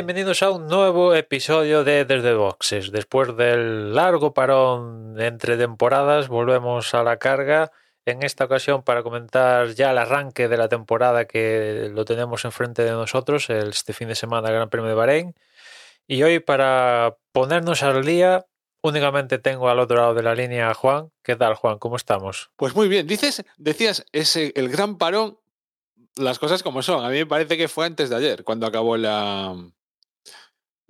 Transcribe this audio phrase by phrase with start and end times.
[0.00, 2.90] bienvenidos a un nuevo episodio de Desde Boxes.
[2.90, 7.70] Después del largo parón entre temporadas, volvemos a la carga.
[8.06, 12.82] En esta ocasión para comentar ya el arranque de la temporada que lo tenemos enfrente
[12.82, 15.34] de nosotros, este fin de semana el Gran Premio de Bahrein.
[16.06, 18.46] Y hoy para ponernos al día,
[18.80, 21.10] únicamente tengo al otro lado de la línea a Juan.
[21.22, 21.78] ¿Qué tal, Juan?
[21.78, 22.50] ¿Cómo estamos?
[22.56, 25.36] Pues muy bien, dices, decías, ese, el gran parón
[26.16, 27.04] las cosas como son.
[27.04, 29.54] A mí me parece que fue antes de ayer, cuando acabó la,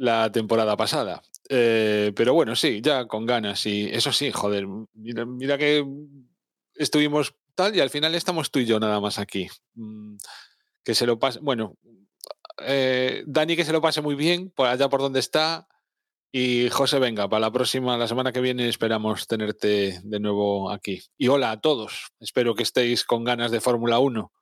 [0.01, 1.23] la temporada pasada.
[1.51, 3.67] Eh, pero bueno, sí, ya con ganas.
[3.67, 5.87] Y eso sí, joder, mira, que
[6.75, 9.49] estuvimos tal y al final estamos tú y yo nada más aquí.
[9.75, 10.17] Mm,
[10.83, 11.77] que se lo pase, bueno,
[12.63, 15.69] eh, Dani que se lo pase muy bien por allá por donde está.
[16.33, 21.03] Y José, venga, para la próxima, la semana que viene esperamos tenerte de nuevo aquí.
[21.19, 24.33] Y hola a todos, espero que estéis con ganas de Fórmula 1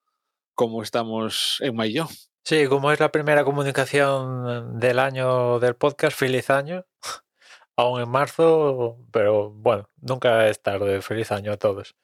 [0.55, 2.07] como estamos en mayo.
[2.49, 6.87] Sí, como es la primera comunicación del año del podcast, feliz año.
[7.77, 11.03] Aún en marzo, pero bueno, nunca es tarde.
[11.03, 11.95] Feliz año a todos.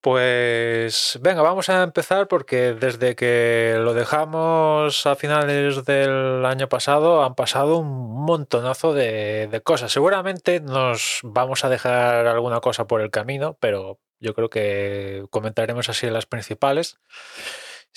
[0.00, 7.22] Pues venga, vamos a empezar porque desde que lo dejamos a finales del año pasado
[7.22, 9.92] han pasado un montonazo de, cosas.
[9.92, 15.90] Seguramente nos vamos a dejar alguna cosa por el camino, pero yo creo que comentaremos
[15.90, 16.98] así las principales.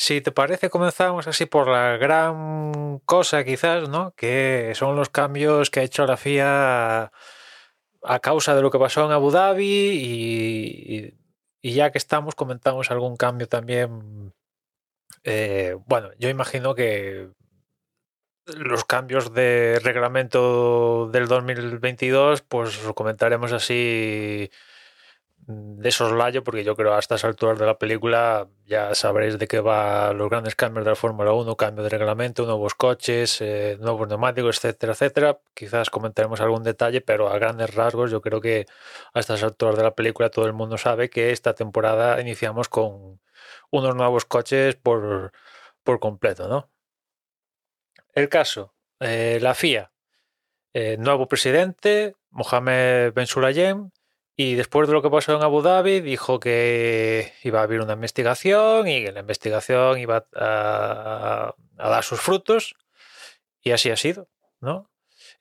[0.02, 4.14] Si te parece, comenzamos así por la gran cosa quizás, ¿no?
[4.16, 7.12] Que son los cambios que ha hecho la FIA
[8.04, 11.14] a causa de lo que pasó en Abu Dhabi y,
[11.62, 14.34] y ya que estamos comentamos algún cambio también.
[15.26, 17.32] Eh, bueno, yo imagino que
[18.46, 24.50] los cambios de reglamento del 2022, pues lo comentaremos así
[25.52, 29.60] de soslayo, porque yo creo a estas alturas de la película ya sabréis de qué
[29.60, 34.08] va los grandes cambios de la Fórmula 1, cambio de reglamento, nuevos coches, eh, nuevos
[34.08, 35.40] neumáticos, etcétera, etcétera.
[35.56, 38.68] Quizás comentaremos algún detalle, pero a grandes rasgos yo creo que
[39.14, 43.20] a estas alturas de la película todo el mundo sabe que esta temporada iniciamos con
[43.72, 45.32] unos nuevos coches por,
[45.84, 46.70] por completo, ¿no?
[48.14, 49.92] El caso, eh, la FIA,
[50.74, 53.90] eh, nuevo presidente, Mohamed Ben Sulayem,
[54.42, 57.92] y después de lo que pasó en Abu Dhabi, dijo que iba a haber una
[57.92, 62.76] investigación y que la investigación iba a, dar sus frutos.
[63.62, 64.30] Y así ha sido,
[64.62, 64.90] ¿no?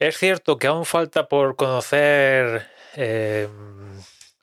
[0.01, 2.67] Es cierto que aún falta por conocer
[2.97, 3.49] eh,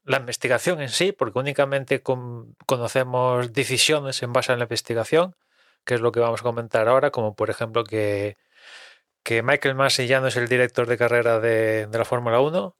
[0.05, 5.35] la investigación en sí, porque únicamente con, conocemos decisiones en base a la investigación,
[5.83, 8.37] que es lo que vamos a comentar ahora, como por ejemplo que,
[9.21, 12.73] que Michael Massey ya no es el director de carrera de, de la Fórmula 1,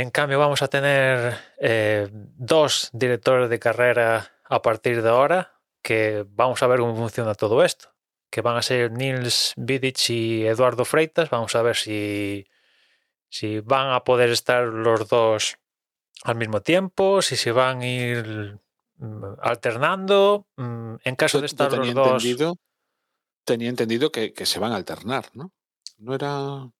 [0.00, 6.24] en cambio, vamos a tener eh, dos directores de carrera a partir de ahora, que
[6.28, 7.92] vamos a ver cómo funciona todo esto,
[8.30, 11.30] que van a ser Nils Vidic y Eduardo Freitas.
[11.30, 12.46] Vamos a ver si,
[13.28, 15.58] si van a poder estar los dos
[16.22, 18.56] al mismo tiempo, si se van a ir
[18.98, 20.46] mm, alternando.
[20.54, 22.24] Mm, en caso de estar los dos.
[23.44, 25.50] Tenía entendido que, que, se van a alternar, ¿no?
[25.96, 26.28] No era.
[26.28, 26.72] No,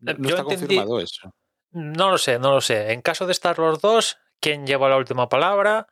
[0.00, 1.32] está entendí, confirmado eso.
[1.74, 2.92] No lo sé, no lo sé.
[2.92, 5.88] En caso de estar los dos, ¿quién lleva la última palabra?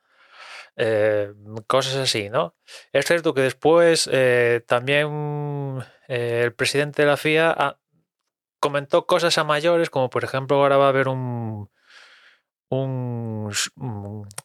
[0.77, 1.33] Eh,
[1.67, 2.55] cosas así, ¿no?
[2.93, 7.79] Es cierto que después eh, también eh, el presidente de la FIA ha,
[8.61, 11.69] comentó cosas a mayores, como por ejemplo ahora va a haber un,
[12.69, 13.51] un,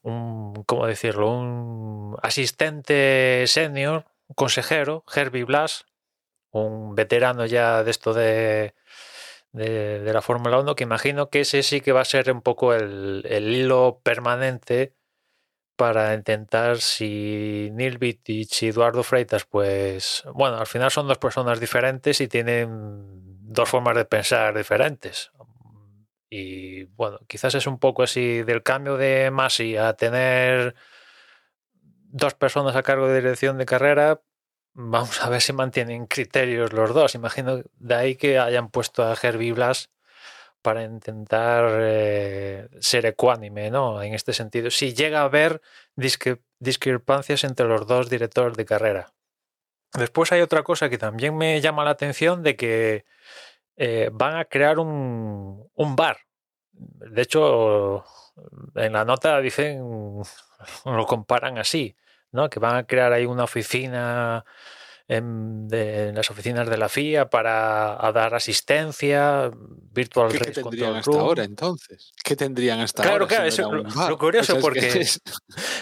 [0.02, 1.31] un ¿cómo decirlo?
[1.31, 5.87] Un asistente senior, un consejero, Herbie Blas,
[6.50, 8.75] un veterano ya de esto de
[9.52, 12.74] de, la Fórmula 1, que imagino que ese sí que va a ser un poco
[12.74, 14.94] el, el hilo permanente
[15.76, 21.60] para intentar si Neil Vittich y Eduardo Freitas, pues bueno, al final son dos personas
[21.60, 23.06] diferentes y tienen
[23.42, 25.30] dos formas de pensar diferentes.
[26.30, 30.74] Y bueno, quizás es un poco así del cambio de Masi a tener
[32.10, 34.20] dos personas a cargo de dirección de carrera,
[34.80, 37.16] Vamos a ver si mantienen criterios los dos.
[37.16, 39.90] Imagino de ahí que hayan puesto a Herbie Blas
[40.62, 44.00] para intentar eh, ser ecuánime, ¿no?
[44.00, 45.62] En este sentido, si llega a haber
[45.96, 49.12] discre discrepancias entre los dos directores de carrera.
[49.94, 53.04] Después hay otra cosa que también me llama la atención de que
[53.76, 56.19] eh, van a crear un, un, bar.
[56.70, 58.04] De hecho,
[58.76, 60.22] en la nota dicen,
[60.84, 61.96] lo comparan así,
[62.32, 62.48] ¿no?
[62.50, 64.44] Que van a crear ahí una oficina
[65.10, 69.50] en, de, en las oficinas de la FIA para a dar asistencia,
[69.90, 71.20] virtual ¿Qué, qué tendrían hasta room.
[71.22, 72.12] ahora entonces?
[72.22, 73.26] ¿Qué tendrían hasta Claro, ahora?
[73.26, 73.72] claro, si no
[74.10, 75.06] lo, curioso O sea, es que porque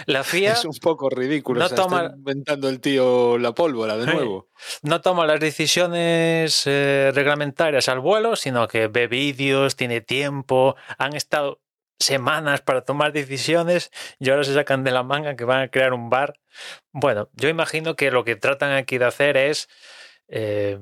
[0.06, 1.58] la FIA es un poco ridículo.
[1.58, 4.48] no o sea, está toma- inventando el tío la pólvora de nuevo.
[4.82, 11.16] no toma las decisiones eh, reglamentarias al vuelo, sino que ve vídeos, tiene tiempo, han
[11.16, 11.60] estado
[11.98, 15.92] semanas para tomar decisiones y ahora se sacan de la manga que van a crear
[15.92, 16.34] un bar.
[16.92, 19.68] Bueno, yo imagino que lo que tratan aquí de hacer es
[20.28, 20.78] eh,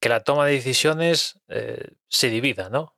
[0.00, 2.94] que la toma de decisiones eh, se divida, ¿no?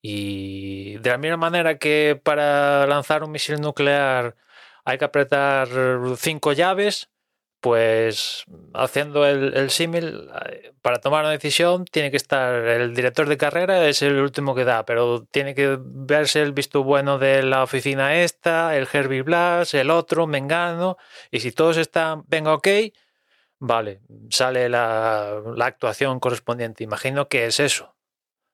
[0.00, 4.36] Y de la misma manera que para lanzar un misil nuclear
[4.84, 5.68] hay que apretar
[6.16, 7.10] cinco llaves,
[7.60, 8.44] pues
[8.74, 13.36] haciendo el, el símil, eh, para tomar una decisión tiene que estar el director de
[13.36, 17.62] carrera, es el último que da, pero tiene que verse el visto bueno de la
[17.64, 20.96] oficina esta, el Herbie Blas, el otro, Mengano,
[21.30, 22.68] y si todos están, venga, ok,
[23.58, 24.00] vale,
[24.30, 26.84] sale la, actuación correspondiente.
[26.84, 27.94] Imagino que es eso.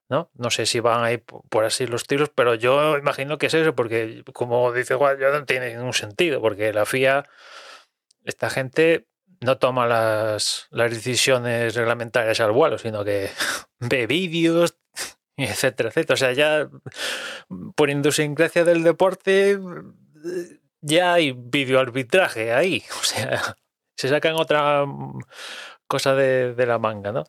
[0.09, 0.31] ¿no?
[0.35, 3.55] No sé si van ahí po- por así los tiros, pero yo imagino que es
[3.55, 7.25] eso, porque como dice Juan, ya no tiene ningún sentido, porque la FIA,
[8.25, 9.07] esta gente
[9.41, 13.31] no toma las, las decisiones reglamentarias al vuelo, sino que
[13.79, 14.77] ve vídeos,
[15.37, 16.15] etcétera, etcétera.
[16.15, 16.69] O sea, ya
[17.77, 19.59] por idiosincrasia del deporte eh,
[20.81, 22.83] ya hay videoarbitraje ahí.
[23.01, 23.57] O sea,
[23.97, 25.19] se sacan otra mm,
[25.87, 27.25] cosa de, de la manga, ¿no?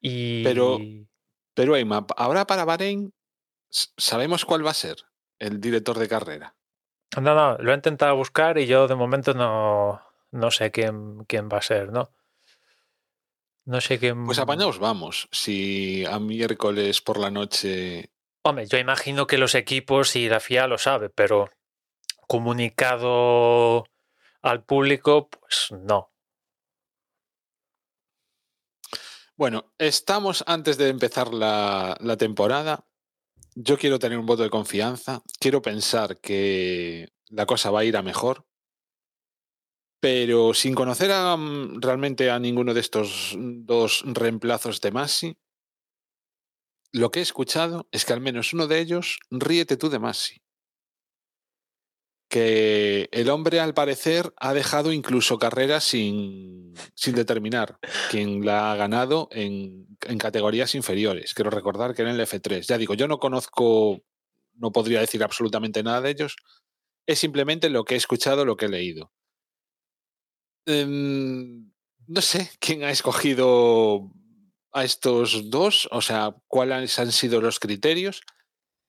[0.00, 0.42] Y...
[0.44, 0.78] Pero-
[1.54, 3.12] Pero Emma, ahora para Bahrein,
[3.70, 4.96] ¿sabemos cuál va a ser
[5.38, 6.56] el director de carrera?
[7.20, 10.02] No, no, lo he intentado buscar y yo de momento no,
[10.32, 12.10] no sé quién, quién va a ser, ¿no?
[13.66, 14.26] No sé quién.
[14.26, 18.10] Pues apañaos vamos, si a miércoles por la noche...
[18.42, 21.50] Hombre, yo imagino que los equipos y la FIA lo sabe, pero
[22.26, 23.84] comunicado
[24.42, 26.10] al público, pues no.
[29.36, 32.84] Bueno, estamos antes de empezar la, la temporada.
[33.56, 35.22] Yo quiero tener un voto de confianza.
[35.38, 38.44] Quiero pensar que la cosa va a ir a mejor.
[40.00, 45.36] Pero sin conocer a, mm, realmente a ninguno de estos dos reemplazos de Masi,
[46.92, 50.42] lo que he escuchado es que al menos uno de ellos ríete tú de Masi.
[52.28, 57.78] Que el hombre, al parecer, ha dejado incluso carreras sin, sin determinar
[58.10, 61.34] quien la ha ganado en, en categorías inferiores.
[61.34, 62.66] Quiero recordar que en el F3.
[62.66, 64.02] Ya digo, yo no conozco,
[64.54, 66.36] no podría decir absolutamente nada de ellos.
[67.06, 69.12] Es simplemente lo que he escuchado, lo que he leído.
[70.66, 71.70] Em,
[72.06, 74.10] no sé quién ha escogido
[74.72, 78.22] a estos dos, o sea, cuáles han sido los criterios.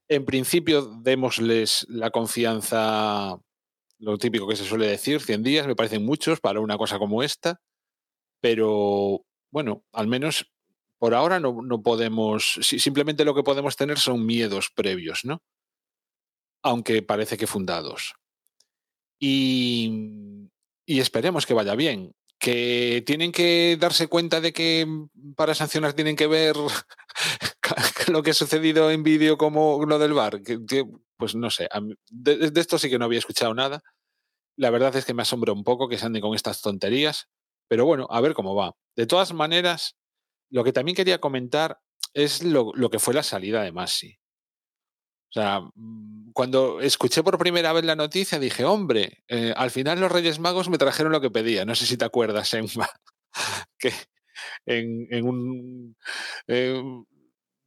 [0.07, 3.37] En principio, démosles la confianza,
[3.99, 7.23] lo típico que se suele decir, 100 días, me parecen muchos para una cosa como
[7.23, 7.61] esta,
[8.41, 10.51] pero bueno, al menos
[10.99, 15.41] por ahora no, podemos, si- simplemente lo que podemos tener son miedos previos, ¿no?
[16.69, 18.01] Aunque parece que fundados.
[19.19, 20.49] Y,
[20.85, 22.13] y esperemos que vaya bien.
[22.39, 24.85] Que tienen que darse cuenta de que
[25.35, 26.55] para sancionar tienen que ver
[28.11, 30.41] lo que ha sucedido en vídeo como lo del bar.
[30.43, 30.85] Que,
[31.17, 31.69] pues no sé,
[32.09, 33.81] de, de esto sí que no había escuchado nada.
[34.57, 37.27] La verdad es que me asombra un poco que se anden con estas tonterías.
[37.69, 38.73] Pero bueno, a ver cómo va.
[38.95, 39.95] De todas maneras,
[40.55, 41.81] lo que también quería comentar
[42.13, 44.17] es lo, que fue la salida de Masi.
[45.29, 49.99] O sea, mm, cuando escuché por primera vez la noticia dije, hombre, eh, al final
[49.99, 51.65] los Reyes Magos me trajeron lo que pedía.
[51.65, 52.89] No sé si te acuerdas, Emma,
[53.77, 53.91] que
[54.65, 55.97] en, en un
[56.47, 56.81] eh,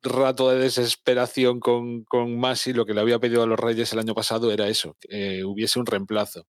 [0.00, 3.98] rato de desesperación con, con Masi lo que le había pedido a los Reyes el
[3.98, 6.46] año pasado era eso, que eh, hubiese un reemplazo.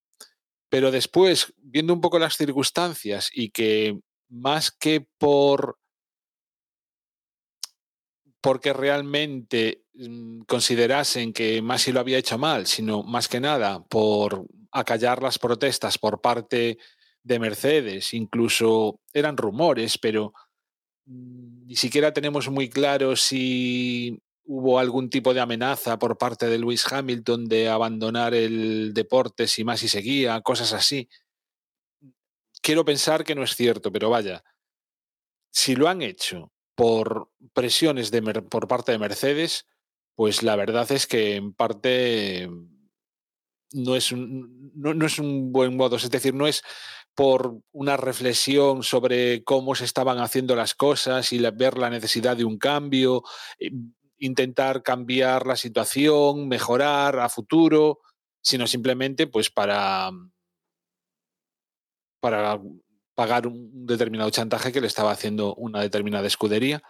[0.69, 5.79] Pero después, viendo un poco las circunstancias y que más que por
[8.41, 14.46] porque realmente mm, considerasen que Masi lo había hecho mal, sino más que nada por
[14.72, 16.77] acallar las protestas por parte
[17.24, 20.34] de Mercedes, incluso eran rumores, pero
[21.05, 26.58] mm, ni siquiera tenemos muy claro si hubo algún tipo de amenaza por parte de
[26.58, 31.08] Lewis Hamilton de abandonar el deporte si Masi seguía, cosas así.
[32.62, 34.43] Quiero pensar que no es cierto, pero vaya,
[35.51, 38.09] si lo han hecho por presiones
[38.50, 39.67] por parte de Mercedes,
[40.15, 42.50] pues la verdad es que en parte
[43.74, 46.63] no es un, no, no es un buen modo, es decir, no es
[47.13, 52.45] por una reflexión sobre cómo se estaban haciendo las cosas y ver la necesidad de
[52.45, 53.24] un cambio.
[53.59, 53.71] eh,
[54.21, 58.00] intentar cambiar la situación, mejorar a futuro,
[58.41, 60.12] sino simplemente pues para,
[62.21, 62.59] para
[63.19, 66.81] pagar un determinado chantaje que le estaba haciendo una determinada escudería,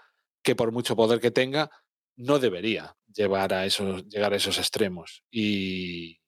[0.43, 1.71] que por mucho poder que tenga,
[2.17, 5.23] no debería llevar a esos, llegar a esos extremos.
[5.31, 6.19] Y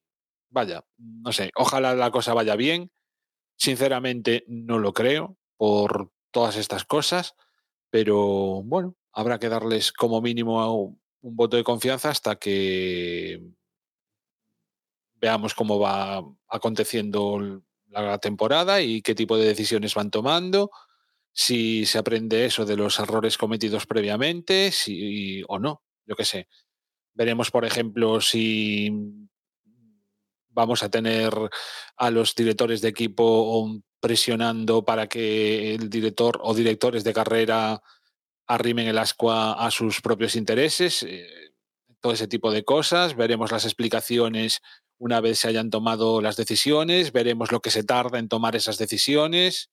[0.50, 2.92] vaya, no sé, ojalá la cosa vaya bien.
[3.58, 7.36] Sinceramente no lo creo por todas estas cosas,
[7.92, 13.40] pero bueno, habrá que darles como mínimo un voto de confianza hasta que
[15.14, 20.72] veamos cómo va aconteciendo la temporada y qué tipo de decisiones van tomando,
[21.34, 26.48] si se aprende eso de los errores cometidos previamente, si o no, yo qué sé.
[27.14, 28.90] Veremos, por ejemplo, si
[30.50, 31.34] vamos a tener
[31.98, 37.82] a los directores de equipo presionando para que el director o directores de carrera
[38.48, 41.26] arrimen el ascua a sus propios intereses, eh,
[42.02, 43.16] todo ese tipo de cosas.
[43.16, 44.62] Veremos las explicaciones
[45.02, 48.78] una vez se hayan tomado las decisiones, veremos lo que se tarda en tomar esas
[48.78, 49.72] decisiones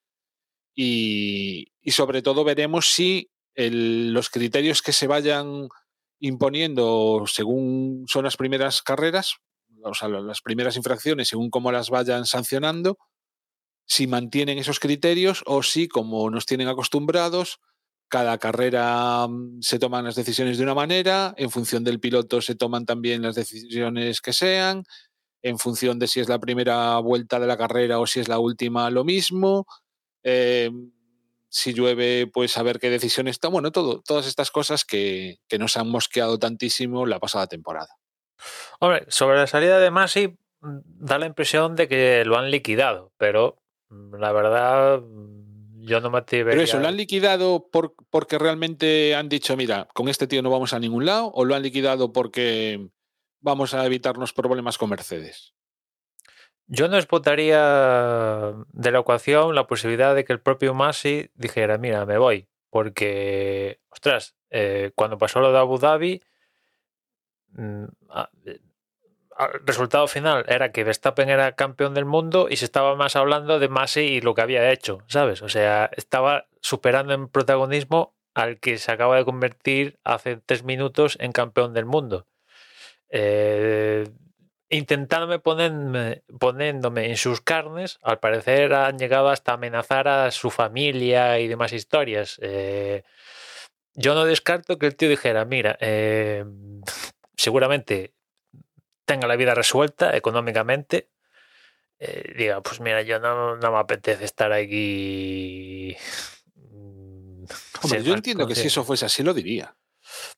[0.74, 5.68] y, sobre todo veremos si los criterios que se vayan
[6.18, 9.34] imponiendo según son las primeras carreras,
[9.82, 12.96] o sea, las primeras infracciones, según cómo las vayan sancionando,
[13.84, 17.60] si mantienen esos criterios o si, como nos tienen acostumbrados,
[18.08, 22.54] cada carrera mm, se toman las decisiones de una manera, en función del piloto se
[22.54, 24.84] toman también las decisiones que sean,
[25.48, 28.38] en función de si es la primera vuelta de la carrera o si es la
[28.38, 29.66] última, lo mismo.
[30.22, 30.92] Em,
[31.48, 33.48] si llueve, pues a ver qué decisión está.
[33.48, 37.96] Bueno, todo, todas estas cosas que, que, nos han mosqueado tantísimo la pasada temporada.
[38.80, 43.12] Hombre, sobre la salida de Masi, mm, da la impresión de que lo han liquidado,
[43.16, 43.56] pero
[43.88, 45.02] mm, la verdad
[45.80, 46.52] yo no me atrevería.
[46.52, 50.50] Pero eso, ¿lo han liquidado por, porque realmente han dicho, mira, con este tío no
[50.50, 51.30] vamos a ningún lado?
[51.34, 52.88] ¿O lo han liquidado porque
[53.40, 55.54] vamos a evitarnos problemas con Mercedes?
[56.66, 62.04] Yo no explotaría de la ecuación la posibilidad de que el propio Masi dijera, mira,
[62.04, 62.46] me voy.
[62.70, 66.22] Porque, ostras, eh, cuando pasó lo de Abu Dhabi,
[67.52, 67.84] mm,
[68.44, 68.60] el
[69.64, 73.68] resultado final era que Verstappen era campeón del mundo y se estaba más hablando de
[73.68, 75.42] Masi y lo que había hecho, ¿sabes?
[75.42, 81.16] O sea, estaba superando en protagonismo al que se acaba de convertir hace tres minutos
[81.20, 82.26] en campeón del mundo.
[83.10, 84.08] Eh,
[84.70, 91.38] intentándome ponerme, poniéndome en sus carnes, al parecer han llegado hasta amenazar a su familia
[91.40, 92.38] y demás historias.
[92.42, 93.02] Eh,
[93.94, 96.44] yo no descarto que el tío dijera, mira, eh,
[97.36, 98.14] seguramente
[99.04, 101.08] tenga la vida resuelta económicamente,
[101.98, 105.96] eh, diga, pues mira, yo no, no, me apetece estar aquí.
[106.54, 107.44] Mm,
[107.82, 109.74] Hombre, yo entiendo que si eso fuese así lo diría.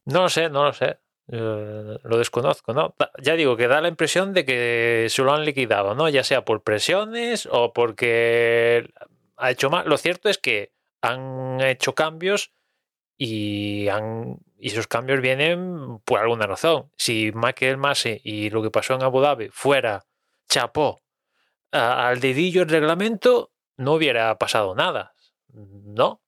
[0.07, 1.01] No lo sé, no lo sé.
[1.31, 2.95] Lo desconozco, ¿no?
[3.23, 6.09] Ya digo que da la impresión de que se lo han liquidado, ¿no?
[6.09, 8.91] Ya sea por presiones o porque
[9.37, 9.89] ha hecho mal.
[9.89, 10.73] Lo cierto es que
[11.03, 12.53] han hecho cambios
[13.17, 16.91] y, han, y esos cambios vienen por alguna razón.
[16.97, 20.05] Si Michael Masi y lo que pasó en Abu Dhabi fuera
[20.49, 21.01] chapó
[21.71, 25.15] al dedillo el reglamento, no hubiera pasado nada.
[25.53, 26.21] No.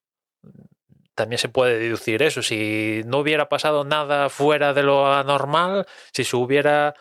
[1.15, 2.43] También se puede deducir eso.
[2.43, 6.95] Si no hubiera pasado nada fuera de lo anormal, si se hubiera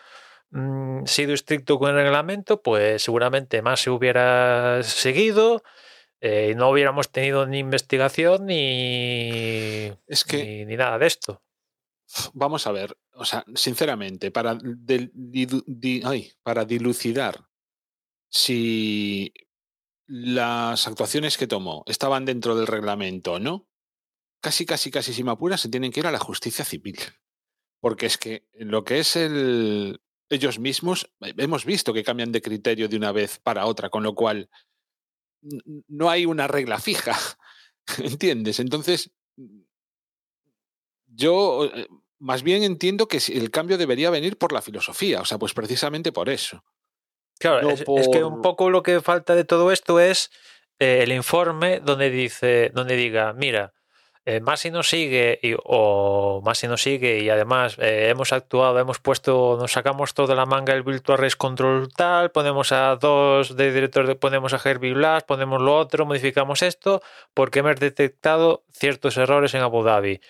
[0.50, 5.62] mm, sido estricto con el reglamento, pues seguramente más se hubiera seguido
[6.24, 11.42] eh, no hubiéramos tenido ni investigación ni, es que, ni, nada de esto.
[12.32, 14.56] Vamos a ver, o sea, sinceramente, para,
[16.44, 17.48] para dilucidar
[18.28, 19.34] si
[20.06, 23.66] las actuaciones que tomó estaban dentro del reglamento o no,
[24.42, 26.98] casi, casi, casi, si me apura, se tienen que ir a la justicia civil.
[27.80, 30.02] Porque es que lo que es el.
[30.28, 34.14] Ellos mismos, hemos visto que cambian de criterio de una vez para otra, con lo
[34.14, 34.48] cual
[35.88, 37.14] no hay una regla fija,
[37.98, 38.58] ¿entiendes?
[38.58, 39.10] Entonces,
[41.06, 41.86] yo eh,
[42.18, 46.12] más bien entiendo que el cambio debería venir por la filosofía, o sea, pues precisamente
[46.12, 46.64] por eso.
[47.38, 50.30] Claro, es, que un poco lo que falta de todo esto es
[50.78, 53.74] eh, el informe donde dice, donde diga, mira,
[54.24, 58.98] eh, Masi nos sigue y, o Masi nos sigue y además eh, hemos actuado, hemos
[59.00, 63.56] puesto, nos sacamos todo de la manga el Virtual Race Control tal, ponemos a dos
[63.56, 67.02] de director, ponemos a Herbie Blas, ponemos lo otro, modificamos esto,
[67.34, 70.20] porque hemos detectado ciertos errores en Abu Dhabi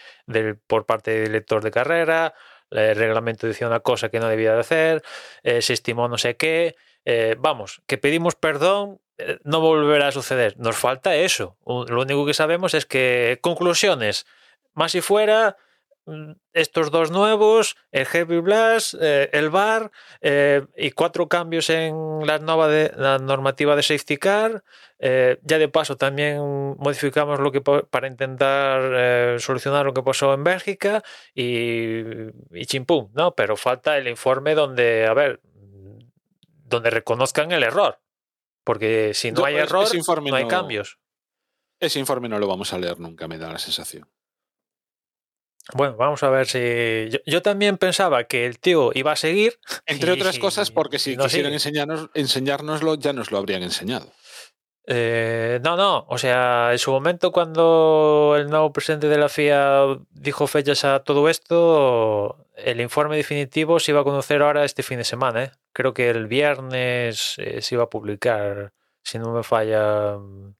[0.66, 2.34] por parte del director de carrera,
[2.70, 5.02] el reglamento decía una cosa que no debía de hacer,
[5.42, 9.00] eh, se estimó no sé qué, eh, vamos, que pedimos perdón
[9.44, 10.54] no volverá a suceder.
[10.58, 11.56] Nos falta eso.
[11.66, 14.26] Lo único que sabemos es que, conclusiones,
[14.74, 15.56] más si fuera,
[16.06, 21.94] mm, estos dos nuevos, el Heavy Blast, eh, el VAR eh, y cuatro cambios en
[22.26, 24.64] la, nueva de, la normativa de safety car.
[24.98, 26.38] Eh, ya de paso también
[26.78, 31.02] modificamos lo que para intentar solucionar lo que pasó en Bélgica
[31.34, 32.02] y,
[32.52, 33.34] y chimpum, ¿no?
[33.34, 35.40] Pero falta el informe donde, a ver,
[36.72, 38.01] donde reconozcan el error.
[38.64, 39.88] Porque si no Yo- hay error,
[40.24, 40.98] no hay cambios.
[41.80, 44.08] Ese informe no lo vamos a leer nunca, me da la sensación.
[45.74, 46.58] Bueno, vamos a ver si.
[47.10, 49.58] Yo, yo también pensaba que el tío iba a seguir.
[49.86, 54.12] Entre otras cosas, porque si no quisieran enseñarnos, enseñárnoslo, ya nos lo habrían enseñado.
[54.86, 56.04] Eh, no, no.
[56.08, 61.00] O sea, en su momento, cuando el nuevo presidente de la FIA dijo fechas a
[61.04, 65.44] todo esto, el informe definitivo se iba a conocer ahora este fin de semana.
[65.44, 65.52] ¿eh?
[65.72, 68.72] Creo que el viernes eh, se iba a publicar,
[69.04, 70.54] si no me falla mm,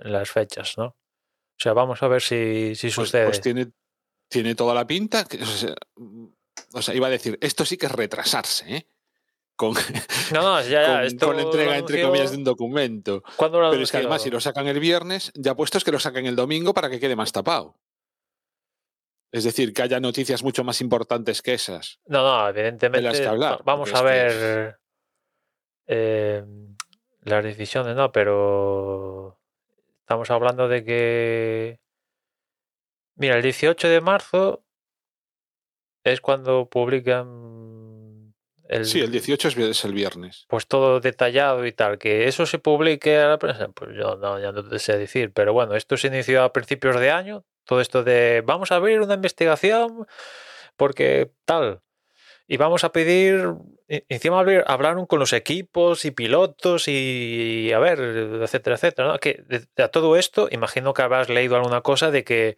[0.00, 0.86] las fechas, ¿no?
[0.86, 3.24] O sea, vamos a ver si, si Pues, sucede.
[3.26, 3.70] pues tiene,
[4.28, 5.24] tiene toda la pinta.
[5.24, 5.74] que- o, sea,
[6.72, 8.86] o sea, iba a decir, esto sí que es retrasarse, ¿eh?
[9.58, 9.74] Con,
[10.32, 13.22] No, ya, con- esto con la entrega, entre comillas, de un documento.
[13.36, 15.90] ¿Cuándo lo Pero es que además, si lo sacan el viernes, ya puesto es que
[15.90, 17.74] lo saquen el domingo para que quede más tapado.
[19.32, 21.98] Es decir, que haya noticias mucho más importantes que esas.
[22.06, 23.10] No, no, evidentemente.
[23.10, 24.78] que hablar, va- Vamos a es ver
[25.88, 26.44] eh,
[27.22, 28.12] las decisiones, ¿no?
[28.12, 29.38] Pero
[30.02, 31.80] estamos hablando de que.
[33.16, 34.64] Mira, el 18 de marzo
[36.04, 37.57] es cuando publican
[38.68, 40.44] el, Sí, el 18 es, el viernes.
[40.48, 41.98] pues todo detallado y tal.
[41.98, 45.32] Que eso se publique a la prensa, pues yo no, ya no te sé decir.
[45.32, 47.44] Pero bueno, esto se inició a principios de año.
[47.64, 50.06] Todo esto de vamos a abrir una investigación
[50.76, 51.80] porque tal.
[52.50, 53.44] Y vamos a pedir,
[53.88, 59.08] encima hablar- hablaron con los equipos y pilotos y, a ver, etcétera, etcétera.
[59.08, 59.18] ¿no?
[59.18, 62.56] Que de, de a todo esto, imagino que habrás leído alguna cosa de que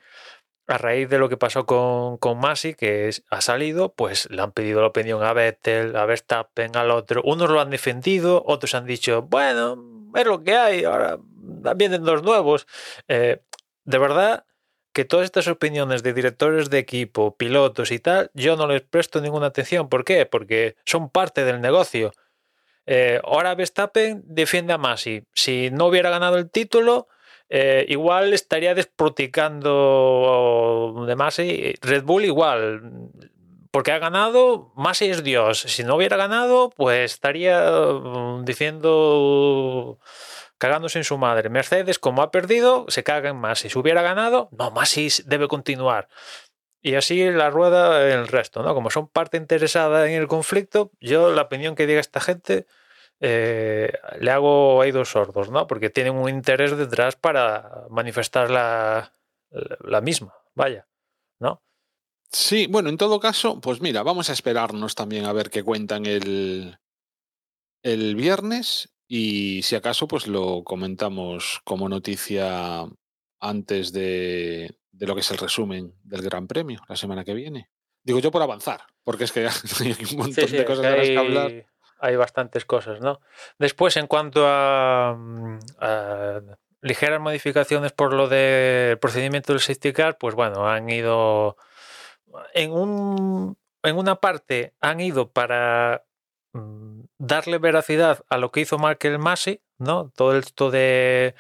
[0.71, 4.53] a raíz de lo que pasó con, con Masi, que ha salido, pues le han
[4.53, 7.23] pedido la opinión a Vettel, a Verstappen, al otro.
[7.25, 11.19] Unos lo han defendido, otros han dicho, bueno, es lo que hay, ahora
[11.77, 12.67] vienen dos nuevos.
[13.09, 13.41] Eh,
[13.85, 14.45] de verdad
[14.93, 19.21] que todas estas opiniones de directores de equipo, pilotos y tal, yo no les presto
[19.21, 19.89] ninguna atención.
[19.89, 20.27] ¿Por qué?
[20.27, 22.13] Porque son parte del negocio.
[22.87, 25.25] Eh, ahora Verstappen defiende a Masi.
[25.33, 27.09] Si no hubiera ganado el título,
[27.53, 31.75] eh, igual estaría desproticando de Masi.
[31.83, 33.11] Red Bull igual.
[33.73, 35.61] Porque ha ganado, Masi es Dios.
[35.61, 39.99] Si no hubiera ganado, pues estaría mm, diciendo
[40.59, 41.49] cagándose en su madre.
[41.49, 43.69] Mercedes, como ha perdido, se caga en Masi.
[43.69, 46.09] Si hubiera ganado, no, Masi debe continuar.
[46.83, 48.75] Y así la rueda el resto, ¿no?
[48.75, 52.67] Como son parte interesada en el conflicto, yo la opinión que diga esta gente
[53.21, 55.67] eh, le hago oídos sordos, ¿no?
[55.67, 59.13] Porque tienen un interés detrás para manifestar la,
[59.85, 60.89] la misma, vaya,
[61.39, 61.63] ¿no?
[62.33, 66.07] Sí, bueno, en todo caso, pues mira, vamos a esperarnos también a ver qué cuentan
[66.07, 66.79] el,
[67.83, 72.87] el viernes y si acaso, pues lo comentamos como noticia
[73.41, 77.71] antes de, de lo que es el resumen del Gran Premio la semana que viene.
[78.03, 79.41] Digo yo por avanzar, porque es que
[79.81, 81.67] hay un montón Sí, sí, de cosas de las que hablar.
[82.01, 83.21] Hay bastantes cosas, ¿no?
[83.59, 86.41] Después, en cuanto a, mm, a
[86.83, 91.57] ligeras modificaciones por lo del procedimiento del safety car, pues bueno, han ido
[92.55, 96.05] en un en una parte han ido para
[96.53, 100.11] mm, darle veracidad a lo que hizo Michael Massey, ¿no?
[100.15, 101.35] Todo esto de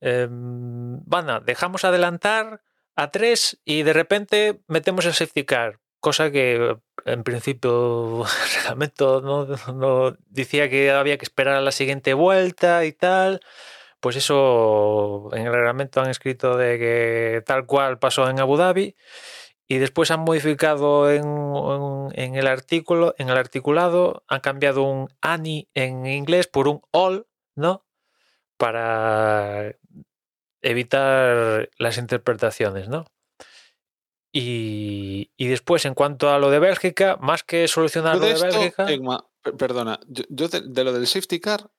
[0.00, 2.62] eh, bueno, dejamos adelantar
[2.96, 9.22] a tres y de repente metemos el safety car, cosa que en principio el reglamento
[9.22, 13.40] no, decía que había que esperar a la siguiente vuelta y tal.
[14.00, 18.96] Pues eso en el reglamento han escrito de que tal cual pasó en Abu Dhabi
[19.68, 21.24] y después han modificado en,
[22.14, 27.26] en- el artículo, en el articulado, han cambiado un ani en inglés por un all,
[27.56, 27.84] ¿no?
[28.58, 29.74] Para
[30.62, 33.06] evitar las interpretaciones, ¿no?
[34.34, 38.46] Y, y después, en cuanto a lo de Bélgica, más que solucionar lo de esto,
[38.46, 41.70] Bélgica, Egma, per- perdona, yo, yo de, de lo del safety car,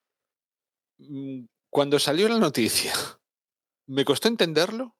[0.99, 2.93] mm, cuando salió la noticia,
[3.87, 4.95] me costó entenderlo.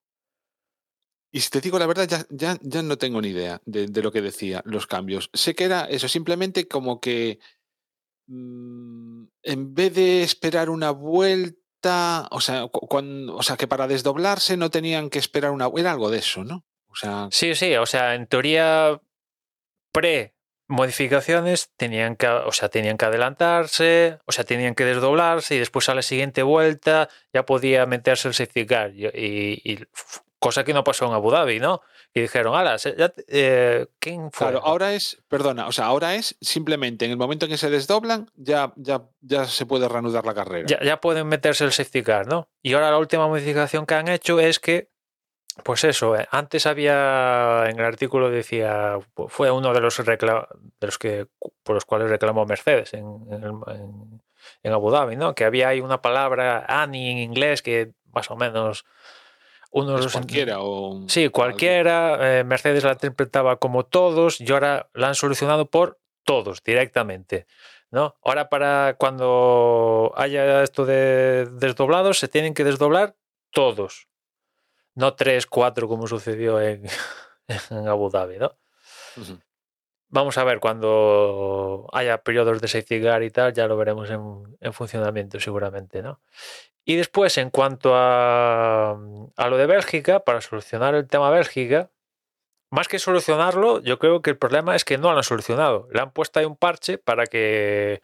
[1.31, 4.01] Y si te digo la verdad, ya, ya, ya no tengo ni idea de, de
[4.03, 5.29] lo que decía, los cambios.
[5.33, 7.39] Sé que era eso, simplemente como que
[8.27, 13.87] mm, en vez de esperar una vuelta, o sea, cu- cuan- o sea, que para
[13.87, 16.65] desdoblarse no tenían que esperar una era algo de eso, ¿no?
[16.93, 19.01] O sea, Sí, sí, o sea, en teoría
[19.91, 20.33] pre
[20.67, 25.89] modificaciones tenían que, o sea, tenían que adelantarse, o sea, tenían que desdoblarse y después
[25.89, 28.91] a la siguiente vuelta ya podía meterse el safety car.
[28.95, 31.81] Y, y- y f- cosa que no pasó en Abu Dhabi, ¿no?
[32.13, 32.77] Y dijeron, ala,
[33.27, 34.47] eh, ¿quién fue?
[34.47, 37.69] Claro, ahora es, perdona, o sea, ahora es simplemente en el momento en que se
[37.69, 40.67] desdoblan, ya, ya, ya se puede reanudar la carrera.
[40.67, 42.49] ya, ya pueden meterse el safety car, ¿no?
[42.61, 44.89] Y ahora la última modificación que han hecho es que,
[45.63, 50.47] pues eso, eh, antes había, en el artículo decía, fu- fue uno de los, recla-
[50.79, 51.27] de los que
[51.63, 53.03] por los cuales reclamó Mercedes en,
[54.73, 55.35] Abu Dhabi, ¿no?
[55.35, 58.85] Que había ahí una palabra Ani en inglés que más o menos
[59.71, 61.05] unos Es los ent- cualquiera o...
[61.07, 62.39] Sí, cualquiera.
[62.39, 67.45] eh, Mercedes la interpretaba como todos y ahora la han solucionado por todos directamente.
[67.91, 68.15] ¿no?
[68.23, 73.15] Ahora para cuando haya esto de desdoblados se tienen que desdoblar
[73.51, 74.07] todos.
[74.95, 76.85] No tres, cuatro como sucedió en,
[77.69, 78.37] en Abu Dhabi.
[78.37, 78.55] ¿no?
[80.09, 84.57] Vamos a ver cuando haya periodos de safety car y tal, ya lo veremos en,
[84.59, 86.21] en funcionamiento seguramente, ¿no?
[86.85, 91.89] Y después, en cuanto a, a lo de Bélgica, para solucionar el tema Bélgica,
[92.69, 95.87] más que solucionarlo, yo creo que el problema es que no lo han solucionado.
[95.91, 98.01] Le han puesto ahí un parche para que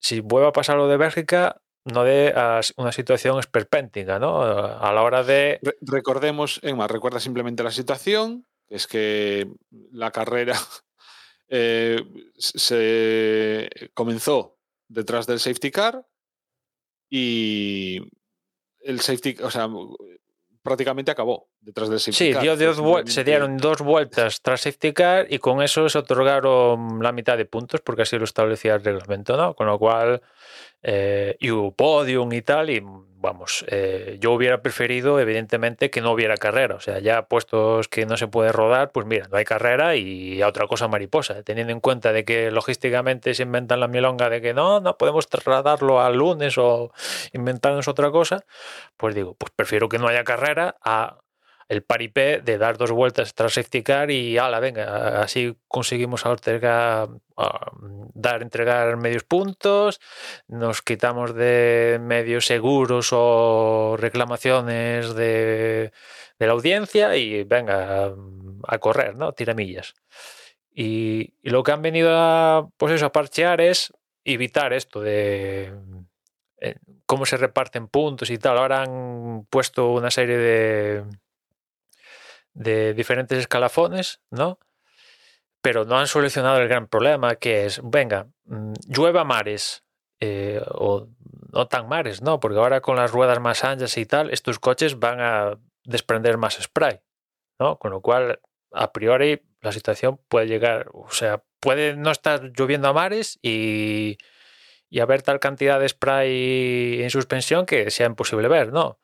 [0.00, 2.04] si vuelva a pasar lo de Bélgica, no
[2.36, 4.42] a una situación esperpéntica, ¿no?
[4.42, 5.58] A la hora de...
[5.62, 9.48] Re- recordemos, Emma, recuerda simplemente la situación, es que
[9.92, 10.56] la carrera
[11.48, 12.02] eh,
[12.36, 16.06] se comenzó detrás del safety car
[17.08, 18.00] y
[18.80, 19.68] el safety, o sea,
[20.66, 22.42] prácticamente acabó detrás del safety Sí, car.
[22.42, 27.12] dio dos se dieron dos vueltas tras safety car y con eso se otorgaron la
[27.12, 29.54] mitad de puntos porque así lo establecía el reglamento, ¿no?
[29.54, 30.20] Con lo cual,
[30.82, 32.82] eh, y hubo podium y tal, y
[33.26, 38.06] vamos, eh, yo hubiera preferido evidentemente que no hubiera carrera, o sea, ya puestos que
[38.06, 41.72] no se puede rodar, pues mira, no hay carrera y a otra cosa mariposa, teniendo
[41.72, 46.00] en cuenta de que logísticamente se inventan la milonga de que no, no podemos trasladarlo
[46.00, 46.92] al lunes o
[47.32, 48.44] inventarnos otra cosa,
[48.96, 51.18] pues digo, pues prefiero que no haya carrera a
[51.68, 56.24] el paripé de dar dos vueltas tras safety car y ala, venga, así conseguimos
[58.14, 60.00] dar, entregar medios puntos,
[60.46, 65.92] nos quitamos de medios seguros o reclamaciones de,
[66.38, 68.14] de la audiencia y venga
[68.66, 69.32] a correr, ¿no?
[69.32, 69.94] Tiramillas.
[70.72, 73.92] Y, y lo que han venido a, pues eso, a parchear es
[74.24, 75.72] evitar esto de
[76.60, 76.76] eh,
[77.06, 78.58] cómo se reparten puntos y tal.
[78.58, 81.04] Ahora han puesto una serie de,
[82.56, 84.58] de diferentes escalafones, ¿no?
[85.60, 89.84] Pero no han solucionado el gran problema que es, venga, mm, llueva mares,
[90.20, 91.08] eh, o
[91.52, 92.40] no tan mares, ¿no?
[92.40, 96.58] Porque ahora con las ruedas más anchas y tal, estos coches van a desprender más
[96.60, 97.00] spray,
[97.58, 97.78] ¿no?
[97.78, 98.40] Con lo cual,
[98.72, 104.16] a priori, la situación puede llegar, o sea, puede no estar lloviendo a mares y,
[104.88, 108.98] y haber tal cantidad de spray en suspensión que sea imposible ver, ¿no?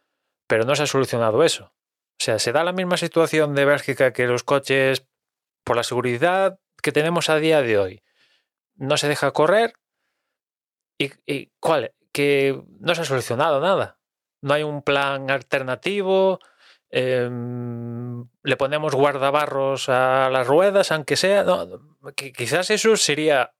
[0.46, 1.72] Pero no se ha solucionado eso.
[2.12, 5.06] O sea, se da la misma situación de Bélgica que los coches,
[5.64, 8.02] por la seguridad que tenemos a día de hoy,
[8.74, 9.74] no se deja correr.
[10.98, 11.94] ¿Y, cuál?
[12.12, 13.98] Que no se ha solucionado nada.
[14.40, 16.38] No hay un plan alternativo.
[16.90, 17.28] eh,
[18.42, 21.44] le ponemos guardabarros a las ruedas, aunque sea.
[22.16, 23.54] Que quizás eso sería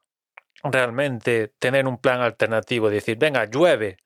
[0.63, 2.91] realmente tener un plan alternativo.
[2.91, 3.97] Decir, venga, llueve.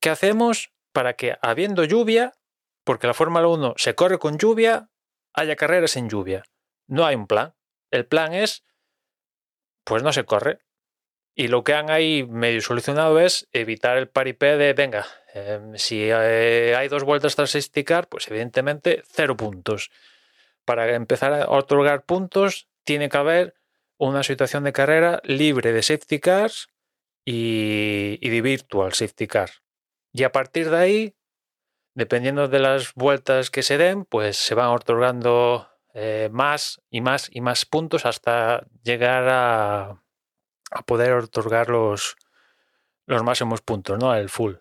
[0.00, 2.32] ¿Qué hacemos para que, habiendo lluvia,
[2.84, 4.90] porque la Fórmula 1 se corre con lluvia,
[5.32, 6.44] haya carreras en lluvia?
[6.86, 7.54] No hay un plan.
[7.90, 8.64] El plan es,
[9.84, 10.58] pues no se corre.
[11.34, 16.02] Y lo que han ahí medio solucionado es evitar el paripé de, venga, eh, si
[16.02, 19.90] eh, hay dos vueltas tras esticar, pues evidentemente cero puntos.
[20.64, 23.54] Para empezar a otorgar puntos, tiene que haber
[23.96, 26.68] una situación de carrera libre de safety cars
[27.24, 29.50] y, y de virtual safety car.
[30.12, 31.14] Y a partir de ahí,
[31.94, 37.28] dependiendo de las vueltas que se den, pues se van otorgando eh, más y más
[37.32, 40.02] y más puntos hasta llegar a,
[40.70, 42.16] a poder otorgar los,
[43.06, 44.14] los máximos puntos, ¿no?
[44.14, 44.54] El full.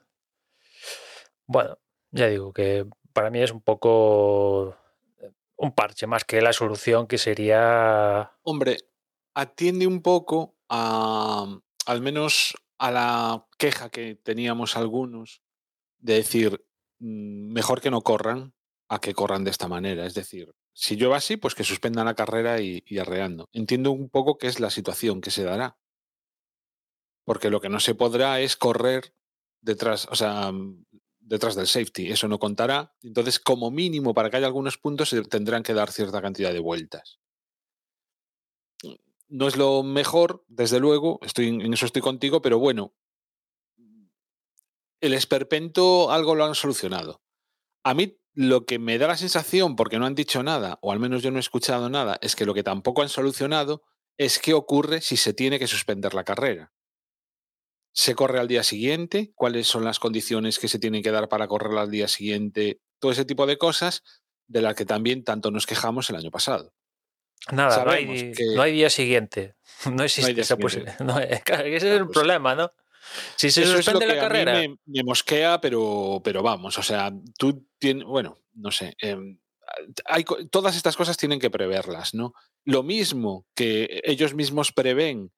[1.46, 1.78] Bueno,
[2.12, 4.78] ya digo que para mí es un poco
[5.58, 8.78] un parche más que la solución que sería Hombre,
[9.36, 11.46] atiende un poco a,
[11.86, 15.42] al menos a la queja que teníamos algunos
[16.00, 16.66] de decir,
[17.02, 18.54] mejor que no corran
[18.88, 20.06] a que corran de esta manera.
[20.06, 23.50] Es decir, si llueve así, pues que suspendan la carrera y, y arreando.
[23.52, 25.78] Entiendo un poco qué es la situación que se dará.
[27.26, 29.14] Porque lo que no se podrá es correr
[29.62, 30.86] detrás, o sea, mm,
[31.20, 32.12] detrás del safety.
[32.12, 32.94] Eso no contará.
[33.02, 36.60] Entonces, como mínimo, para que haya algunos puntos, se tendrán que dar cierta cantidad de
[36.60, 37.20] vueltas.
[39.30, 42.94] No es lo mejor, desde luego, estoy, en eso estoy contigo, pero bueno,
[45.02, 47.22] el esperpento algo lo han solucionado.
[47.84, 51.00] A mí lo que me da la sensación, porque no han dicho nada, o al
[51.00, 53.84] menos yo no he escuchado nada, es que lo que tampoco han solucionado
[54.18, 56.72] es qué ocurre si se tiene que suspender la carrera.
[57.94, 59.34] ¿Se corre al día siguiente?
[59.36, 62.80] ¿Cuáles son las condiciones que se tienen que dar para correr al día siguiente?
[63.00, 64.04] Todo ese tipo de cosas
[64.48, 66.74] de las que también tanto nos quejamos el año pasado.
[67.52, 69.56] Nada, no hay, que- no hay día siguiente.
[69.92, 71.00] No existe esa posibilidad.
[71.00, 72.72] No, claro, ese es el pues- problema, ¿no?
[73.36, 74.54] Si se Eso es lo suspende que la a mí carrera.
[74.54, 79.40] me, me mosquea, pero, pero vamos, o sea, tú tienes, bueno, no sé, em,
[80.06, 82.34] hay, todas estas cosas tienen que preverlas, ¿no?
[82.64, 85.32] Lo mismo que ellos mismos prevén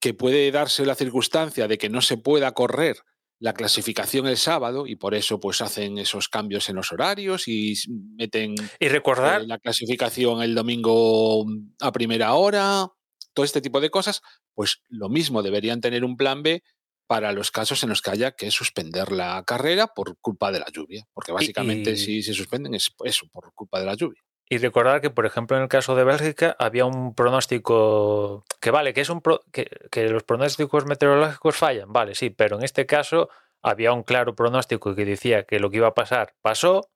[0.00, 2.98] que puede darse la circunstancia de que no se pueda correr
[3.38, 7.74] la clasificación el sábado y por eso pues hacen esos cambios en los horarios y
[8.16, 11.44] meten Y recordar, eh, la clasificación el domingo
[11.80, 12.88] a primera hora,
[13.34, 14.22] todo este tipo de cosas,
[14.54, 16.62] pues lo mismo deberían tener un plan B
[17.06, 20.66] para los casos en los que haya que suspender la carrera por culpa de la
[20.72, 24.20] lluvia, porque básicamente y- si se suspenden es eso, por culpa de la lluvia.
[24.48, 28.94] y recordar que, por ejemplo, en el caso de Bélgica había un pronóstico que vale,
[28.94, 32.86] que es un pro- que, que los pronósticos meteorológicos fallan, vale, sí, pero en este
[32.86, 33.28] caso
[33.62, 36.88] había un claro pronóstico que decía que lo que iba a pasar pasó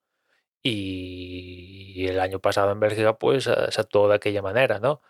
[0.62, 5.02] y el año pasado en Bélgica pues se actuó de aquella manera, ¿no?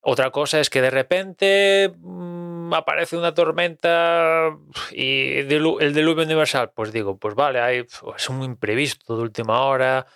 [0.00, 4.56] Otra cosa es que de repente mm, aparece una tormenta
[4.92, 5.48] y el
[5.94, 7.84] diluvio universal, pues digo, pues vale, hay,
[8.16, 10.06] es un imprevisto de última hora,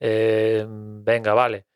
[0.00, 1.66] eh, venga, vale.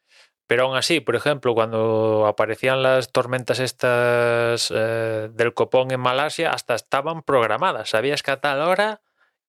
[0.46, 6.50] Pero aún así, por ejemplo, cuando aparecían las tormentas estas eh, del copón en Malasia,
[6.50, 7.90] hasta estaban programadas.
[7.90, 9.00] Sabías que a tal hora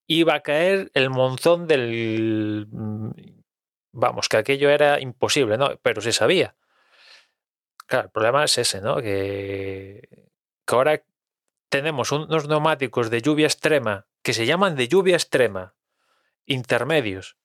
[0.08, 2.68] iba a caer el monzón del...
[2.72, 3.12] mm,
[3.96, 5.78] Vamos, que aquello era imposible, ¿no?
[5.84, 6.56] Pero se sabía.
[7.94, 8.96] Claro, el problema es ese, ¿no?
[9.04, 10.10] Que,
[10.66, 11.04] que ahora
[11.70, 15.76] tenemos unos neumáticos de lluvia extrema que se llaman de lluvia extrema,
[16.48, 17.38] intermedios,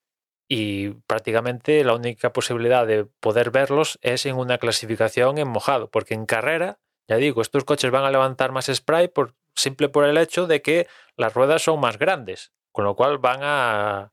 [0.49, 6.15] y prácticamente la única posibilidad de poder verlos es en una clasificación en mojado, porque
[6.15, 10.17] en carrera, ya digo, estos coches van a levantar más spray por simple por el
[10.17, 14.13] hecho de que las ruedas son más grandes, con lo cual van a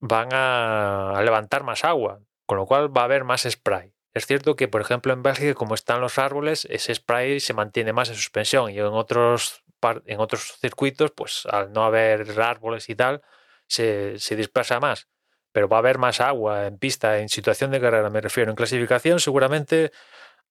[0.00, 3.95] van a levantar más agua, con lo cual va a haber más spray.
[4.16, 7.92] Es cierto que, por ejemplo, en Bélgica, como están los árboles, ese spray se mantiene
[7.92, 9.62] más en suspensión y en otros,
[10.06, 13.20] en otros circuitos, pues al no haber árboles y tal,
[13.66, 15.06] se, se dispersa más.
[15.52, 18.50] Pero va a haber más agua en pista, en situación de carrera, me refiero.
[18.50, 19.92] En clasificación, seguramente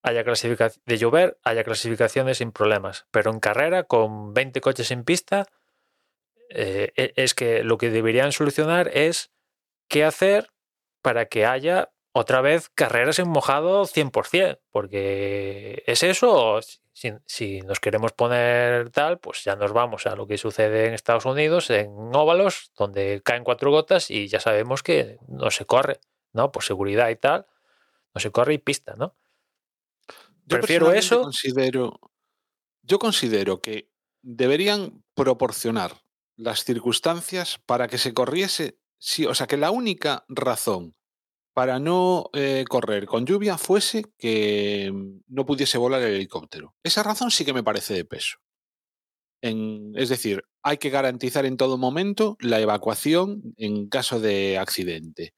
[0.04, 3.08] haya clasificación de llover, haya clasificaciones sin problemas.
[3.10, 5.48] Pero en carrera, con 20 coches en pista,
[6.50, 9.32] eh, e- es que lo que deberían solucionar es
[9.90, 10.50] qué hacer
[11.02, 16.62] para que haya otra vez carreras en mojado 100%, porque es eso,
[16.94, 20.94] si, si nos queremos poner tal, pues ya nos vamos a lo que sucede en
[20.94, 26.00] Estados Unidos, en óvalos, donde caen cuatro gotas y ya sabemos que no se corre,
[26.32, 26.54] ¿no?
[26.54, 27.48] Por seguridad y tal,
[28.14, 29.14] no se corre y pista, ¿no?
[30.46, 31.22] Yo Prefiero eso.
[31.22, 32.00] Considero,
[32.82, 33.90] yo considero que
[34.22, 35.92] deberían proporcionar
[36.38, 38.80] las circunstancias para que se corriese.
[39.00, 40.95] Sí, o sea, que la única razón
[41.56, 46.76] para no eh, correr con lluvia fuese que mm, no pudiese volar el helicóptero.
[46.84, 48.38] Esa razón sí que me parece de peso.
[49.42, 55.34] En- es decir, hay que garantizar en todo momento la evacuación en caso de accidente.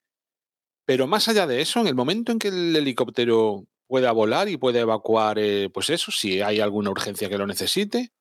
[0.85, 4.57] Pero más allá de eso, en el momento en que el helicóptero pueda volar y
[4.57, 8.11] pueda evacuar, eh, pues eso, si hay alguna urgencia que lo necesite,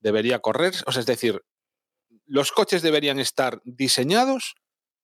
[0.00, 0.74] debería correr.
[0.86, 1.42] O sea, es decir,
[2.26, 4.56] los coches deberían estar diseñados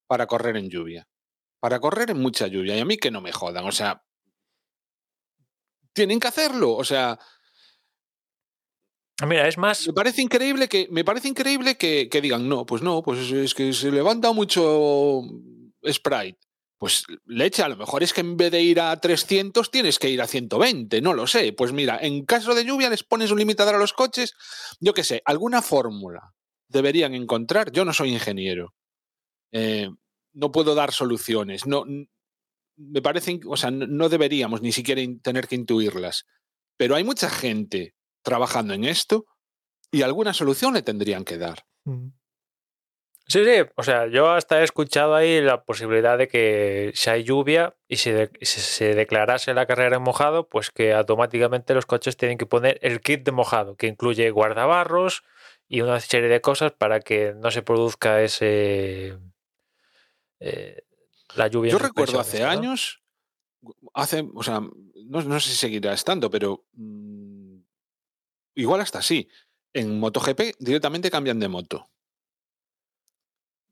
[0.08, 1.08] para correr en lluvia.
[1.60, 2.76] Para correr en mucha lluvia.
[2.76, 3.66] Y a mí que no me jodan.
[3.66, 4.02] O sea,
[5.92, 6.74] tienen que hacerlo.
[6.74, 7.18] O sea,
[9.26, 12.80] Mira, es más, me parece increíble que, me parece increíble que, que digan, no, pues
[12.80, 15.22] no, pues es, es que se levanta mucho
[15.86, 16.38] Sprite.
[16.78, 20.08] Pues leche, a lo mejor es que en vez de ir a 300 tienes que
[20.08, 21.52] ir a 120, no lo sé.
[21.52, 24.32] Pues mira, en caso de lluvia les pones un limitador a los coches,
[24.80, 26.32] yo qué sé, alguna fórmula
[26.68, 27.70] deberían encontrar.
[27.70, 28.72] Yo no soy ingeniero,
[29.52, 29.90] eh,
[30.32, 31.84] no puedo dar soluciones, no,
[32.76, 36.26] me parece, in- o sea, no- deberíamos ni siquiera tener que intuirlas.
[36.76, 39.26] Pero hay mucha gente trabajando en esto
[39.90, 41.64] y alguna solución le tendrían que dar.
[43.26, 47.22] Sí, sí, o sea, yo hasta he escuchado ahí la posibilidad de que si hay
[47.22, 51.86] lluvia y si, de- si se declarase la carrera en mojado, pues que automáticamente los
[51.86, 55.22] coches tienen que poner el kit de mojado, que incluye guardabarros
[55.68, 59.16] y una serie de cosas para que no se produzca ese
[60.40, 60.82] eh,
[61.36, 61.70] la lluvia.
[61.72, 63.02] Yo recuerdo hace años,
[63.94, 67.56] hace, o sea, no, no sé si seguirá estando, pero mm,
[68.56, 69.28] igual hasta sí.
[69.72, 71.86] En MotoGP directamente cambian de moto.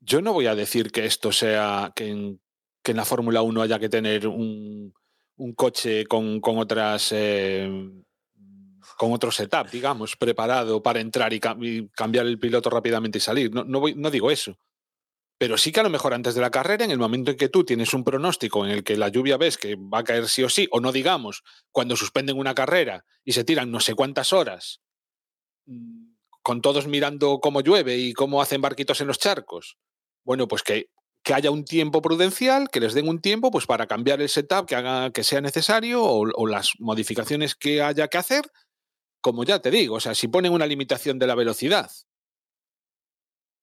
[0.01, 2.41] yo no voy a decir que esto sea que en,
[2.81, 4.93] que en la Fórmula 1 haya que tener un,
[5.35, 7.69] un coche con, con otras eh,
[8.97, 13.21] con otro setup, digamos, preparado para entrar y, cam- y cambiar el piloto rápidamente y
[13.21, 13.53] salir.
[13.53, 14.57] No, no, voy- no digo eso.
[15.39, 17.47] Pero sí que a lo mejor antes de la carrera, en el momento en que
[17.47, 20.43] tú tienes un pronóstico en el que la lluvia ves que va a caer sí
[20.43, 24.33] o sí, o no digamos, cuando suspenden una carrera y se tiran no sé cuántas
[24.33, 24.81] horas,
[25.65, 26.09] mm,
[26.43, 29.77] con todos mirando cómo llueve y cómo hacen barquitos en los charcos.
[30.25, 30.89] Bueno, pues que,
[31.23, 34.65] que haya un tiempo prudencial, que les den un tiempo pues para cambiar el setup
[34.65, 38.43] que haga que sea necesario o, o las modificaciones que haya que hacer,
[39.21, 41.89] como ya te digo, o sea, si ponen una limitación de la velocidad.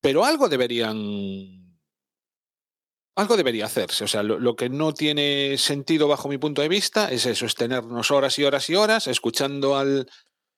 [0.00, 1.65] Pero algo deberían
[3.16, 4.04] algo debería hacerse.
[4.04, 7.54] O sea, lo, que no tiene sentido bajo mi punto de vista es eso, es
[7.54, 10.08] tenernos horas y horas y horas escuchando al,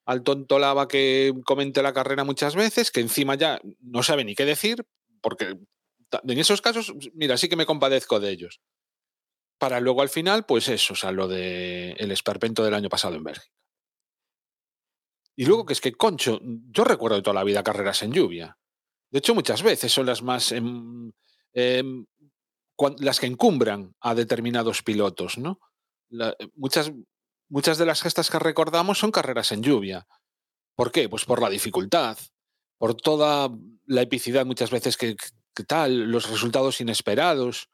[0.04, 4.34] al tonto lava que comente la carrera muchas veces, que encima ya no sabe ni
[4.34, 4.84] qué decir,
[5.20, 5.56] porque
[6.10, 8.60] en esos casos, mira, sí que me compadezco de ellos.
[9.58, 13.14] Para luego al final, pues eso, o sea, lo de el esperpento del año pasado
[13.14, 13.54] en Bélgica.
[15.36, 18.58] Y luego que es que, concho, yo recuerdo de toda la vida carreras en lluvia.
[19.10, 20.50] De hecho, muchas veces son las más...
[20.50, 20.60] Eh,
[21.54, 21.82] eh,
[22.98, 25.60] las que encumbran a determinados pilotos, ¿no?
[26.10, 26.92] La, muchas,
[27.48, 30.06] muchas de las gestas que recordamos son carreras en lluvia.
[30.74, 31.08] ¿Por qué?
[31.08, 32.16] Pues por la dificultad,
[32.78, 33.50] por toda
[33.86, 35.16] la epicidad muchas veces que,
[35.66, 37.68] tal, los resultados inesperados.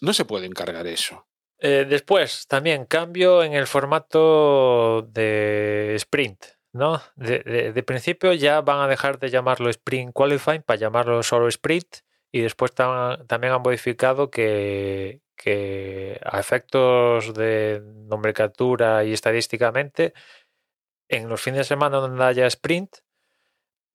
[0.00, 1.26] No se puede encargar eso.
[1.58, 6.44] Eh, después, también cambio en el formato de sprint.
[6.76, 7.00] ¿no?
[7.16, 11.98] De, principio ya van a dejar de llamarlo sprint qualifying para llamarlo solo sprint
[12.36, 20.12] y después tam también han modificado que, que, a efectos de nomenclatura y estadísticamente,
[21.08, 22.96] en los fines de semana donde haya sprint,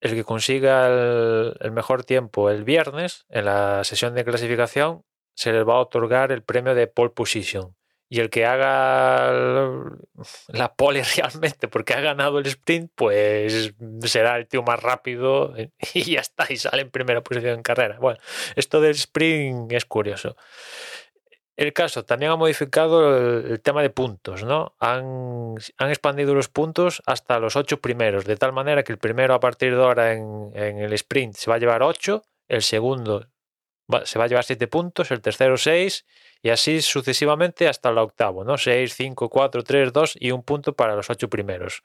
[0.00, 5.04] el que consiga el, el, mejor tiempo el viernes en la sesión de clasificación
[5.36, 7.76] se les va a otorgar el premio de pole position.
[8.12, 9.32] Y el que haga
[10.48, 13.72] la pole realmente porque ha ganado el sprint, pues
[14.02, 15.54] será el tío más rápido
[15.94, 17.96] y ya está, y sale en primera posición en carrera.
[17.98, 18.20] Bueno,
[18.54, 20.36] esto del sprint es curioso.
[21.56, 24.74] El caso también ha modificado el, tema de puntos, ¿no?
[24.78, 29.32] Han, han, expandido los puntos hasta los ocho primeros, de tal manera que el primero
[29.32, 33.26] a partir de ahora en, el sprint se va a llevar ocho, el segundo
[34.04, 36.04] se va a llevar siete puntos, el tercero seis
[36.42, 38.58] y así sucesivamente hasta el octavo, ¿no?
[38.58, 41.84] 6, 5, 4, 3, 2 y un punto para los ocho primeros.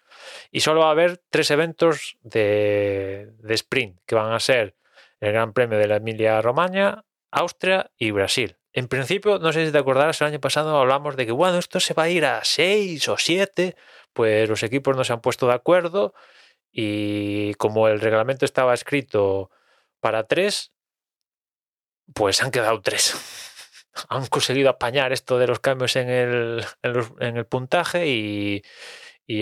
[0.52, 4.76] Y solo va a haber tres eventos de, de sprint, que van a ser
[5.20, 8.58] el Gran Premio de la Emilia-Romagna, Austria y Brasil.
[8.74, 11.80] En principio, no sé si te acordarás, el año pasado hablamos de que, bueno, esto
[11.80, 13.76] se va a ir a 6 o 7,
[14.14, 16.16] pues los equipos no se han puesto de acuerdo
[16.72, 19.52] y como el reglamento estaba escrito
[20.00, 20.72] para 3,
[22.14, 23.46] pues han quedado 3
[24.10, 28.64] han conseguido apañar esto de los cambios en el, en el puntaje y,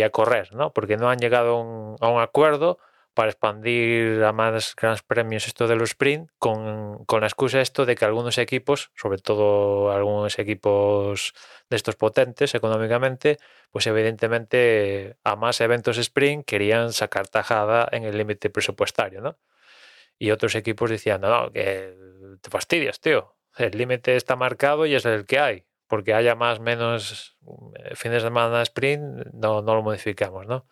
[0.02, 0.74] a correr, ¿no?
[0.74, 2.80] Porque no han llegado a un, acuerdo
[3.14, 7.86] para expandir a más grandes premios esto de los sprint con, con la excusa esto
[7.86, 11.34] de que algunos equipos, sobre todo algunos equipos
[11.70, 13.38] de estos potentes económicamente,
[13.72, 19.38] pues evidentemente a más eventos sprint querían sacar tajada en el límite presupuestario, ¿no?
[20.18, 21.94] Y otros equipos decían, no, no, que
[22.42, 25.66] te fastidias, tío, el límite está marcado y es el que hay.
[25.88, 27.38] Porque haya más menos
[27.76, 30.66] eh, fines de semana sprint, no, no lo modificamos, ¿no?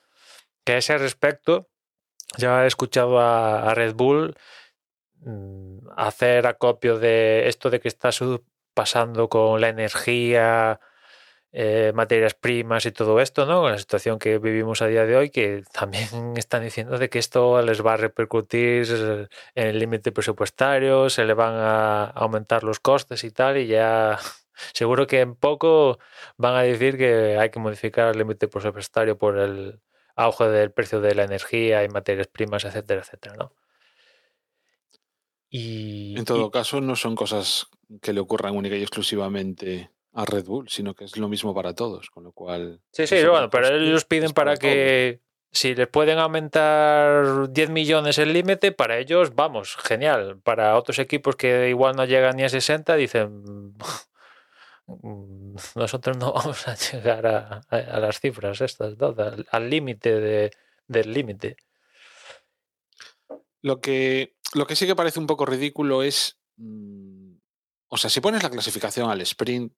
[0.65, 1.69] Que a ese respecto,
[2.38, 4.36] ya he escuchado a, a Red Bull
[5.17, 8.09] mmm, hacer acopio de esto de que está
[8.73, 10.79] pasando con la energía,
[11.55, 13.61] eh, materias primas y todo esto, ¿no?
[13.61, 17.19] Con la situación que vivimos a día de hoy, que también están diciendo de que
[17.19, 18.87] esto les va a repercutir
[19.53, 24.17] en el límite presupuestario, se le van a aumentar los costes y tal, y ya
[24.73, 25.99] seguro que en poco
[26.37, 29.79] van a decir que hay que modificar el límite presupuestario por el
[30.15, 33.53] auge del precio de la energía y materias primas, etcétera, etcétera, ¿no?
[35.51, 37.67] Y, en todo y, caso, no son cosas
[38.01, 41.74] que le ocurran única y exclusivamente a Red Bull, sino que es lo mismo para
[41.74, 42.82] todos, con lo cual...
[42.91, 48.18] Sí, sí, bueno, pero ellos piden para, para que si les pueden aumentar 10 millones
[48.20, 50.39] el límite, para ellos, vamos, genial.
[50.43, 53.74] Para otros equipos que igual no llegan ni a 60, dicen,
[55.76, 59.16] nosotros no vamos a llegar a, a, a las cifras estas, ¿no?
[59.51, 60.51] al límite de,
[60.88, 61.57] del límite.
[63.61, 66.38] Lo que, lo que sí que parece un poco ridículo es...
[66.57, 67.34] Mmm,
[67.93, 69.72] o sea, si pones la clasificación al sprint,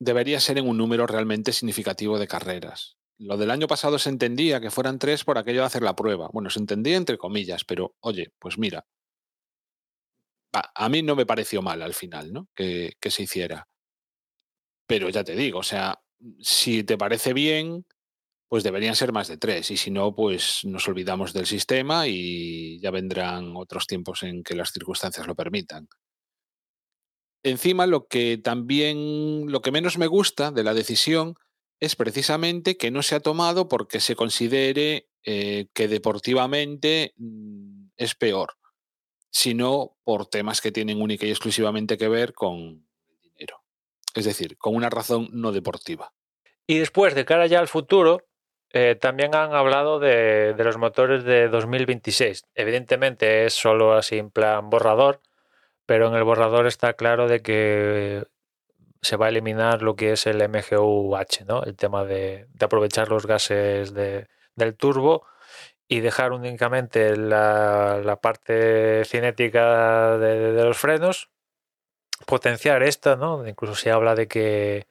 [0.00, 2.96] debería ser en un número realmente significativo de carreras.
[3.18, 6.30] Lo del año pasado se entendía que fueran tres por aquello de hacer la prueba.
[6.32, 8.86] Bueno, se entendía entre comillas, pero oye, pues mira,
[10.52, 12.48] a, mí no me pareció mal al final, ¿no?
[12.54, 13.68] Que, que se hiciera.
[14.86, 16.00] Pero ya te digo, o sea,
[16.40, 17.84] si te parece bien,
[18.48, 19.70] pues deberían ser más de tres.
[19.70, 24.56] Y si no, pues nos olvidamos del sistema y ya vendrán otros tiempos en que
[24.56, 25.88] las circunstancias lo permitan.
[27.42, 31.36] Encima, lo que también, lo que menos me gusta de la decisión
[31.80, 38.14] es precisamente que no se ha tomado porque se considere eh, que deportivamente mm, es
[38.14, 38.54] peor,
[39.30, 43.62] sino por temas que tienen única y exclusivamente que ver con el dinero.
[44.14, 46.12] Es decir, con una razón no deportiva.
[46.66, 48.26] Y después, de cara ya al futuro,
[48.72, 52.44] eh, también han hablado de, de, los motores de 2026.
[52.54, 55.20] Evidentemente es solo así en plan borrador,
[55.90, 58.24] pero en el borrador está claro de que
[59.02, 61.64] se va a eliminar lo que es el MGU-H, ¿no?
[61.64, 65.26] el tema de, de aprovechar los gases de, del turbo
[65.88, 71.28] y dejar únicamente la, la parte cinética de, de, los frenos,
[72.24, 73.44] potenciar esta, ¿no?
[73.48, 74.86] incluso se habla de que,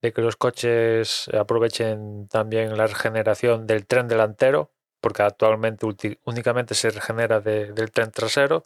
[0.00, 4.70] de que los coches aprovechen también la regeneración del tren delantero,
[5.02, 5.84] porque actualmente
[6.24, 8.64] únicamente se regenera de, del tren trasero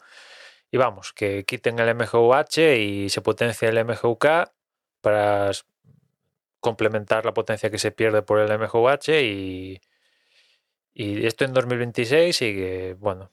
[0.75, 4.25] y vamos, que quiten el MGUH y se potencie el MGUK
[4.99, 5.49] para
[6.59, 9.79] complementar la potencia que se pierde por el MGUH y,
[10.93, 13.31] y esto en 2026 y que, bueno,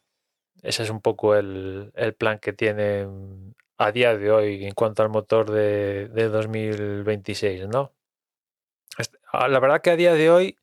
[0.63, 5.03] ese es un poco el, el, plan que tienen a día de hoy en cuanto
[5.03, 7.93] al motor de, de 2026, ¿no?
[9.33, 10.57] La verdad que a día de hoy,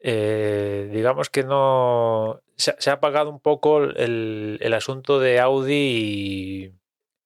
[0.00, 6.74] eh, digamos que no se, ha apagado un poco el, el asunto de Audi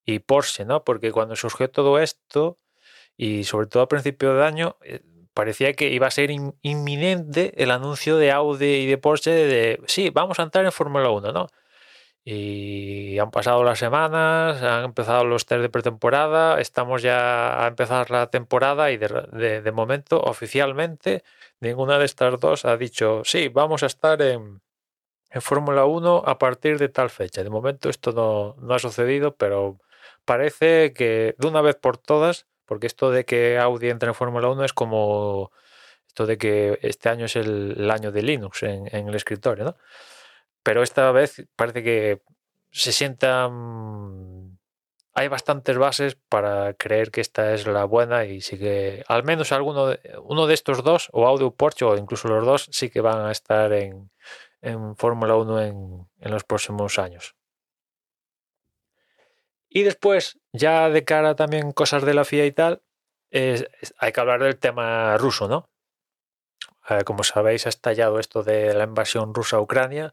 [0.06, 0.84] y, Porsche, ¿no?
[0.84, 2.58] Porque cuando surgió todo esto,
[3.16, 5.00] y sobre todo a principio de año, eh,
[5.34, 9.80] parecía que iba a ser in, inminente el anuncio de Audi y de Porsche de,
[9.86, 11.48] sí, vamos a entrar en Fórmula 1, ¿no?
[12.24, 18.10] Y han pasado las semanas, han empezado los test de pretemporada, estamos ya a empezar
[18.10, 21.24] la temporada y de momento oficialmente
[21.62, 24.60] ninguna de estas dos ha dicho, sí, vamos a estar en,
[25.30, 27.42] en Fórmula 1 a partir de tal fecha.
[27.44, 29.78] De momento esto no, no, ha sucedido, pero
[30.24, 34.48] parece que de una vez por todas, porque esto de que Audi entre en Fórmula
[34.48, 35.52] 1 es como
[36.08, 39.76] esto de que este año es el, año de Linux en, en, el escritorio, ¿no?
[40.64, 42.22] Pero esta vez parece que
[42.70, 44.31] se sientan...
[45.14, 49.52] Hay bastantes bases para creer que esta es la buena y sí que al menos
[49.52, 52.88] alguno de, uno de estos dos, o Audi o Porsche, o incluso los dos, sí
[52.88, 54.10] que van a estar en,
[54.62, 57.36] en Fórmula 1 en, en, los próximos años.
[59.68, 62.82] Y después, ya de cara también cosas de la FIA y tal,
[63.32, 65.70] hay que hablar del tema ruso, ¿no?
[66.88, 70.12] Eh, como sabéis, ha estallado esto de la invasión rusa a Ucrania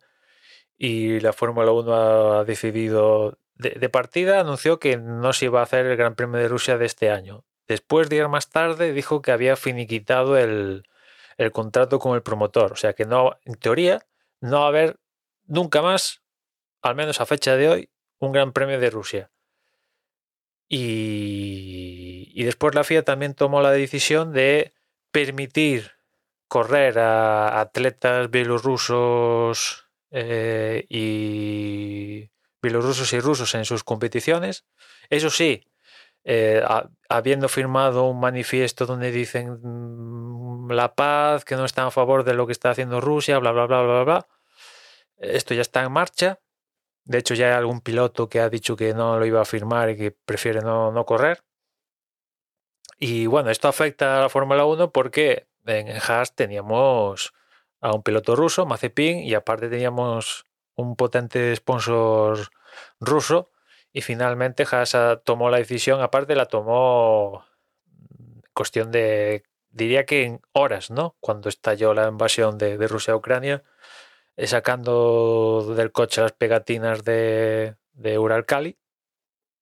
[0.78, 5.86] y la Fórmula 1 ha decidido, de, partida, anunció que no se iba a hacer
[5.86, 7.44] el Gran Premio de Rusia de este año.
[7.68, 10.86] Después, días más tarde, dijo que había finiquitado el,
[11.52, 12.72] contrato con el promotor.
[12.72, 14.08] O sea que no, en teoría,
[14.40, 15.00] no va a haber
[15.46, 16.24] nunca más,
[16.82, 17.90] al menos a fecha de hoy,
[18.20, 19.30] un Gran Premio de Rusia.
[20.70, 24.74] Y, y, después la FIA también tomó la decisión de
[25.12, 25.94] permitir
[26.48, 32.30] correr a atletas bielorrusos eh, y
[32.62, 34.66] bielorrusos y rusos en sus competiciones.
[35.10, 35.68] Eso sí,
[36.24, 36.64] eh,
[37.10, 42.34] habiendo firmado un manifiesto donde dicen mmm, la paz, que no están a favor de
[42.34, 44.28] lo que está haciendo Rusia, bla, bla, bla, bla, bla.
[45.18, 46.40] Esto ya está en marcha.
[47.06, 49.90] De hecho, ya hay algún piloto que ha dicho que no lo iba a firmar
[49.90, 51.44] y que prefiere no, no correr.
[53.00, 57.34] Y bueno, esto afecta a la Fórmula 1 porque en Haas teníamos
[57.82, 60.46] a un piloto ruso, Mazepin, y aparte teníamos
[60.80, 62.50] un potente sponsor
[63.00, 63.52] ruso.
[63.92, 67.46] Y finalmente Haas tomó la decisión, aparte la tomó
[68.54, 71.16] cuestión de, diría que en horas, ¿no?
[71.20, 73.64] Cuando estalló la invasión de, Rusia a Ucrania,
[74.38, 78.78] eh, sacando del coche las pegatinas de, de Uralkali.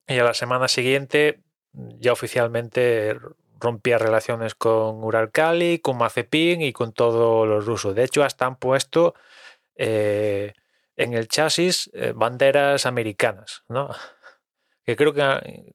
[0.06, 1.40] Y a la semana siguiente
[1.72, 3.18] ya oficialmente
[3.60, 7.94] rompía relaciones con Uralkali, con Mazepin y con todos los rusos.
[7.94, 9.14] De hecho, hasta han puesto
[9.76, 10.54] eh,
[10.98, 13.88] en el chasis eh, banderas americanas, ¿no?
[14.84, 15.22] Que creo que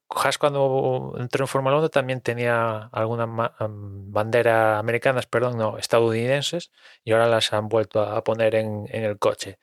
[0.10, 6.72] Haas cuando entró en Fórmula 1 también tenía algunas banderas americanas, perdón, no, estadounidenses,
[7.04, 9.60] y ahora las han vuelto a poner en, el coche.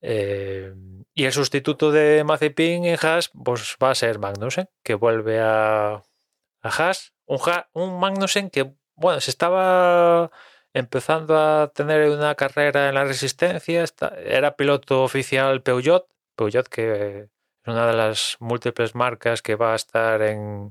[0.00, 0.72] Eh,
[1.14, 5.94] y el sustituto de Mazepin en Haas pues va a ser Magnussen, que vuelve a,
[5.96, 6.02] a
[6.62, 7.38] Haas un,
[7.74, 10.30] un Magnussen que, bueno, se estaba
[10.76, 13.82] empezando a tener una carrera en la resistencia,
[14.18, 16.06] era piloto oficial Peugeot,
[16.36, 17.28] Peugeot que
[17.64, 20.70] Es una de las múltiples marcas que va a estar en,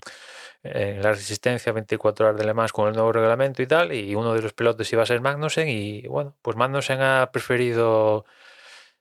[0.64, 4.34] la resistencia 24 horas de Le Mans con el nuevo reglamento y tal, y uno
[4.34, 8.26] de los pilotos iba a ser Magnussen, y bueno, pues Magnussen ha preferido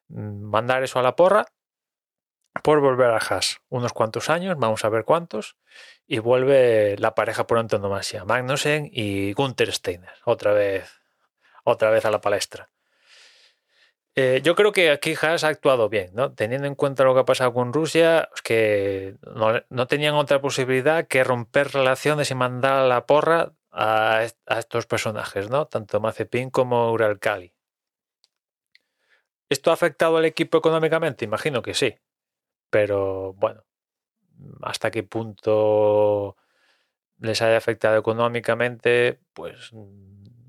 [0.08, 1.46] mm, mandar eso a la porra
[2.62, 3.60] por volver a Haas.
[3.68, 5.56] Unos cuantos años, vamos a ver cuántos,
[6.06, 10.90] y vuelve la pareja por antonomasia, Magnussen y Gunther Steiner, otra vez,
[11.64, 12.68] otra vez a la palestra.
[14.16, 16.32] Eh, yo creo que aquí Haas ha actuado bien, ¿no?
[16.34, 19.16] Teniendo en cuenta lo que ha pasado con Rusia, que
[19.70, 24.86] no, tenían otra posibilidad que romper relaciones y mandar a la porra a, a estos
[24.86, 25.66] personajes, ¿no?
[25.66, 27.54] Tanto Mazepin como Uralcali.
[29.48, 31.24] ¿Esto ha afectado al equipo económicamente?
[31.24, 31.96] Imagino que sí.
[32.70, 33.64] Pero bueno,
[34.62, 36.36] hasta qué punto
[37.18, 39.72] les haya afectado económicamente, pues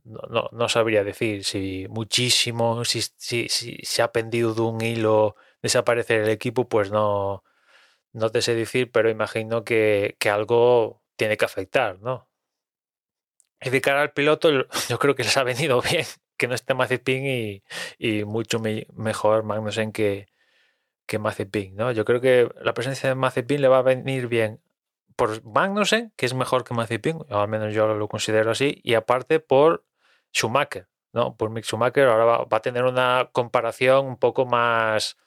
[0.05, 5.35] no, no, sabría decir si muchísimo, si, si, si, se ha pendido de un hilo
[5.61, 7.43] desaparecer el equipo, pues no,
[8.13, 12.29] no te sé decir, pero imagino que, que algo tiene que afectar, ¿no?
[13.61, 14.49] Y de cara al piloto,
[14.89, 16.05] yo creo que les ha venido bien
[16.37, 17.63] que no esté Mazepin y,
[17.97, 20.27] y mucho me, mejor Magnussen que,
[21.05, 21.91] que Mazepin, ¿no?
[21.91, 24.61] Yo creo que la presencia de Mazepin le va a venir bien
[25.15, 28.95] por Magnussen, que es mejor que Mazepin, o al menos yo lo considero así, y
[28.95, 29.85] aparte por
[30.33, 31.35] Schumacher, ¿no?
[31.37, 35.17] Por Mick Schumacher ahora va, a tener una comparación un poco más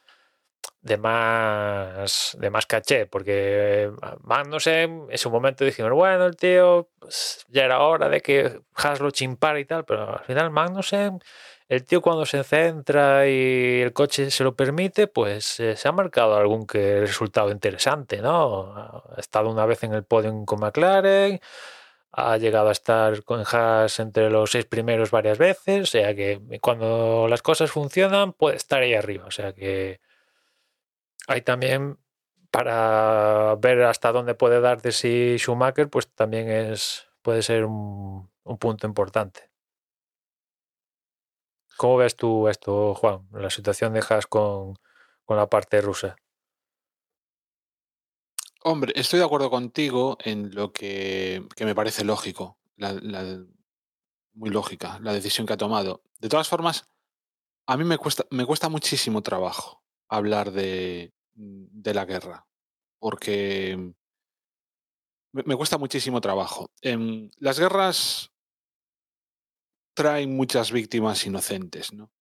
[0.83, 3.91] de más de más caché, porque
[4.23, 9.01] Magnussen en su momento dijimos, bueno, el tío pues, ya era hora de que Haas
[9.01, 11.21] lo chimpara y tal, pero al final Magnussen
[11.69, 15.93] el tío cuando se centra y el coche se lo permite, pues eh, se ha
[15.93, 18.75] marcado algún que resultado interesante, ¿no?
[18.75, 21.41] Ha estado una vez en el podio con McLaren,
[22.13, 26.41] ha llegado a estar con Haas entre los seis primeros varias veces, o sea que
[26.63, 30.01] cuando las cosas funcionan puede estar ahí arriba, o sea que
[31.27, 31.99] hay también
[32.51, 38.31] para ver hasta dónde puede dar de sí Schumacher, pues también es puede ser un
[38.59, 39.48] punto importante.
[41.79, 43.29] ¿Cómo ves tú esto, Juan?
[43.31, 44.75] La situación de Haas con,
[45.25, 46.17] con la parte rusa.
[48.65, 52.59] Hombre, estoy de acuerdo contigo en lo que, que me parece lógico,
[54.35, 56.03] muy lógica, la decisión que ha tomado.
[56.19, 56.89] De todas formas,
[57.67, 62.45] a mí me cuesta, me cuesta muchísimo trabajo hablar de, de la guerra,
[62.99, 63.95] porque
[65.33, 66.73] me, cuesta muchísimo trabajo.
[66.83, 68.33] En las guerras
[69.99, 72.13] traen muchas víctimas inocentes, ¿no?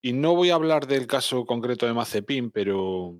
[0.00, 3.18] Y no voy a hablar del caso concreto de Mazepin, pero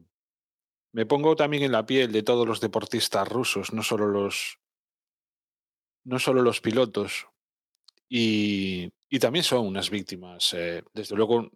[0.93, 4.59] me pongo también en la piel de todos los deportistas rusos, no solo los,
[6.05, 7.28] no solo los pilotos.
[8.09, 10.55] Y, y también son unas víctimas.
[10.55, 11.51] Eh, desde luego,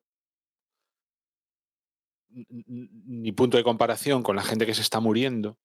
[2.29, 5.57] ni punto de comparación con la gente que se está muriendo,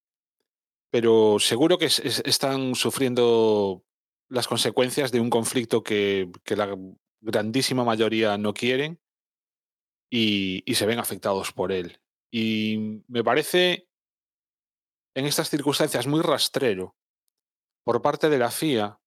[0.89, 3.84] pero seguro que es, es, están sufriendo
[4.32, 6.77] las consecuencias de un conflicto que, la
[7.19, 8.99] grandísima mayoría no quieren
[10.09, 11.99] y, y, se ven afectados por él.
[12.32, 13.89] Y me parece
[15.15, 16.95] en estas circunstancias muy rastrero
[17.84, 18.99] por parte de la FIA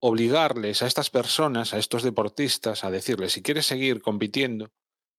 [0.00, 4.72] obligarles a estas personas, a estos deportistas, a decirles, si quieres seguir compitiendo,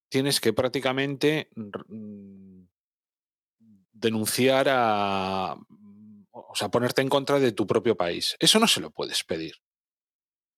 [0.09, 1.49] tienes que prácticamente
[3.91, 5.55] denunciar a
[6.53, 8.35] o sea, ponerte en contra de tu propio país.
[8.39, 9.55] Eso no se lo puedes pedir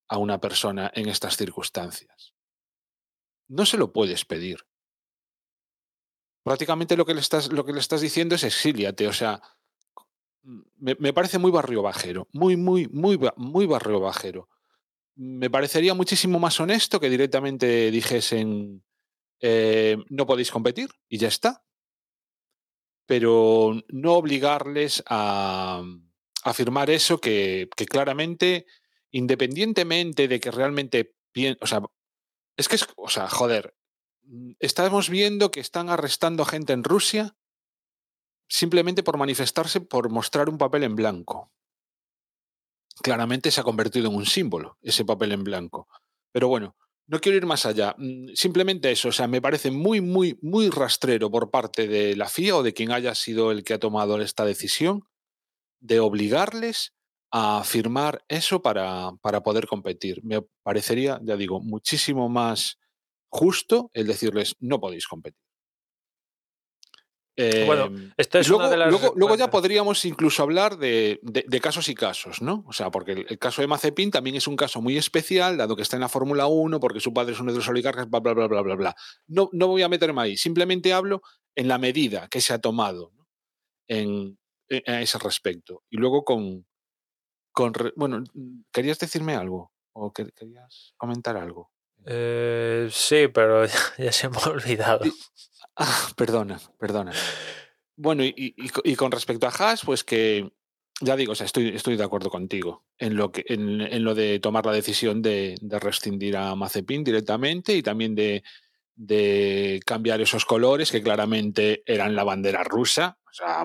[0.08, 2.34] a una persona en estas circunstancias.
[3.48, 4.58] No se lo puedes pedir.
[6.44, 9.40] Prácticamente lo que le estás, lo que le estás diciendo es exíliate, o sea,
[10.76, 14.50] me, parece muy barrio bajero, muy, muy, muy, muy barrio bajero.
[15.14, 18.84] Me parecería muchísimo más honesto que directamente dijesen
[19.40, 21.64] eh, no podéis competir y ya está
[23.06, 25.82] pero no obligarles a,
[26.42, 28.66] a firmar eso que, que, claramente,
[29.10, 31.14] independientemente de que realmente,
[31.60, 31.82] o sea,
[32.56, 33.76] es que es, o sea, joder,
[34.22, 37.36] mm, estamos viendo que están arrestando gente en Rusia
[38.48, 41.52] simplemente por manifestarse, por mostrar un papel en blanco.
[43.02, 45.88] Claramente se ha convertido en un símbolo ese papel en blanco.
[46.32, 46.76] Pero bueno,
[47.08, 47.94] no quiero ir más allá.
[47.98, 52.28] Mm, simplemente eso, o sea, me parece muy, muy, muy rastrero por parte de la
[52.28, 55.02] FIA o de quien haya sido el que ha tomado esta decisión
[55.80, 56.94] de obligarles
[57.30, 60.22] a firmar eso para, para poder competir.
[60.24, 62.78] Me parecería, ya digo, muchísimo más
[63.28, 65.45] justo el decirles no podéis competir.
[67.36, 68.88] Eh, bueno, es luego, una de las...
[68.90, 72.64] luego, luego, ya podríamos incluso hablar de, de, de, casos y casos, ¿no?
[72.66, 75.76] O sea, porque el, el, caso de Mazepin también es un caso muy especial, dado
[75.76, 78.20] que está en la Fórmula 1, porque su padre es uno de los oligarcas, bla,
[78.20, 78.96] bla, bla, bla, bla, bla.
[79.26, 81.20] No, no voy a meterme ahí, simplemente hablo
[81.54, 83.12] en la medida que se ha tomado.
[83.14, 83.26] ¿no?
[83.88, 85.84] en, en- a ese respecto.
[85.90, 86.66] Y luego con,
[87.52, 88.22] con bueno,
[88.72, 89.72] ¿querías decirme algo?
[89.92, 91.70] ¿O que- querías comentar algo?
[92.04, 95.04] Eh, sí, pero ya, ya se me ha olvidado.
[95.76, 97.12] Ah, perdona, perdona.
[97.96, 100.50] Bueno, y, y- y co- y con respecto a Haas, pues que
[101.00, 104.66] ya digo, o sea, estoy, de acuerdo contigo en lo, que, en, lo de tomar
[104.66, 108.42] la decisión de, de rescindir a Mazepin directamente y también de,
[108.96, 113.18] de cambiar esos colores que claramente eran la bandera rusa.
[113.30, 113.64] O sea,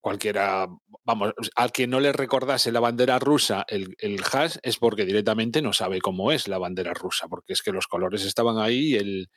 [0.00, 0.66] cualquiera,
[1.04, 4.20] vamos, al que no le recordase la bandera rusa el, el
[4.62, 8.24] es porque directamente no sabe cómo es la bandera rusa, porque es que los colores
[8.24, 9.28] estaban ahí y el,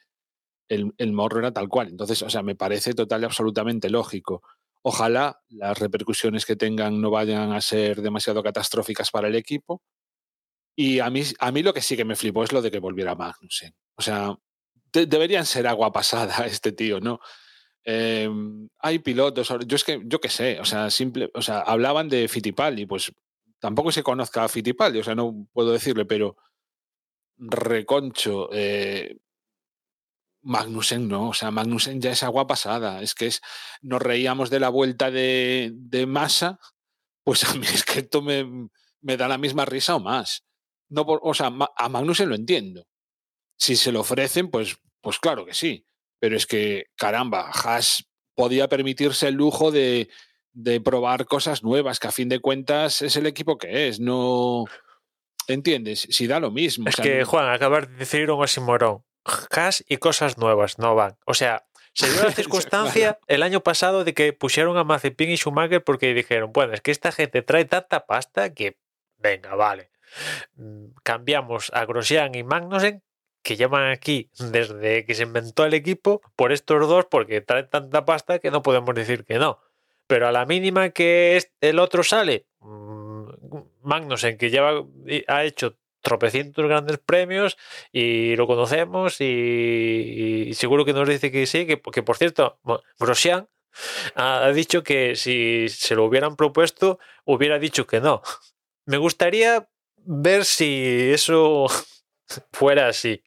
[0.69, 1.89] el, el morro era tal cual.
[1.89, 4.41] Entonces, o sea, me parece total y absolutamente lógico.
[4.83, 9.81] Ojalá las repercusiones que tengan no vayan a ser demasiado catastróficas para el equipo.
[10.77, 12.79] Y a mí, a mí lo que sí que me flipó es lo de que
[12.79, 13.73] volviera Magnussen.
[13.97, 14.35] O sea,
[14.93, 17.19] de- deberían ser agua pasada este tío, ¿no?
[17.85, 18.29] Eh,
[18.79, 22.27] hay pilotos, yo es que, yo qué sé, o sea, simple, o sea, hablaban de
[22.27, 23.11] Fittipaldi, pues
[23.59, 26.35] tampoco se conozca a Fittipaldi, o sea, no puedo decirle, pero
[27.37, 29.17] reconcho, eh,
[30.45, 33.41] Magnussen no, o sea, Magnussen ya es agua pasada, es que es,
[33.81, 36.59] nos reíamos de la vuelta de, de masa,
[37.23, 38.69] pues a mí es que esto me,
[39.01, 40.45] me da la misma risa o más.
[40.87, 42.85] No por- o sea, a Magnussen lo entiendo.
[43.57, 45.85] Si se lo ofrecen, pues, pues claro que sí.
[46.19, 50.09] Pero es que, caramba, Haas podía permitirse el lujo de,
[50.53, 54.65] de probar cosas nuevas, que a fin de cuentas es el equipo que es, no...
[55.47, 56.07] ¿Entiendes?
[56.09, 56.85] Si da lo mismo.
[56.85, 59.03] o Es sea, que, Juan, acabas de decir un oxímoron.
[59.51, 61.17] Haas y cosas nuevas no van.
[61.25, 65.37] O sea, se dio la circunstancia el año pasado de que pusieron a Mazepin y
[65.37, 68.77] Schumacher porque dijeron, bueno, es que esta gente trae tanta pasta que,
[69.17, 69.89] venga, vale.
[70.55, 73.01] Mm, Cambiamos a Grosjean y Magnussen,
[73.41, 78.03] que llevan aquí desde que se inventó el equipo, por estos dos, porque traen tanta
[78.05, 79.59] pasta que no podemos decir que no.
[80.07, 83.25] Pero a la mínima que es- el otro sale, mm,
[83.81, 84.83] Magnussen, que lleva,
[85.27, 87.57] ha hecho tropecientos grandes premios
[87.91, 92.59] y lo conocemos y, seguro que nos dice que sí, que, por cierto,
[92.99, 93.49] Grosjean
[94.13, 98.21] ha, dicho que si se lo hubieran propuesto hubiera dicho que no.
[98.85, 101.65] Me gustaría ver si eso
[102.53, 103.23] fuera así.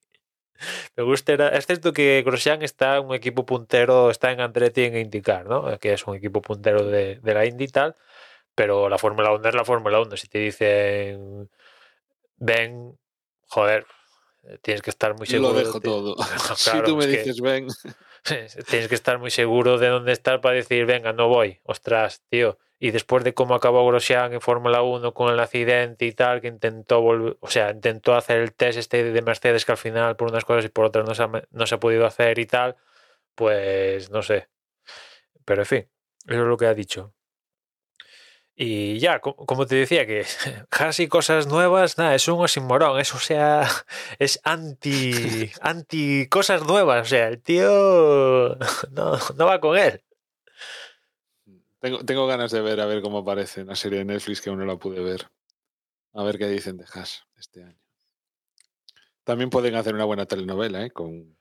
[0.97, 4.97] Me gustaría, es cierto que Grosjean está en un equipo puntero, está en Andretti en
[4.97, 5.79] IndyCar, ¿no?
[5.81, 7.97] Que es un equipo puntero de, de la Indy tal,
[8.55, 10.17] pero la Fórmula 1 es la Fórmula 1.
[10.17, 11.49] Si te dicen,
[12.39, 12.99] ven,
[13.47, 13.87] joder,
[14.63, 15.53] tienes que estar muy seguro.
[15.53, 16.17] lo dejo de- todo.
[16.57, 17.67] si tú me que- dices, ven,
[18.69, 21.61] Tienes que estar muy seguro de dónde estar para decir, venga, no voy.
[21.63, 22.59] Ostras, tío.
[22.79, 26.49] Y después de cómo acabó Grosjean en Fórmula 1 con el accidente y tal, que
[26.49, 30.31] intentó volver, o sea, intentó hacer el test este de Mercedes que al final por
[30.31, 32.77] unas cosas y por otras no se ha, no se ha podido hacer y tal,
[33.35, 34.49] pues no sé.
[35.45, 35.89] Pero en fin,
[36.27, 37.15] eso es lo que ha dicho.
[38.61, 40.27] Y ya, co- como te decía, que
[40.69, 43.69] casi cosas nuevas, nada, es un oxímoron, eso o sea,
[44.19, 48.57] es anti, anti cosas nuevas, o sea, el tío
[48.91, 50.03] no, no va con él.
[51.81, 54.51] tengo, tengo ganas de ver a ver cómo aparece en la serie de Netflix que
[54.51, 55.31] aún no la pude ver.
[56.15, 57.79] A ver qué dicen de Haas este año.
[59.23, 60.91] También pueden hacer una buena telenovela, ¿eh?
[60.91, 61.37] Con,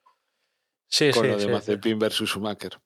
[0.88, 1.50] Sí, con sí, lo de sí.
[1.50, 2.80] Mazepin versus Schumacher.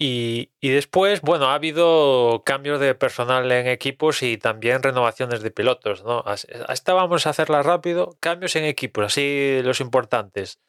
[0.00, 6.04] Y, después, bueno, ha habido cambios de personal en equipos y también renovaciones de pilotos,
[6.04, 6.24] ¿no?
[6.68, 8.16] Esta vamos a hacerla rápido.
[8.20, 10.60] Cambios en equipos, así los importantes,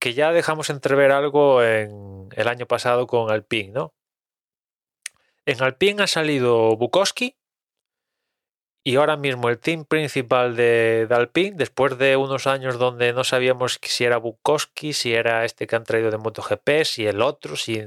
[0.00, 3.94] que ya dejamos entrever algo en el año pasado con Alpine, ¿no?
[5.46, 7.36] En Alpine ha salido Bukowski
[8.84, 13.78] y ahora mismo el team principal de, de después de unos años donde no sabíamos
[13.82, 17.82] si era Bukowski, si era este que han traído de MotoGP, si el otro, si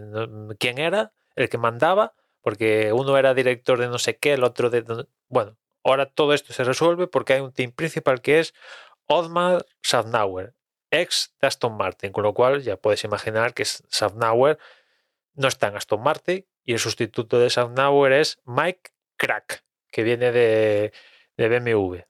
[0.59, 4.69] quién era el que mandaba, porque uno era director de no sé qué, el otro
[4.69, 4.83] de...
[4.83, 8.53] no- Bueno, ahora todo esto se resuelve porque hay un team principal que es
[9.07, 10.55] Otmar Safnauer,
[10.91, 14.57] ex de Aston Martin, con lo cual ya puedes imaginar que Safnauer
[15.33, 19.64] no está en Aston Martin y el sustituto de Safnauer es Mike Crack,
[19.95, 20.91] que viene de,
[21.37, 22.03] de BMW.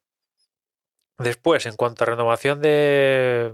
[1.19, 3.53] Después, en cuanto a renovación de,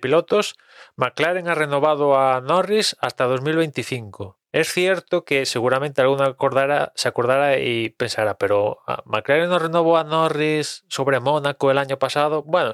[0.00, 0.54] pilotos,
[0.96, 4.38] McLaren ha renovado a Norris hasta 2025.
[4.52, 9.98] Es cierto que seguramente alguno acordará, se acordará y pensará, pero ah, McLaren no renovó
[9.98, 12.44] a Norris sobre Mónaco el año pasado.
[12.44, 12.72] Bueno,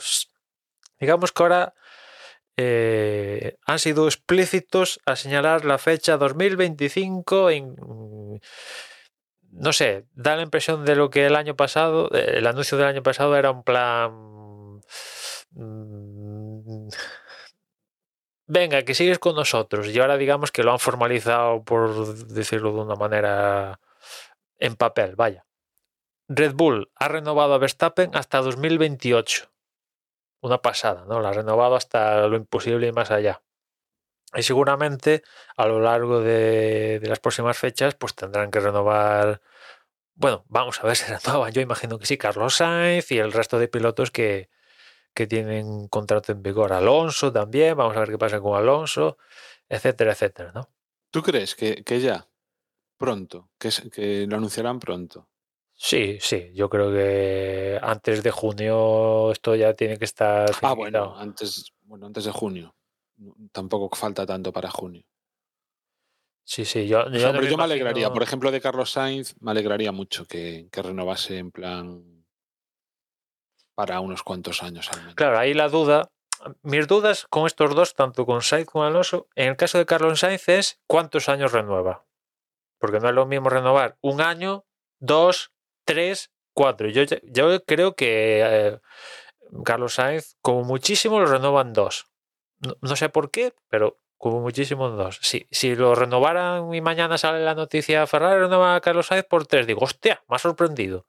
[1.00, 1.74] digamos que ahora
[2.56, 7.50] eh, han sido explícitos a señalar la fecha 2025.
[7.50, 7.76] en-
[9.59, 13.02] no sé, da la impresión de lo que el año pasado, el anuncio del año
[13.02, 14.80] pasado era un plan
[15.50, 16.88] mm,
[18.46, 19.88] venga, que sigues con nosotros.
[19.88, 23.80] Y ahora digamos que lo han formalizado, por decirlo de una manera,
[24.59, 25.46] en papel, vaya.
[26.28, 29.50] Red Bull ha renovado a Verstappen hasta 2028.
[30.40, 31.20] Una pasada, ¿no?
[31.20, 33.42] La ha renovado hasta lo imposible y más allá.
[34.35, 35.22] Y seguramente
[35.57, 39.41] a lo largo de, de las próximas fechas, pues tendrán que renovar.
[40.14, 41.53] Bueno, vamos a ver si renovan.
[41.53, 44.51] Yo imagino que sí, Carlos Sainz y el resto de pilotos que,
[45.14, 46.72] que tienen contrato en vigor.
[46.72, 49.18] Alonso también, vamos a ver qué pasa con Alonso,
[49.68, 50.70] etcétera, etcétera, ¿no?
[51.11, 52.29] ¿Tú crees que, que ya,
[52.99, 55.29] pronto, que, que lo anunciarán pronto?
[55.74, 61.16] Sí, sí, yo creo que antes de junio esto ya tiene que estar Ah, bueno,
[61.16, 62.74] antes, bueno, antes de junio.
[63.52, 65.04] Tampoco falta tanto para junio.
[66.44, 69.34] Sí, sí, yo, O sea, yo no hombre, me alegraría, por ejemplo, de Carlos Sainz,
[69.40, 72.24] me alegraría mucho que, que renovase en plan
[73.74, 75.14] para unos cuantos años al menos.
[75.14, 76.10] Claro, ahí la duda,
[76.62, 80.20] mis dudas con estos dos, tanto con Sainz como Alonso, en el caso de Carlos
[80.20, 82.06] Sainz es cuántos años renueva.
[82.78, 84.64] Porque no es lo mismo renovar un año,
[85.00, 85.52] dos,
[85.84, 86.88] tres, cuatro.
[86.88, 88.80] Yo, yo creo que eh,
[89.64, 92.06] Carlos Sainz, como muchísimo, lo renovan dos.
[92.61, 95.18] No, no sé por qué, pero como muchísimo dos.
[95.22, 99.46] Si, si lo renovaran y mañana sale la noticia Ferrari renova a Carlos Sainz por
[99.46, 101.06] tres, digo, hostia, me ha sorprendido.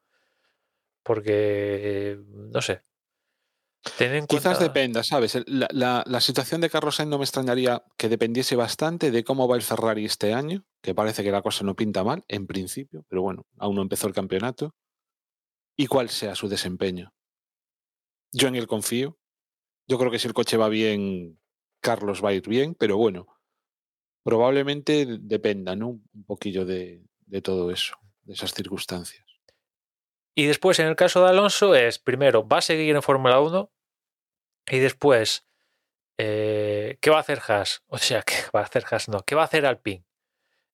[1.03, 2.83] Porque, eh, no sé.
[3.97, 5.37] Ten en Quizás cuenta- dependa, ¿sabes?
[5.47, 9.47] La, la- la situación de Carlos Sainz no me extrañaría que dependiese bastante de cómo
[9.47, 13.05] va el Ferrari este año, que parece que la cosa no pinta mal, en principio,
[13.07, 14.75] pero bueno, aún no empezó el campeonato,
[15.77, 17.13] y cuál sea su desempeño.
[18.33, 19.17] Yo en él confío.
[19.87, 21.38] Yo creo que si el coche va bien,
[21.81, 23.27] Carlos va a ir bien, pero bueno,
[24.23, 25.89] probablemente dependa, ¿no?
[25.89, 27.01] Un poquillo de,
[27.43, 29.25] todo eso, de esas circunstancias.
[30.35, 33.71] Y después, en el caso de Alonso, es primero, va a seguir en Fórmula 1
[34.71, 35.45] y después,
[36.17, 37.83] eh, ¿qué va a hacer Haas?
[37.87, 39.09] O sea, ¿qué va a hacer Haas?
[39.09, 40.05] No, ¿qué va a hacer Alpine?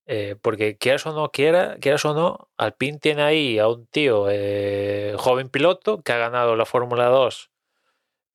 [0.07, 4.27] Eh, porque quieras o no quiera, quieras o no, Alpine tiene ahí a un tío
[4.29, 7.49] eh, joven piloto que ha ganado la Fórmula 2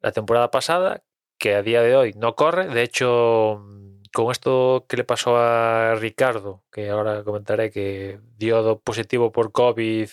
[0.00, 1.04] la temporada pasada,
[1.40, 2.68] que a día de hoy no corre.
[2.68, 3.64] De hecho,
[4.12, 10.08] con esto que le pasó a Ricardo, que ahora comentaré que dio positivo por COVID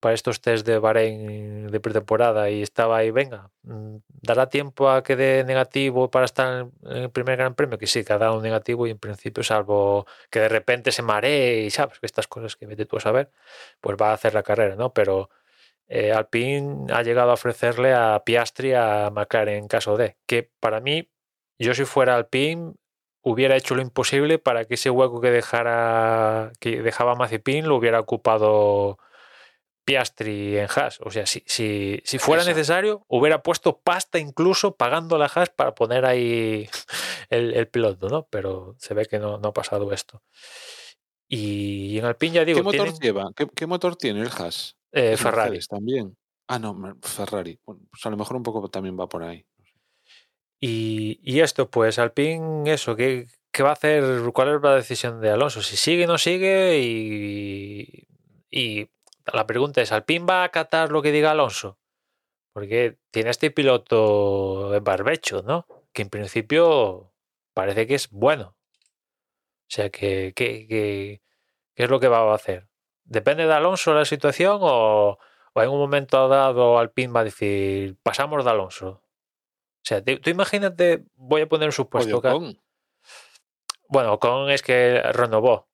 [0.00, 5.02] para estos test de Bahrein de pretemporada y estaba ahí, venga, mm, ¿dará tiempo a
[5.02, 7.78] que dé negativo para estar en el primer Gran Premio?
[7.78, 11.02] Que sí, que ha dado un negativo y en principio, salvo que de repente se
[11.02, 13.30] maree y sabes que estas cosas que vete tú a saber,
[13.80, 14.92] pues va a hacer la carrera, ¿no?
[14.92, 15.30] Pero
[15.88, 20.80] eh, Alpine ha llegado a ofrecerle a Piastri a McLaren en caso de, que para
[20.80, 21.10] mí,
[21.58, 22.74] yo si fuera Alpine,
[23.22, 28.00] hubiera hecho lo imposible para que ese hueco que dejara que dejaba Mazepin lo hubiera
[28.00, 28.98] ocupado
[29.84, 31.00] Piastri en Haas.
[31.00, 35.74] O sea, si, si, si fuera necesario, hubiera puesto pasta incluso pagando la Haas para
[35.74, 36.68] poner ahí
[37.30, 38.26] el, el piloto, ¿no?
[38.30, 40.22] Pero se ve que no, no ha pasado esto.
[41.28, 43.30] Y en Alpine ya digo, ¿Qué motor tienen, lleva?
[43.34, 44.76] ¿Qué, qué motor tiene el Haas?
[44.96, 45.50] Eh, Ferrari.
[45.50, 46.16] Mercedes también.
[46.48, 47.58] Ah, no, Ferrari.
[47.66, 49.44] Bueno, pues a lo mejor un poco también va por ahí.
[50.60, 54.04] Y, y esto, pues Alpine, eso, ¿qué, qué va a hacer?
[54.32, 55.62] ¿Cuál es la decisión de Alonso?
[55.62, 56.78] Si sigue o no sigue.
[56.80, 58.06] Y,
[58.50, 58.88] y
[59.32, 61.78] la pregunta es: ¿Alpine va a acatar lo que diga Alonso?
[62.52, 65.66] Porque tiene este piloto en barbecho, ¿no?
[65.92, 67.12] Que en principio
[67.54, 68.56] parece que es bueno.
[69.68, 71.22] O sea, que, que- que-
[71.74, 72.68] ¿qué es lo que va a hacer?
[73.08, 75.18] ¿Depende de Alonso la situación o,
[75.54, 78.88] o en un momento dado Alpine va a decir, pasamos de Alonso?
[78.88, 79.02] O
[79.88, 82.16] sea, tú imagínate, voy a poner un supuesto.
[82.18, 82.60] Oye, que- Ocon,
[83.88, 85.68] bueno, Ocon es que renovó.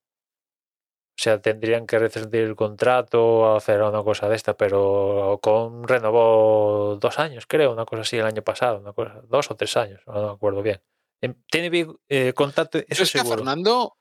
[1.15, 5.87] O sea, tendrían que rescindir el contrato o hacer una cosa de esta, pero Ocon
[5.87, 9.77] renovó dos años, creo, una cosa así el año pasado, una cosa, dos o tres
[9.77, 10.83] años, no me acuerdo bien.
[11.21, 13.25] Em, Tiene eh, contacto, eso es que.
[13.25, 13.97] Fernando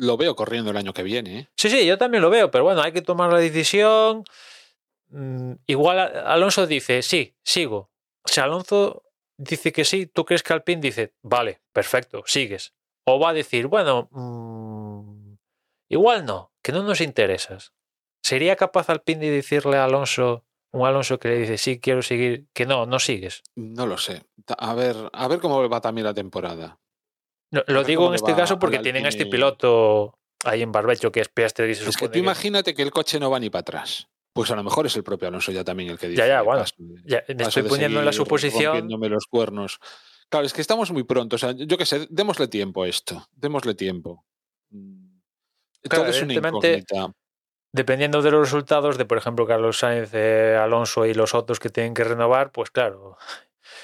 [0.00, 1.38] lo veo corriendo el año que viene.
[1.40, 1.48] ¿eh?
[1.56, 4.24] Sí, sí, yo también lo veo, pero bueno, hay que tomar la decisión.
[5.08, 7.90] Mm, Igual Alonso dice, sí, sigo.
[8.24, 9.02] Si Alonso
[9.36, 12.72] dice que sí, ¿tú crees que Alpine dice, vale, perfecto, sigues?
[13.04, 15.34] O va a decir, bueno, mm,
[15.90, 17.72] igual no, que no nos interesas.
[18.22, 22.46] ¿Sería capaz Alpine de decirle a Alonso, un Alonso que le dice, sí, quiero seguir,
[22.54, 23.42] que no, no sigues?
[23.54, 24.22] No lo sé.
[24.56, 26.78] A ver, a ver cómo va también la temporada.
[27.50, 31.20] No, lo digo en este caso porque tienen a este piloto ahí en barbecho que
[31.20, 34.08] es se Es que tú imagínate que el coche no va ni para atrás.
[34.32, 36.18] Pues a lo mejor es el propio Alonso ya también el que dice.
[36.22, 38.88] Ya, ya, "Oye, bueno, paso de- Ya, me paso estoy poniendo en la suposición.
[38.88, 39.80] los cuernos.
[40.28, 41.34] Claro, es que estamos muy pronto.
[41.34, 43.26] O sea, yo qué sé, démosle tiempo a esto.
[43.32, 44.24] Démosle tiempo.
[44.70, 45.18] Mm.
[45.82, 47.12] Claro, Todo es una evidentemente, incógnita.
[47.72, 51.70] dependiendo de los resultados de, por ejemplo, Carlos Sainz, eh, Alonso y los otros que
[51.70, 53.16] tienen que renovar, pues claro,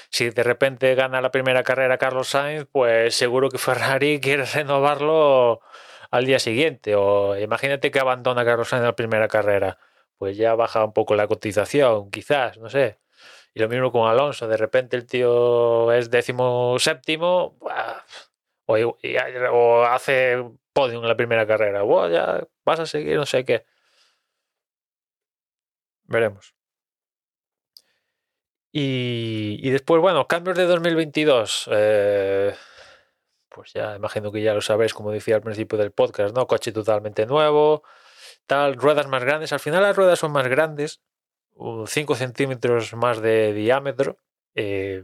[0.09, 5.61] si de repente gana la primera carrera Carlos Sainz, pues seguro que Ferrari quiere renovarlo
[6.11, 6.95] al día siguiente.
[6.95, 9.77] O imagínate que abandona Carlos Sainz en la primera carrera,
[10.17, 12.99] pues ya baja un poco la cotización, quizás, no sé.
[13.53, 17.57] Y lo mismo con Alonso, de repente el tío es décimo séptimo
[18.67, 20.43] o, hace
[20.73, 23.65] podium en la primera carrera, o ya vas a seguir, no sé qué.
[26.05, 26.56] Veremos.
[28.71, 31.69] Y, después, bueno, cambios de 2022.
[31.71, 32.53] Eh,
[33.49, 36.47] pues ya imagino que ya lo sabéis, como decía al principio del podcast, ¿no?
[36.47, 37.83] Coche totalmente nuevo,
[38.45, 39.53] tal, ruedas más grandes.
[39.53, 41.01] Al final las ruedas son más grandes,
[41.55, 44.17] 5 centímetros más de diámetro.
[44.55, 45.03] Eh,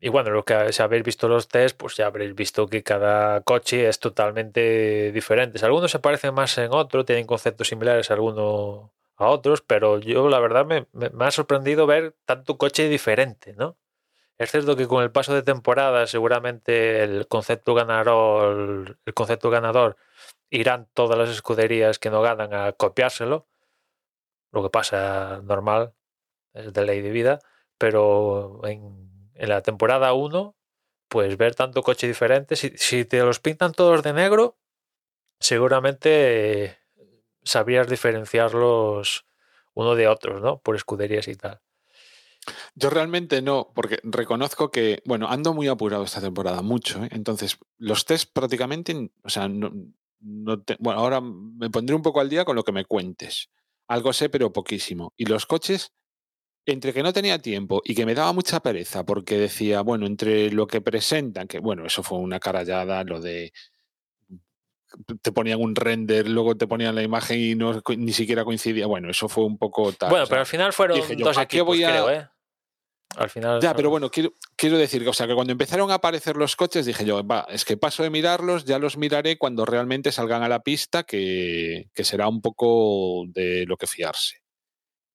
[0.00, 3.40] y bueno, lo que si habéis visto los test, pues ya habréis visto que cada
[3.40, 5.64] coche es totalmente diferente.
[5.64, 10.40] Algunos se parecen más en otro, tienen conceptos similares algunos a otros, pero yo la
[10.40, 10.86] verdad me,
[11.24, 13.76] ha sorprendido ver tanto coche diferente, ¿no?
[14.38, 19.96] Es cierto que con el paso de temporada seguramente el concepto ganador, el concepto ganador
[20.50, 23.48] irán todas las escuderías que no ganan a copiárselo,
[24.52, 25.94] lo que pasa normal,
[26.54, 27.40] es de ley de vida,
[27.78, 30.56] pero en, en la temporada 1,
[31.08, 34.56] pues ver tanto coche diferente, si, si te los pintan todos de negro,
[35.40, 36.78] seguramente
[37.42, 39.26] sabrías diferenciarlos
[39.74, 40.60] uno de otros, ¿no?
[40.60, 41.60] Por escuderías y tal.
[42.74, 47.08] Yo realmente no, porque reconozco que, bueno, ando muy apurado esta temporada, mucho, ¿eh?
[47.12, 49.70] entonces los test prácticamente, o sea, no,
[50.20, 53.50] no bueno, ahora me pondré un poco al día con lo que me cuentes.
[53.88, 55.12] Algo sé, pero poquísimo.
[55.16, 55.92] Y los coches,
[56.66, 60.50] entre que no tenía tiempo y que me daba mucha pereza, porque decía, bueno, entre
[60.50, 63.52] lo que presentan, que bueno, eso fue una carallada, lo de
[65.22, 68.86] te ponían un render, luego te ponían la imagen y no, ni siquiera coincidía.
[68.86, 70.10] Bueno, eso fue un poco tal.
[70.10, 71.90] Bueno, pero al final fueron dos equipos, voy a...
[71.90, 72.28] creo, ¿eh?
[73.16, 73.60] Al final.
[73.60, 76.56] Ya, pero bueno, quiero, quiero decir que, o sea, que cuando empezaron a aparecer los
[76.56, 80.42] coches, dije yo, va, es que paso de mirarlos, ya los miraré cuando realmente salgan
[80.42, 84.42] a la pista, que, que será un poco de lo que fiarse.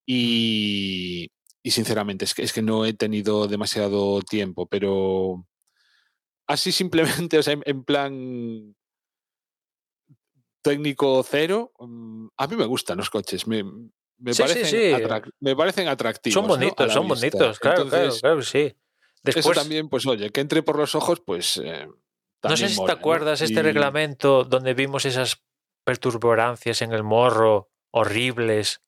[0.05, 5.45] Y, y sinceramente, es que, es que no he tenido demasiado tiempo, pero
[6.47, 8.75] así simplemente, o sea, en plan
[10.63, 13.45] técnico cero, mm, a mí me gustan los coches.
[13.45, 16.33] Me, me, parecen, me parecen, atractivos.
[16.33, 18.75] Son bonitos, son bonitos, claro, claro, claro, sí.
[19.21, 21.61] Después, eso también, pues oye, que entre por los ojos, pues.
[21.63, 21.87] Eh,
[22.41, 25.43] no sé si te acuerdas este reglamento donde vimos esas
[25.85, 28.81] perturbancias en el morro horribles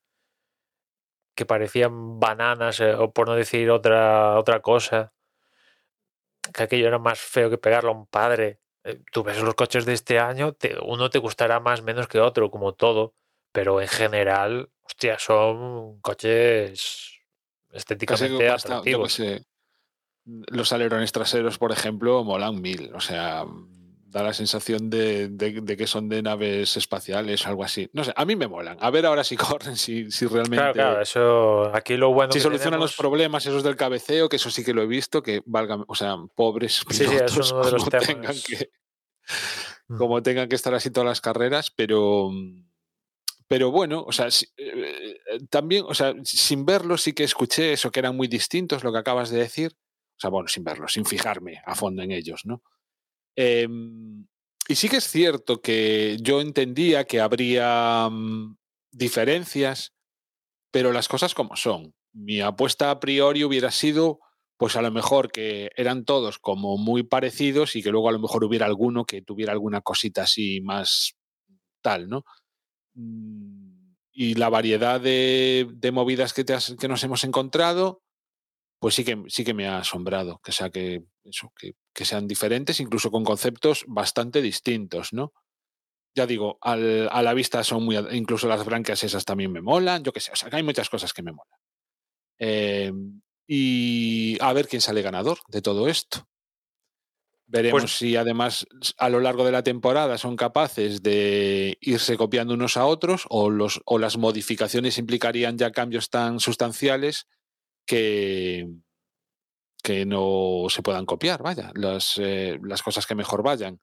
[1.35, 5.13] que parecían bananas, eh, o por no decir otra, otra cosa.
[6.53, 8.59] Que aquello era más feo que pegarlo a un padre.
[8.85, 12.51] Eh, tú ves los coches de este año, uno te gustará más menos que otro,
[12.51, 13.15] como todo,
[13.51, 17.19] pero en general, hostia, son coches
[17.73, 19.19] estéticamente atractivos.
[20.25, 23.45] los alerones traseros, por ejemplo, molan mil, o sea,
[24.15, 27.89] da la sensación de, que son de naves espaciales o algo así.
[27.91, 28.77] No sé, a mí me molan.
[28.79, 30.55] A ver ahora si corren, si, si realmente.
[30.55, 31.75] Claro, claro, eso.
[31.75, 32.31] Aquí lo bueno.
[32.31, 35.41] Si solucionan los problemas esos del cabeceo, que eso sí que lo he visto, que
[35.45, 38.07] valgan, o sea, pobres sí, sí, los temas.
[38.07, 38.69] tengan que,
[39.89, 39.97] mm.
[39.97, 42.29] como tengan que estar así todas las carreras, pero.
[43.47, 47.99] Pero bueno, o sea, eh, también, o sea, sin verlo sí que escuché eso, que
[47.99, 49.73] eran muy distintos, lo que acabas de decir.
[50.17, 52.63] O sea, bueno, sin verlo, sin fijarme a fondo en ellos, ¿no?
[53.35, 54.27] Em,
[54.67, 58.57] y sí que es cierto que yo entendía que habría mm,
[58.91, 59.93] diferencias,
[60.71, 61.93] pero las cosas como son.
[62.13, 64.19] Mi apuesta a priori hubiera sido,
[64.57, 68.19] pues a lo mejor que eran todos como muy parecidos y que luego a lo
[68.19, 71.15] mejor hubiera alguno que tuviera alguna cosita así más
[71.81, 72.23] tal, ¿no?
[72.95, 73.75] Mm,
[74.11, 78.01] y la variedad de, movidas que, que nos hemos encontrado,
[78.79, 82.79] pues sí que, sí que me ha asombrado, que sea que, eso, que, sean diferentes,
[82.79, 85.33] incluso con conceptos bastante distintos, ¿no?
[86.15, 90.13] Ya digo, a la vista son muy, incluso las branquias esas también me molan, yo
[90.13, 91.59] qué sé, o sea, que hay muchas cosas que me molan.
[92.37, 96.27] Em, y a ver quién sale ganador de todo esto.
[97.47, 98.65] Veremos pues si además
[98.97, 103.51] a lo largo de la temporada son capaces de irse copiando unos a otros o,
[103.51, 107.27] los, o las modificaciones implicarían ya cambios tan sustanciales
[107.85, 108.67] que,
[109.83, 113.79] que no se puedan copiar, vaya, las, eh, las cosas que mejor vayan.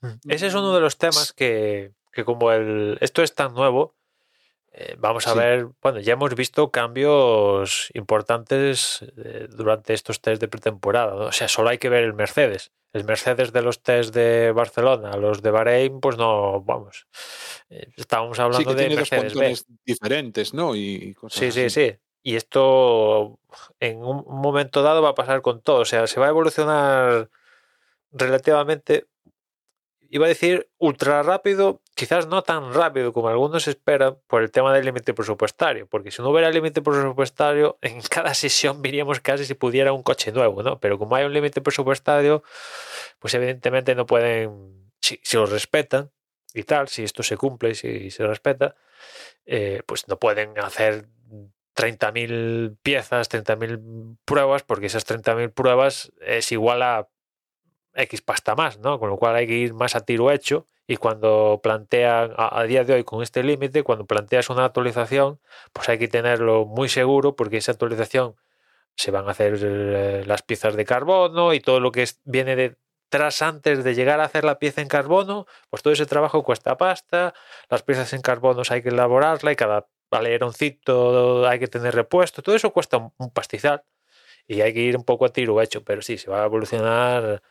[0.00, 0.28] Mm.
[0.28, 3.94] Ese es uno de los temas que, que como el, esto es tan nuevo,
[4.72, 10.48] eh, vamos a ver, bueno, ya hemos visto cambios importantes eh, durante estos test de
[10.48, 11.14] pretemporada.
[11.14, 12.72] O sea, solo hay que ver el Mercedes.
[12.92, 17.06] El Mercedes de los test de Barcelona, los de Bahrein, pues no, vamos.
[17.96, 20.74] estábamos hablando de Mercedes diferentes, ¿no?
[20.74, 21.96] Y sí, sí, sí.
[22.22, 23.38] Y esto
[23.80, 25.80] en un momento dado va a pasar con todo.
[25.80, 27.30] O sea, se va a evolucionar
[28.12, 29.06] relativamente,
[30.10, 34.72] iba a decir ultra rápido, quizás no tan rápido como algunos esperan por el tema
[34.74, 39.54] del límite presupuestario, porque si no hubiera límite presupuestario, en cada sesión veríamos casi si
[39.54, 40.80] pudiera un coche nuevo, ¿no?
[40.80, 42.42] Pero como hay un límite presupuestario,
[43.18, 46.10] pues evidentemente no pueden, si, si lo respetan
[46.54, 48.74] y tal, si esto se cumple si se respeta,
[49.46, 51.06] eh, pues no pueden hacer
[51.78, 57.08] 30.000 piezas, 30.000 pruebas, porque esas 30.000 pruebas es igual a
[57.94, 58.98] X pasta más, ¿no?
[58.98, 62.82] Con lo cual hay que ir más a tiro hecho y cuando plantean, a, día
[62.82, 65.38] de hoy con este límite, cuando planteas una actualización,
[65.72, 68.34] pues hay que tenerlo muy seguro porque esa actualización
[68.96, 73.42] se van a hacer eh, las piezas de carbono y todo lo que viene detrás
[73.42, 77.34] antes de llegar a hacer la pieza en carbono, pues todo ese trabajo cuesta pasta,
[77.70, 82.54] las piezas en carbono hay que elaborarla y cada aleroncito hay que tener repuesto, todo
[82.56, 83.82] eso cuesta un, pastizal
[84.46, 87.42] y hay que ir un poco a tiro hecho, pero sí, se va a evolucionar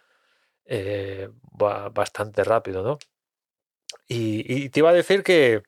[0.66, 3.00] eh, bastante rápido, ¿no?
[4.08, 5.64] Y, y, te iba a decir que,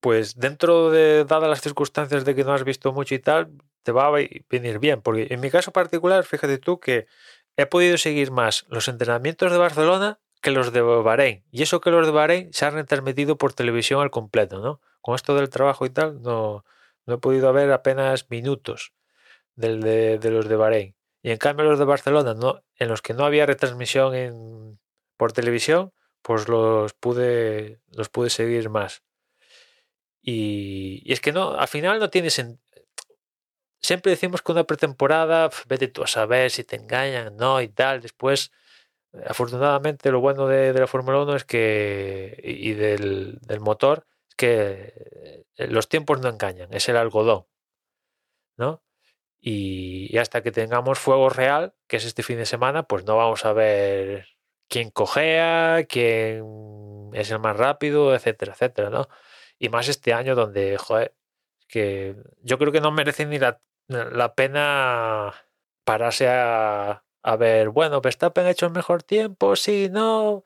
[0.00, 3.52] pues dentro de, dadas las circunstancias de que no has visto mucho y tal,
[3.82, 7.06] te va a venir bien, porque en mi caso particular, fíjate tú que
[7.56, 11.90] he podido seguir más los entrenamientos de Barcelona que los de Bahrein, y eso que
[11.90, 14.82] los de Bahrein se han retransmitido por televisión al completo, ¿no?
[15.00, 16.66] Con esto del trabajo y tal, no,
[17.06, 18.92] no he podido ver apenas minutos
[19.56, 20.96] del de, los de Bahrein.
[21.22, 24.78] Y en cambio los de Barcelona, no, en los que no había retransmisión
[25.16, 29.02] por televisión, pues los pude, los pude seguir más.
[30.20, 32.38] Y, es que no, al final no tienes...
[32.38, 32.60] En,
[33.80, 38.02] siempre decimos que una pretemporada, vete tú a saber si te engañan, no, y tal.
[38.02, 38.52] Después,
[39.26, 45.88] afortunadamente, lo bueno de, la Fórmula 1 es que, y del, motor, es que los
[45.88, 47.46] tiempos no engañan, es el algodón,
[48.56, 48.82] ¿no?
[49.40, 53.44] Y, hasta que tengamos fuego real, que es este fin de semana, pues no vamos
[53.44, 54.28] a ver
[54.68, 59.08] quién cojea, quién es el más rápido, etcétera, etcétera, ¿no?
[59.58, 60.78] Y más este año donde,
[61.68, 65.34] que yo creo que no merece ni la, la pena
[65.84, 70.44] pararse a, a, ver, bueno, Verstappen ha hecho el mejor tiempo, sí, no,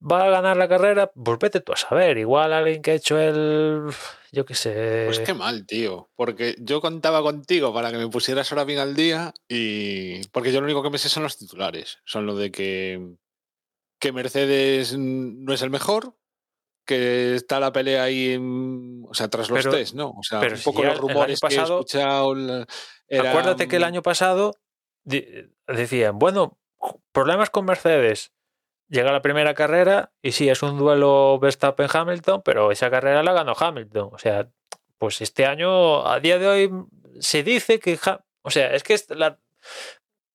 [0.00, 3.18] va a ganar la carrera, pues vete tú a saber, igual alguien que ha hecho
[3.18, 3.90] el
[4.36, 5.04] yo qué sé.
[5.06, 6.10] Pues qué mal, tío.
[6.14, 10.26] Porque yo contaba contigo para que me pusieras ahora bien al día y.
[10.28, 12.00] Porque yo lo único que me sé son los titulares.
[12.04, 13.14] Son lo de que.
[13.98, 16.14] Que Mercedes no es el mejor,
[16.84, 20.10] que está la pelea ahí, en, o sea, tras los pero, test, ¿no?
[20.10, 22.66] O sea, un poco si los rumores pasado, que he escuchado.
[23.08, 23.30] Era...
[23.30, 24.54] Acuérdate que el año pasado
[25.66, 26.58] decían, bueno,
[27.12, 28.32] problemas con Mercedes.
[28.88, 33.54] Llega la primera carrera y sí, es un duelo Verstappen-Hamilton, pero esa carrera la ganó
[33.58, 34.10] Hamilton.
[34.12, 34.48] O sea,
[34.98, 36.70] pues este año, a día de hoy,
[37.18, 37.98] se dice que.
[38.42, 39.40] O sea, es que la,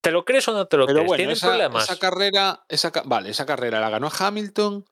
[0.02, 1.08] ¿Te lo crees o no te lo pero crees?
[1.08, 1.84] Bueno, ¿Tienen esa, problemas?
[1.84, 4.84] Esa carrera, esa, vale, esa carrera la ganó Hamilton,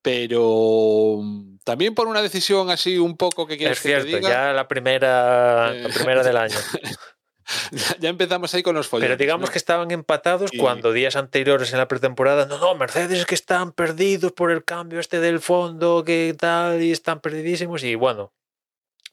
[0.00, 1.20] pero
[1.64, 4.28] también por una decisión así un poco que quieres es cierto, que te diga.
[4.28, 6.56] ya la primera, Eh, la primera del año.
[8.00, 9.08] ya empezamos ahí con los follones.
[9.08, 9.52] Pero digamos ¿no?
[9.52, 13.34] que estaban empatados Y- cuando días anteriores en la pretemporada, no, no, Mercedes es que
[13.34, 17.82] están perdidos por el cambio este del fondo, que tal, y están perdidísimos.
[17.84, 18.32] Y bueno,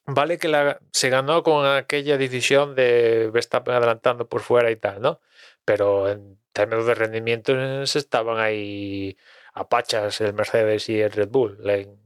[0.06, 5.02] vale que la, se ganó con aquella decisión de Verstappen adelantando por fuera y tal,
[5.02, 5.20] ¿no?
[5.66, 9.18] Pero en términos de rendimiento se estaban ahí
[9.54, 11.98] a pachas el Mercedes y el Red Bull en,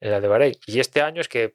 [0.00, 0.54] en la de Bahrein.
[0.66, 1.54] Y este año es que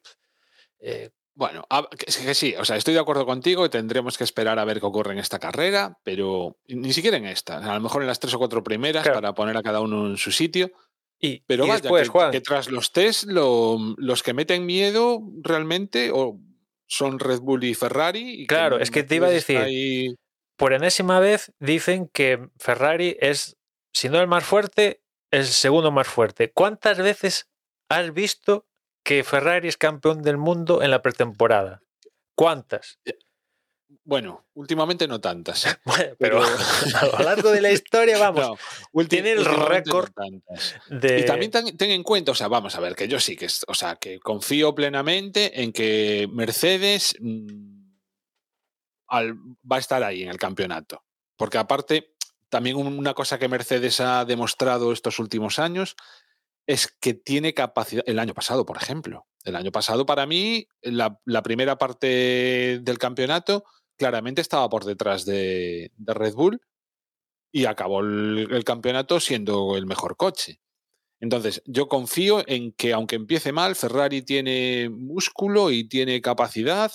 [0.80, 1.64] eh, Bueno,
[2.06, 4.78] es que sí, o sea, estoy de acuerdo contigo y tendremos que esperar a ver
[4.78, 8.20] qué ocurre en esta carrera, pero ni siquiera en esta, a lo mejor en las
[8.20, 9.16] tres o cuatro primeras Claro.
[9.16, 10.70] para poner a cada uno en su sitio.
[11.18, 14.64] y, Pero y vaya, después, que, Juan, que tras los test, lo- los que meten
[14.66, 16.38] miedo realmente o
[16.86, 18.42] son Red Bull y Ferrari.
[18.42, 20.14] Y Claro, es que te iba a decir, ahí-
[20.56, 23.56] por enésima vez dicen que Ferrari es,
[23.94, 26.52] si no el más fuerte, el segundo más fuerte.
[26.52, 27.48] ¿Cuántas veces
[27.88, 28.66] has visto
[29.10, 31.82] que Ferrari es campeón del mundo en la pretemporada?
[32.36, 33.00] ¿Cuántas?
[34.04, 35.66] Bueno, últimamente no tantas.
[35.66, 35.76] ¿eh?
[35.84, 36.40] Bueno, pero
[36.94, 38.56] a lo largo de la historia, vamos, No,
[38.92, 40.12] ulti- tiene el no récord
[40.88, 41.18] de...
[41.18, 43.48] Y también ten, ten en cuenta, o sea, vamos a ver, que yo sí que,
[43.66, 47.90] o sea, que confío plenamente en que Mercedes mm,
[49.08, 49.34] al-
[49.70, 51.02] va a estar ahí en el campeonato.
[51.36, 52.14] Porque aparte,
[52.48, 55.96] también un- una cosa que Mercedes ha demostrado estos últimos años
[56.70, 61.18] es que tiene capacidad, el año pasado, por ejemplo, el año pasado para mí, la,
[61.42, 63.64] primera parte del campeonato
[63.98, 66.60] claramente estaba por detrás de, de Red Bull
[67.50, 70.60] y acabó el, el campeonato siendo el mejor coche.
[71.18, 76.92] Entonces, yo confío en que aunque empiece mal, Ferrari tiene músculo y tiene capacidad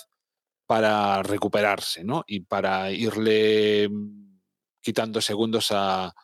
[0.66, 2.24] para recuperarse, ¿no?
[2.26, 4.40] Y para irle mm,
[4.80, 6.14] quitando segundos a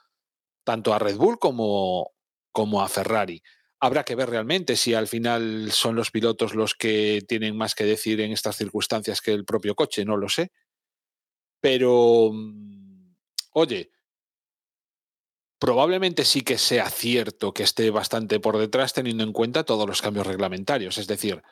[0.64, 2.12] tanto a Red Bull como,
[2.52, 3.42] como a Ferrari.
[3.80, 7.84] Habrá que ver realmente si al final son los pilotos los que tienen más que
[7.84, 10.52] decir en estas circunstancias que el propio coche, no lo sé.
[11.60, 13.14] Pero, mm,
[13.54, 13.90] oye,
[15.58, 20.02] probablemente sí que sea cierto que esté bastante por detrás teniendo en cuenta todos los
[20.02, 20.98] cambios reglamentarios.
[20.98, 21.42] Es decir,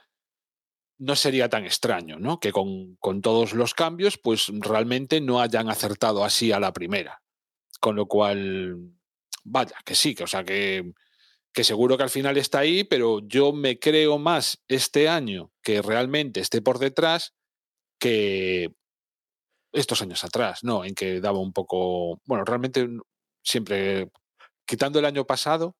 [0.98, 2.40] no sería tan extraño, ¿no?
[2.40, 7.22] Que con, con, todos los cambios, pues realmente no hayan acertado así a la primera.
[7.80, 8.92] Con lo cual,
[9.44, 10.92] vaya, que sí, que o sea que,
[11.52, 15.82] que seguro que al final está ahí, pero yo me creo más este año que
[15.82, 17.34] realmente esté por detrás
[17.98, 18.72] que
[19.72, 20.84] estos años atrás, ¿no?
[20.84, 22.20] En que daba un poco.
[22.24, 22.88] Bueno, realmente
[23.42, 24.10] siempre.
[24.66, 25.76] Quitando el año pasado.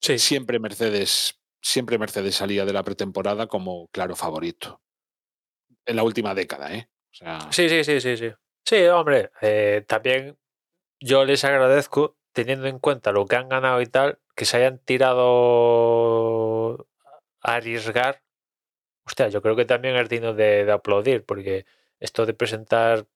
[0.00, 0.18] Sí.
[0.18, 4.82] Siempre Mercedes siempre Mercedes salía de la pretemporada como claro favorito.
[5.86, 6.88] En la última década, ¿eh?
[7.10, 7.48] O sea...
[7.50, 8.30] Sí, sí, sí, sí, sí.
[8.64, 10.36] Sí, hombre, eh, también
[11.02, 14.78] yo les agradezco, teniendo en cuenta lo que han ganado y tal, que se hayan
[14.78, 15.26] tirado
[17.42, 18.22] a arriesgar.
[19.04, 21.66] Hostia, yo creo que también es digno de, aplaudir, porque
[22.00, 23.06] esto de presentar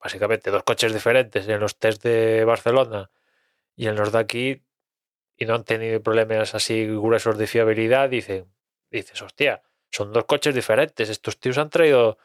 [0.00, 3.10] básicamente dos coches diferentes en los test de Barcelona
[3.76, 4.62] y en los de aquí
[5.36, 8.46] y no han tenido problemas así gruesos de fiabilidad, dicen,
[8.90, 11.08] dices, hostia, son dos coches diferentes.
[11.08, 12.18] Estos tíos han traído,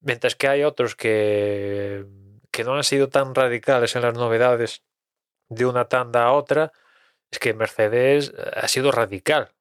[0.00, 2.04] mientras que hay otros que,
[2.52, 4.84] que no han sido tan radicales en las novedades
[5.48, 6.72] de una tanda a otra,
[7.30, 9.52] es que Mercedes ha sido radical.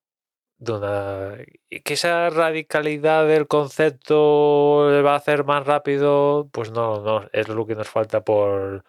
[0.59, 7.27] De que esa radicalidad del concepto le va a hacer más rápido, pues no, no,
[7.33, 8.83] es lo que nos falta por,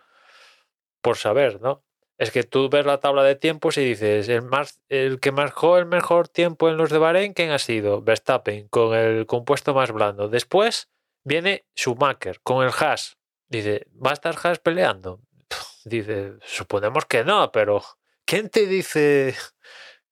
[1.01, 1.83] por saber, ¿no?
[2.23, 5.77] es que tú ves la tabla de tiempos y dices, el, más, el que marcó
[5.79, 8.01] el mejor tiempo en los de Bahrein, ¿quién ha sido?
[8.01, 10.29] Verstappen, con el compuesto más blando.
[10.29, 10.89] Después
[11.25, 13.19] viene Schumacher, con el Haas.
[13.53, 15.21] Dice, ¿va a estar Haas peleando?
[15.85, 17.83] Dice, suponemos que no, pero
[18.25, 19.35] ¿quién te dice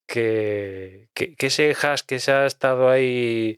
[0.05, 3.55] que, que, ese Haas que se ha estado ahí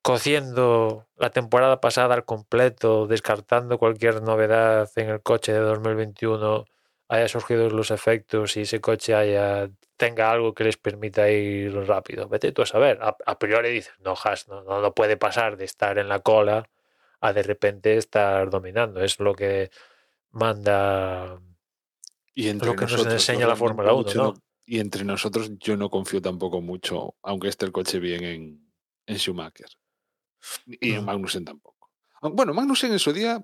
[0.00, 6.64] cociendo la temporada pasada al completo, descartando cualquier novedad en el coche de 2021,
[7.08, 12.28] haya surgido los efectos y ese coche haya tenga algo que les permita ir rápido.
[12.28, 13.00] Vete tú a saber.
[13.02, 16.68] A, priori dices, no, Has, no, no, puede pasar de estar en la cola
[17.20, 19.02] a de repente estar dominando.
[19.02, 19.70] Es lo que
[20.30, 21.40] manda
[22.34, 24.14] y entre lo que nosotros, nos enseña la Fórmula 1.
[24.14, 24.34] ¿no?
[24.64, 28.72] Y entre nosotros yo no confío tampoco mucho, aunque esté el coche bien en,
[29.06, 29.70] en Schumacher.
[30.66, 31.90] Y en Magnussen tampoco.
[32.22, 33.42] Bueno, Magnussen en su día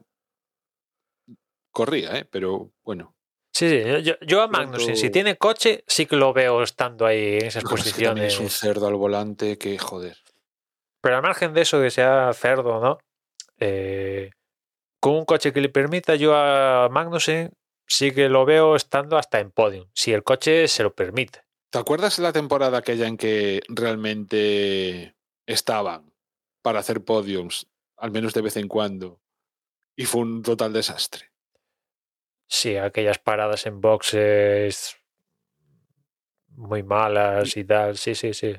[1.72, 2.24] corría, ¿eh?
[2.24, 3.16] pero bueno,
[3.54, 7.38] Sí, sí, yo, yo a Magnussen, si tiene coche, sí que lo veo estando ahí
[7.38, 8.24] en esas posiciones.
[8.24, 10.16] Es, es un cerdo al volante que joder.
[11.00, 12.98] Pero al margen de eso, que sea cerdo, ¿no?
[13.58, 14.30] Eh,
[15.00, 17.52] con un coche que le permita, yo a Magnussen
[17.86, 21.42] sí que lo veo estando hasta en podium, si el coche se lo permite.
[21.70, 25.16] ¿Te acuerdas de la temporada aquella en que realmente
[25.46, 26.12] estaban
[26.62, 27.66] para hacer podiums,
[27.96, 29.20] al menos de vez en cuando,
[29.96, 31.30] y fue un total desastre?
[32.46, 34.96] Sí, aquellas paradas en boxes
[36.56, 38.54] muy malas y tal, sí, sí, sí.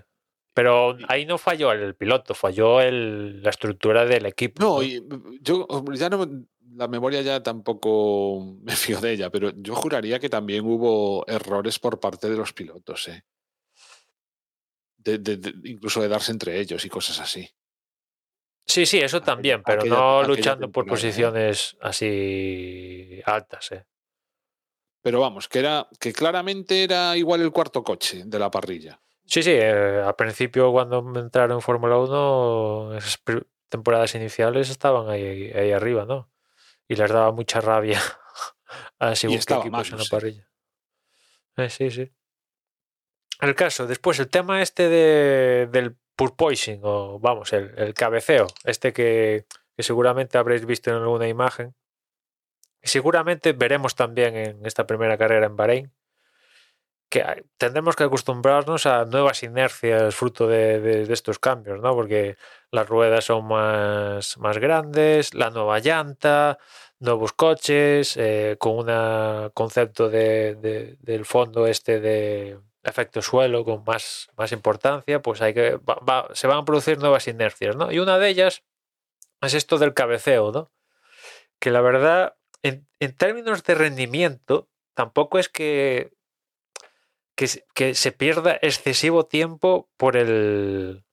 [0.55, 4.63] Pero ahí no falló el piloto, falló el, la estructura del equipo.
[4.63, 5.05] No, y
[5.41, 6.25] yo ya no,
[6.75, 11.77] la memoria ya tampoco me fío de ella, pero yo juraría que también hubo errores
[11.77, 13.25] por parte de los pilotos, ¿eh?
[14.95, 17.47] De, de, de, incluso de darse entre ellos y cosas así.
[18.65, 21.77] Sí, sí, eso también, pero no aquella luchando por posiciones ¿eh?
[21.81, 23.73] así altas.
[23.73, 23.85] ¿eh?
[25.01, 29.01] Pero vamos, que era que claramente era igual el cuarto coche de la parrilla.
[29.25, 33.21] Sí, sí, eh, al principio cuando entraron en Fórmula 1, esas
[33.69, 36.29] temporadas iniciales estaban ahí, ahí arriba, ¿no?
[36.87, 37.99] Y les daba mucha rabia
[38.99, 40.47] a según qué equipos en la parrilla.
[41.57, 42.11] Eh, sí, sí.
[43.41, 48.93] El caso, después el tema este de, del purpoising o vamos, el, el cabeceo, este
[48.93, 49.45] que,
[49.75, 51.75] que, seguramente habréis visto en alguna imagen.
[52.81, 55.91] Y seguramente veremos también en esta primera carrera en Bahrein
[57.57, 61.93] tendremos que acostumbrarnos a nuevas inercias fruto de, estos cambios, ¿no?
[61.93, 62.37] Porque
[62.71, 66.57] las ruedas son más, más grandes, la nueva llanta,
[66.99, 74.29] nuevos coches, eh, con un concepto de, del fondo este de, efecto suelo con más,
[74.37, 75.79] más importancia, pues hay que
[76.33, 77.91] se van a producir nuevas inercias, ¿no?
[77.91, 78.63] Y una de ellas
[79.41, 80.71] es esto del cabeceo, ¿no?
[81.59, 86.13] Que la verdad, en, en términos de rendimiento, tampoco es que,
[87.35, 91.03] que, que, se pierda excesivo tiempo por el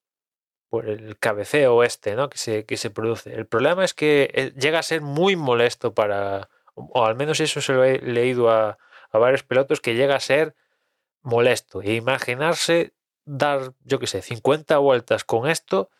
[0.69, 2.31] por el cabeceo este, ¿no?
[2.31, 3.35] Que se, que se produce.
[3.35, 7.61] El problema es que eh, llega a ser muy molesto para, o al menos eso
[7.61, 8.79] se lo he leído a,
[9.11, 10.55] a varios pilotos, que llega a ser
[11.21, 11.83] molesto.
[11.83, 12.95] E imaginarse
[13.27, 15.91] dar, yo qué sé, 50 vueltas con esto,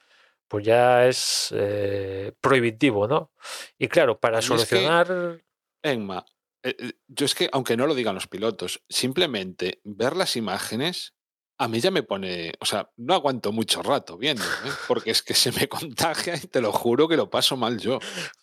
[0.49, 3.31] pues ya es eh, prohibitivo, ¿no?
[3.77, 5.43] Y claro, para Y es que- solucionar...
[5.83, 6.25] Enma,
[6.63, 11.15] eh, eh, yo es que, aunque no lo digan los pilotos, simplemente ver las imágenes
[11.59, 14.71] a mí ya me pone, o sea, no aguanto mucho rato viendo, ¿eh?
[14.89, 18.01] porque es que se me contagia y te lo juro que lo paso mal yo.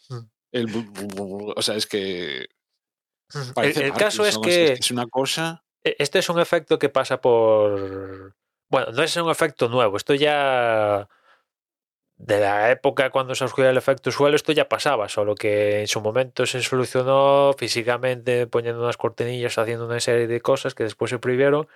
[0.09, 0.19] Mm.
[0.51, 0.91] El
[1.55, 2.47] o sea, es que
[3.33, 5.65] El, parece el caso es que es una cosa.
[5.83, 8.35] e- este es un efecto que pasa por...
[8.69, 11.07] Bueno, no es un efecto nuevo, esto ya...
[12.21, 15.87] De la época cuando se oscurece el efecto suelo, esto ya pasaba, solo que en
[15.87, 21.09] su momento se solucionó físicamente poniendo unas cortinillas, haciendo una serie de cosas que después
[21.11, 21.69] se prohibieron.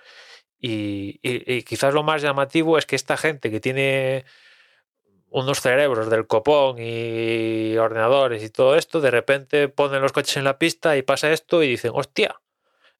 [0.60, 4.24] Y, y- y quizás lo más llamativo es que esta gente que tiene
[5.30, 10.44] unos cerebros del copón y ordenadores y todo esto, de repente ponen los coches en
[10.44, 12.40] la pista y pasa esto y dicen, hostia,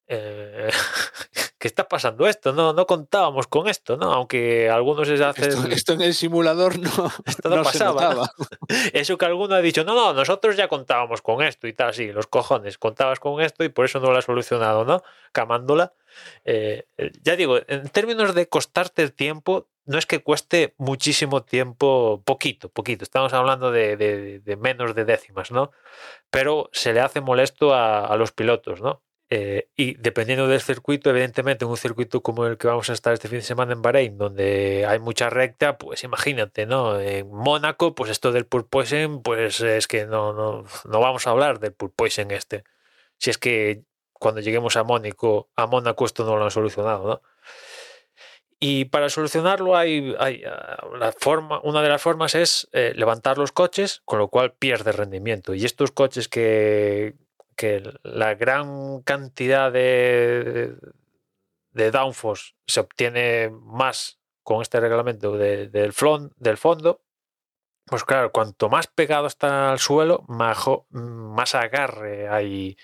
[0.07, 0.69] eh,
[1.65, 2.53] ¿qué está pasando esto?
[2.53, 4.13] No, no contábamos con esto, ¿no?
[4.13, 5.49] Aunque algunos se hacen...
[5.49, 6.91] Esto, esto en el simulador no,
[7.25, 8.29] Esto no no se pasaba.
[8.93, 12.11] Eso que alguno ha dicho, no, no, nosotros ya contábamos con esto y tal, sí,
[12.11, 15.01] los cojones, contabas con esto y por eso no lo has solucionado, ¿no?
[15.31, 15.93] Camándola.
[16.43, 21.41] Eh, eh, ya digo, en términos de costarte el tiempo, no es que cueste muchísimo
[21.41, 25.71] tiempo, poquito, poquito, estamos hablando de, de- de menos de décimas, ¿no?
[26.29, 29.01] Pero se le hace molesto a, a los pilotos, ¿no?
[29.29, 33.13] Eh, y dependiendo del circuito, evidentemente, en un circuito como el que vamos a estar
[33.13, 36.99] este fin de semana en Bahrein, donde hay mucha recta, pues imagínate, ¿no?
[36.99, 41.59] En Mónaco, pues esto del porpoising, pues es que no, no, no vamos a hablar
[41.59, 42.63] del porpoising este.
[43.17, 43.83] Si es que
[44.13, 47.21] cuando lleguemos a Mónaco, a Mónaco esto no lo han solucionado, ¿no?
[48.59, 53.37] Y para solucionarlo hay, hay, ah, la forma, una de las formas es eh, levantar
[53.37, 55.53] los coches, con lo cual pierde rendimiento.
[55.53, 57.15] Y estos coches que,
[57.55, 60.75] que la gran cantidad de,
[61.71, 67.01] de downforce se obtiene más con este reglamento de- del, flon- del fondo,
[67.85, 72.77] pues claro, cuanto más pegado está al suelo, más agarre hay,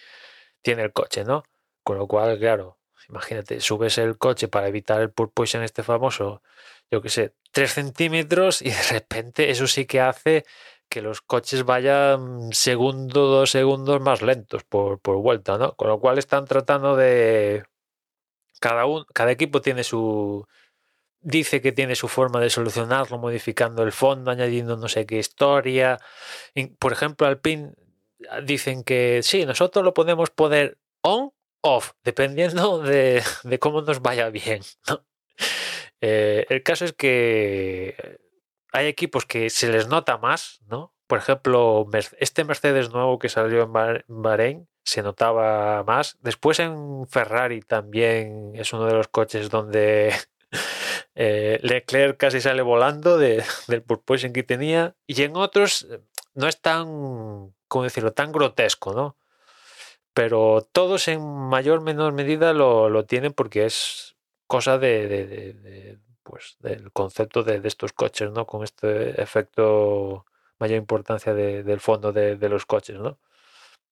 [0.62, 1.44] tiene el coche, ¿no?
[1.84, 2.80] Con lo cual, claro,
[3.10, 6.44] imagínate, subes el coche para evitar el porpoising este famoso,
[6.92, 10.46] yo qué sé, 3 centímetros y de repente eso sí que hace
[10.92, 15.74] que los coches vayan segundo, dos segundos más lentos por, vuelta, ¿no?
[15.76, 17.64] Con lo cual están tratando de...
[18.60, 20.46] Cada, un, cada equipo tiene su...
[21.22, 25.98] Dice que tiene su forma de solucionarlo, modificando el fondo, añadiendo no sé qué historia.
[26.78, 27.72] Por ejemplo, Alpine
[28.30, 31.32] ah, dicen que sí, nosotros lo podemos poner on,
[31.62, 34.62] off, dependiendo de, de cómo nos vaya bien.
[36.04, 38.18] Eh, el caso es que
[38.72, 40.94] hay equipos que se les nota más, ¿no?
[41.08, 41.86] Por ejemplo,
[42.20, 46.18] este Mercedes nuevo que salió en Bah- Bahrein se notaba más.
[46.22, 50.14] Después en Ferrari también es uno de los coches donde
[51.16, 54.96] eh, Leclerc casi sale volando de, del porpoising que tenía.
[55.06, 56.00] Y en otros eh,
[56.34, 59.18] no es tan, ¿cómo decirlo?, tan grotesco, ¿no?
[60.14, 64.16] Pero todos en mayor o menor medida lo, lo tienen porque es
[64.48, 65.98] cosa de,
[66.32, 68.48] pues, del concepto de, estos coches, ¿no?
[68.48, 70.26] Con este efecto
[70.60, 73.20] mayor importancia de- del fondo de, los coches, ¿no?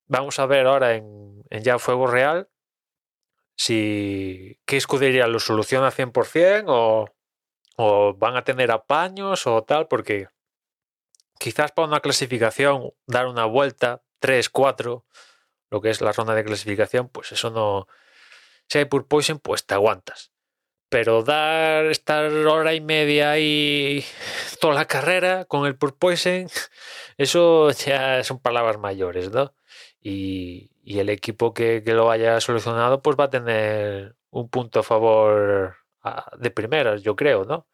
[0.07, 2.47] Vamos a ver ahora en, ya fuego real
[3.57, 7.09] si qué escudería lo soluciona 100% o,
[7.75, 10.29] o van a tener apaños o tal, porque
[11.39, 15.05] quizás para una clasificación dar una vuelta, 3, 4,
[15.69, 17.87] lo que es la ronda de clasificación, pues eso no...
[18.69, 20.31] Si hay porpoising, pues te aguantas.
[20.89, 24.03] Pero dar, estar hora y media ahí
[24.59, 26.49] toda la carrera con el porpoising,
[27.17, 29.53] eso ya son palabras mayores, ¿no?
[30.01, 34.79] Y, y el equipo que, que lo haya solucionado, pues va a tener un punto
[34.79, 35.75] a favor
[36.37, 37.67] de primeras, yo creo, ¿no?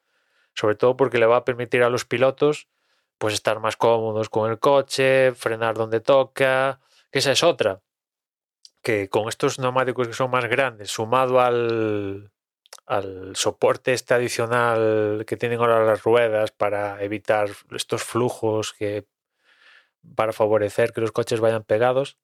[0.54, 2.68] Sobre todo porque le va a permitir a los pilotos
[3.18, 6.82] pues estar más cómodos con el coche, frenar donde toca,
[7.12, 7.82] esa es otra.
[8.82, 12.32] Que con estos neumáticos que son más grandes, sumado al,
[12.86, 19.06] al soporte este adicional que tienen ahora las ruedas para evitar estos flujos que
[20.16, 22.18] para favorecer que los coches vayan pegados,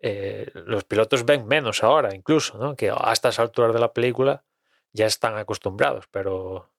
[0.00, 2.76] eh, los pilotos ven menos ahora, incluso, ¿no?
[2.76, 4.44] Que a estas alturas de la película
[4.92, 6.70] ya están acostumbrados, pero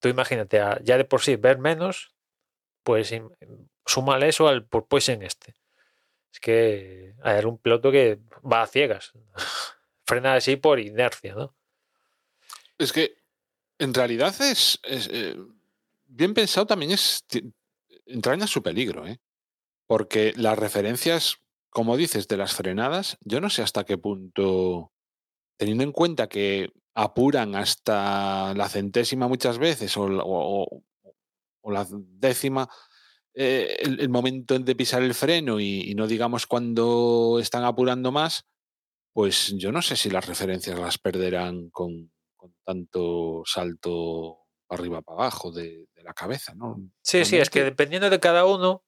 [0.00, 2.14] tú imagínate, ya de por sí ver menos,
[2.82, 3.14] pues
[3.86, 5.54] súmale eso al porpoising este.
[6.32, 9.12] Es que hay algún piloto que va a ciegas,
[10.04, 11.54] frena así por inercia, ¿no?
[12.78, 13.16] Es que
[13.78, 15.36] en realidad es, eh,
[16.06, 17.24] bien pensado también es
[18.06, 19.20] entraña su peligro, ¿eh?
[19.86, 21.38] Porque las referencias,
[21.70, 24.92] como dices, de las frenadas, yo no sé hasta qué punto,
[25.56, 30.82] teniendo en cuenta que apuran hasta la centésima muchas veces o
[31.64, 32.68] la décima,
[33.34, 38.10] eh, el, el momento de pisar el freno y, y no digamos cuando están apurando
[38.10, 38.46] más,
[39.12, 45.22] pues yo no sé si las referencias las perderán con, con tanto salto arriba para
[45.22, 46.76] abajo de, de la cabeza, ¿no?
[47.02, 48.82] Sí, sí, es que dependiendo de cada uno,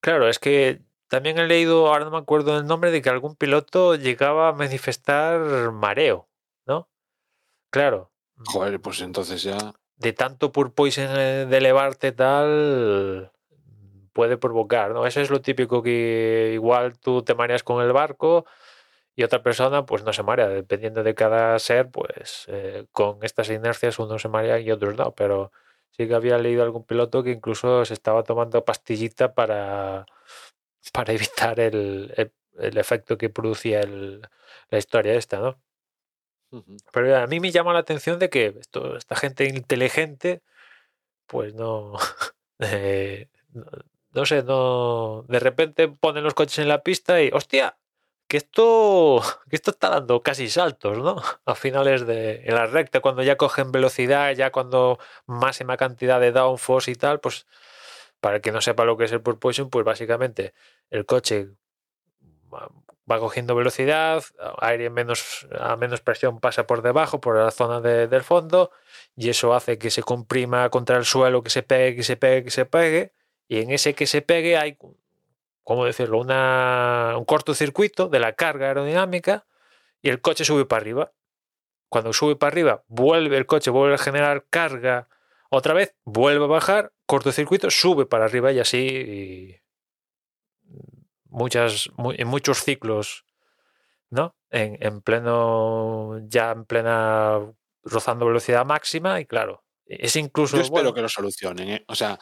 [0.00, 3.36] claro, es que también he leído, ahora no me acuerdo del nombre, de que algún
[3.36, 6.28] piloto llegaba a manifestar mareo,
[6.66, 6.88] ¿no?
[7.70, 8.12] Claro,
[8.46, 9.74] Joder, pues entonces ya.
[9.96, 13.30] de tanto porpoising eh, de elevarte tal
[14.12, 15.06] puede provocar, ¿no?
[15.06, 18.44] Eso es lo típico que igual tú te mareas con el barco
[19.16, 23.50] y otra persona pues no se marea, dependiendo de cada ser, pues eh, con estas
[23.50, 25.52] inercias unos se marean y otros no, pero
[25.90, 30.06] sí que había leído algún piloto que incluso se estaba tomando pastillita para,
[30.92, 34.22] para evitar el, el- el efecto que producía el-
[34.70, 35.60] la historia esta, ¿no?
[36.92, 40.42] Pero a mí me llama la atención de que esto, esta gente inteligente,
[41.26, 41.94] pues no,
[42.60, 43.64] eh, no,
[44.12, 47.78] no sé, no, de repente ponen los coches en la pista y, hostia,
[48.32, 51.16] que esto, que esto está dando casi saltos, ¿no?
[51.44, 56.32] A finales de, en la recta, cuando ya cogen velocidad, ya cuando máxima cantidad de
[56.32, 57.46] downforce y tal, pues
[58.20, 60.54] para el que no sepa lo que es el porpoising, pues básicamente
[60.90, 61.48] el coche
[63.10, 64.22] va cogiendo velocidad,
[64.60, 68.70] aire menos, a menos presión pasa por debajo, por la zona de- del fondo,
[69.16, 72.44] y eso hace que se comprima contra el suelo, que se pegue, que se pegue,
[72.44, 73.12] que se pegue,
[73.48, 74.78] y en ese que se pegue hay,
[75.64, 79.46] ¿cómo decirlo?, Una, un cortocircuito de la carga aerodinámica
[80.00, 81.12] y el coche sube para arriba.
[81.88, 85.08] Cuando sube para arriba, vuelve el coche, vuelve a generar carga
[85.50, 89.60] otra vez, vuelve a bajar, cortocircuito, sube para arriba y así y
[91.26, 93.24] muchas, mu- en muchos ciclos,
[94.10, 94.34] ¿no?
[94.50, 97.40] En, en pleno, ya en plena
[97.84, 100.56] rozando velocidad máxima y claro, es incluso...
[100.56, 101.84] Yo espero bueno, que lo solucionen, ¿eh?
[101.88, 102.18] O sea,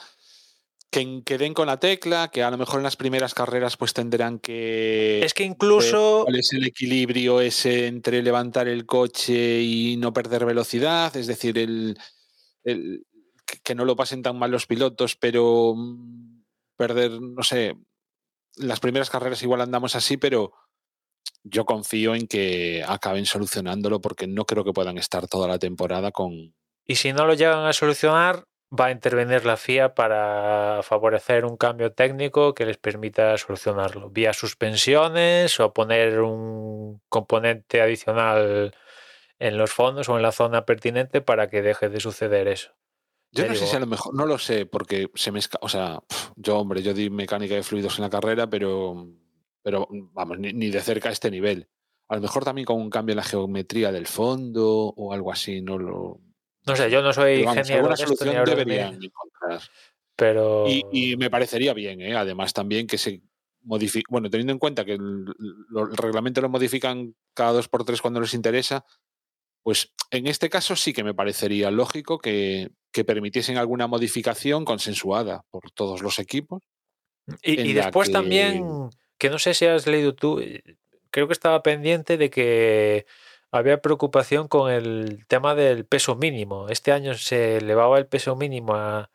[0.91, 3.93] que, que den con la tecla, que a lo mejor en las primeras carreras pues
[3.95, 6.23] tendrán que es que incluso...
[6.25, 11.59] cuál es el equilibrio ese entre levantar el coche y no perder velocidad, es decir,
[11.59, 11.97] el,
[12.65, 13.05] el-
[13.47, 16.43] que, que no lo pasen tan mal los pilotos, pero mm,
[16.77, 17.77] perder, no sé,
[18.57, 20.53] las primeras carreras igual andamos así, pero
[21.43, 26.11] yo confío en que acaben solucionándolo porque no creo que puedan estar toda la temporada
[26.11, 26.55] con...
[26.85, 31.57] Y si no lo llegan a solucionar, va a intervenir la FIA para favorecer un
[31.57, 38.75] cambio técnico que les permita solucionarlo, vía suspensiones o poner un componente adicional
[39.39, 42.73] en los fondos o en la zona pertinente para que deje de suceder eso.
[43.33, 45.69] Yo no sé si a lo mejor, no lo sé, porque se me esca- o
[45.69, 46.01] sea,
[46.37, 49.07] yo hombre, yo di mecánica de fluidos en la carrera, pero,
[49.63, 51.69] pero vamos, ni, ni de cerca a este nivel.
[52.09, 54.67] A lo mejor también con un cambio en la geometría del fondo
[54.97, 56.21] o algo así, no lo.
[56.67, 59.61] No sé, yo no soy vamos, ingeniero alguna en esto, solución deberían encontrar.
[60.17, 62.15] pero Y, y me parecería bien, ¿eh?
[62.15, 63.23] además también que se
[63.63, 65.25] modifique, bueno, teniendo en cuenta que el,
[65.75, 68.85] el reglamento lo modifican cada dos por tres cuando les interesa,
[69.63, 75.45] pues en este caso sí que me parecería lógico que, que permitiesen alguna modificación consensuada
[75.51, 76.63] por todos los equipos.
[77.43, 80.43] Y, después que- también, que no sé si has leído tú,
[81.11, 83.07] creo que estaba pendiente de que
[83.53, 86.69] había preocupación con el tema del peso mínimo.
[86.69, 89.11] Este año se elevaba el peso mínimo a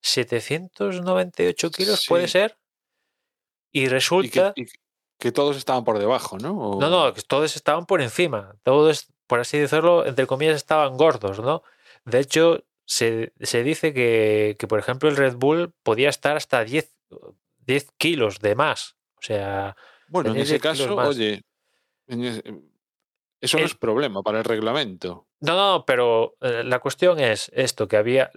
[0.00, 2.56] 798 kilos, ¿puede ser?
[3.72, 4.52] Y Y que, resulta...
[4.56, 4.66] y
[5.18, 6.52] que todos estaban por debajo, ¿no?
[6.58, 8.54] O- No, no, que todos estaban por encima.
[8.62, 11.62] Todos, por así decirlo, entre comillas, estaban gordos, ¿no?
[12.04, 16.64] De hecho, se, se dice que, que, por ejemplo, el Red Bull podía estar hasta
[16.64, 16.92] 10,
[17.66, 18.96] 10 kilos de más.
[19.16, 19.76] O sea,
[20.08, 21.42] Bueno, en ese 10 kilos caso, oye,
[22.08, 22.73] en
[23.44, 25.26] eso no El- es problema para el reglamento.
[25.40, 28.30] No, no, pero eh, la cuestión es esto, que había...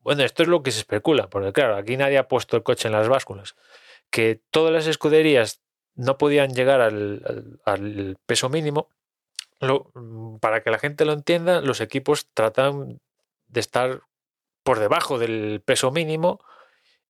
[0.00, 2.88] Bueno, esto es lo que se especula, porque claro, aquí nadie ha puesto el coche
[2.88, 3.54] en las básculas.
[4.10, 5.60] Que todas las escuderías
[5.94, 8.88] no podían llegar al, al- al peso mínimo.
[9.60, 13.00] Lo- mm, para que la gente lo entienda, los equipos tratan
[13.48, 14.00] de estar
[14.62, 16.40] por debajo del peso mínimo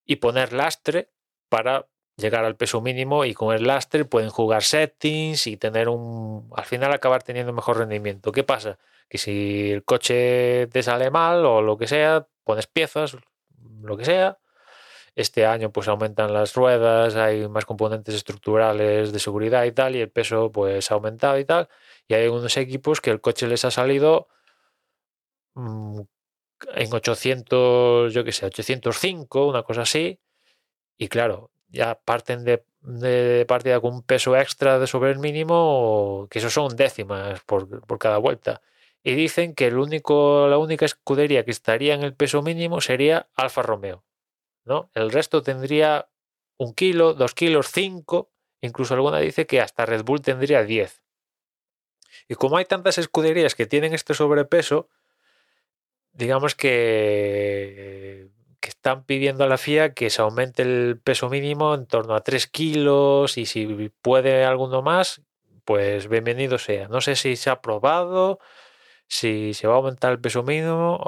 [0.04, 1.10] y poner lastre
[1.48, 1.86] para
[2.20, 6.64] llegar al peso mínimo y con el lastre pueden jugar settings y tener un al
[6.64, 8.32] final acabar teniendo mejor rendimiento.
[8.32, 8.78] ¿Qué pasa?
[9.08, 13.16] Que si el coche te sale mal o lo que sea, pones piezas,
[13.82, 14.38] lo que sea.
[15.16, 20.00] Este año pues aumentan las ruedas, hay más componentes estructurales de seguridad y tal, y
[20.00, 21.68] el peso pues ha aumentado y tal.
[22.08, 24.28] Y hay algunos equipos que el coche les ha salido
[25.54, 26.00] mm,
[26.74, 30.20] en 800, yo qué sé, 805, una cosa así.
[30.98, 36.28] Y claro, ya parten de, de partida con un peso extra de sobre el mínimo,
[36.30, 38.62] que eso son décimas por, cada vuelta.
[39.02, 43.28] Y dicen que el único, la única escudería que estaría en el peso mínimo sería
[43.34, 44.04] Alfa Romeo.
[44.64, 44.90] ¿no?
[44.94, 46.08] El resto tendría
[46.58, 48.30] un kilo, dos kilos, cinco.
[48.60, 51.02] Incluso alguna dice que hasta Red Bull tendría 10.
[52.28, 54.88] Y como hay tantas escuderías que tienen este sobrepeso,
[56.12, 58.28] digamos que,
[58.60, 62.22] que están pidiendo a la FIA que se aumente el peso mínimo en torno a
[62.22, 65.22] 3 kilos y si puede alguno más,
[65.64, 66.88] pues bienvenido sea.
[66.88, 68.38] No sé si se ha probado,
[69.08, 71.00] si se va a aumentar el peso mínimo,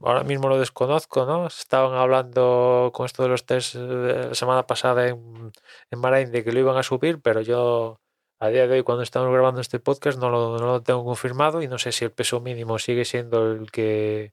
[0.00, 1.46] ahora, mismo lo desconozco, ¿no?
[1.46, 5.52] Estaban hablando con esto de los test de la semana pasada en,
[5.90, 8.00] en Bahrein de que lo iban a subir, pero yo
[8.40, 11.62] a día de hoy, cuando estamos grabando este podcast, no lo, no lo tengo confirmado
[11.62, 14.32] y no sé si el peso mínimo sigue siendo el que,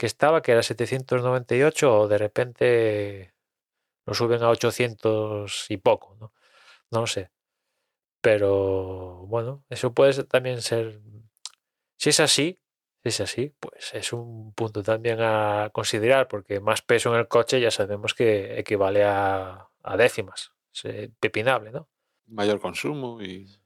[0.00, 3.34] que estaba, que era 798, o de repente
[4.06, 6.32] lo suben a 800 y poco, ¿no?
[6.90, 7.30] No lo sé.
[8.22, 11.02] Pero bueno, eso puede también ser
[11.98, 12.58] si es así,
[13.02, 17.28] si es así, pues es un punto también a considerar, porque más peso en el
[17.28, 20.52] coche ya sabemos que equivale a, a décimas.
[20.72, 21.90] Es pepinable, ¿no?
[22.26, 23.60] Mayor consumo y.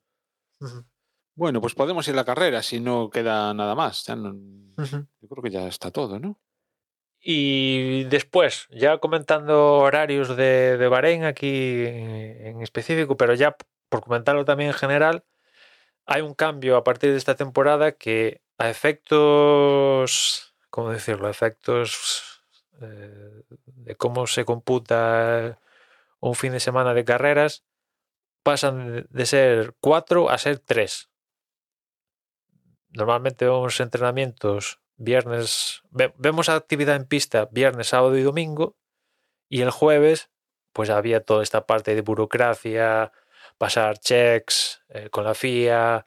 [1.34, 4.04] Bueno, pues podemos ir a la carrera si no queda nada más.
[4.04, 4.34] Ya no...
[4.76, 6.38] Yo creo que ya está todo, ¿no?
[7.20, 13.56] Y después, ya comentando horarios de, de Bahrein aquí en específico, pero ya
[13.88, 15.24] por comentarlo también en general,
[16.06, 21.28] hay un cambio a partir de esta temporada que a efectos, ¿cómo decirlo?
[21.28, 22.42] A efectos
[22.80, 25.58] eh, de cómo se computa
[26.20, 27.64] un fin de semana de carreras,
[28.42, 31.08] pasan de ser cuatro a ser tres.
[32.94, 38.76] Normalmente vemos entrenamientos viernes, vemos actividad en pista viernes, sábado y domingo,
[39.48, 40.30] y el jueves,
[40.72, 43.12] pues había toda esta parte de burocracia,
[43.58, 46.06] pasar checks eh, con la FIA,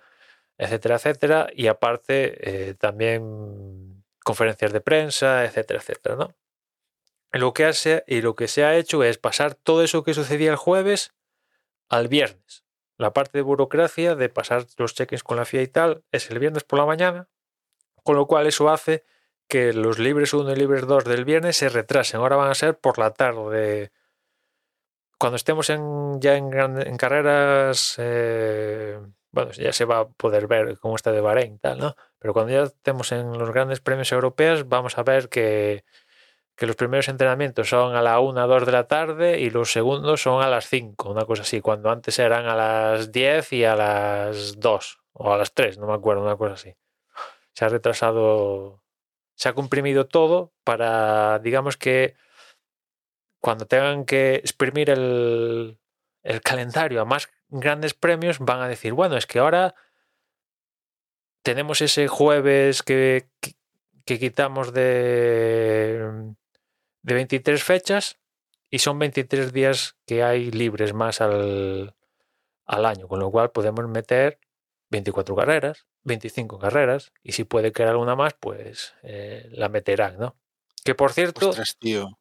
[0.57, 6.35] etcétera, etcétera, y aparte eh, también conferencias de prensa, etcétera, etcétera, ¿no?
[7.33, 10.51] Lo que hace, y lo que se ha hecho es pasar todo eso que sucedía
[10.51, 11.13] el jueves
[11.89, 12.63] al viernes.
[12.97, 16.39] La parte de burocracia de pasar los cheques con la FIA y tal es el
[16.39, 17.29] viernes por la mañana,
[18.03, 19.05] con lo cual eso hace
[19.47, 22.19] que los libres 1 y libres 2 del viernes se retrasen.
[22.19, 23.91] Ahora van a ser por la tarde
[25.17, 28.99] cuando estemos en, ya en, carreras, eh,
[29.31, 31.95] bueno, ya se va a poder ver cómo está de Bahrein tal, ¿no?
[32.19, 35.83] Pero cuando ya estemos en los grandes premios europeos, vamos a ver que,
[36.57, 40.23] que los primeros entrenamientos son a la 1, 2 de la tarde y los segundos
[40.23, 43.75] son a las 5, una cosa así, cuando antes eran a las 10 y a
[43.75, 46.75] las 2 o a las 3, no me acuerdo, una cosa así.
[47.53, 48.81] Se ha retrasado,
[49.35, 52.15] se ha comprimido todo para, digamos que
[53.39, 55.77] cuando tengan que exprimir el,
[56.23, 59.75] el calendario a más grandes premios, van a decir, bueno, es que ahora
[61.43, 63.29] tenemos ese jueves que,
[64.05, 66.33] que quitamos de,
[67.07, 68.19] de 23 fechas
[68.69, 71.95] y son 23 días que hay libres más al,
[72.65, 74.39] al año, con lo cual podemos meter
[74.89, 80.35] 24 carreras, 25 carreras, y si puede quedar alguna más, pues eh, la meterán, ¿no?
[80.83, 81.49] Que por cierto...
[81.49, 82.19] Ostras, tío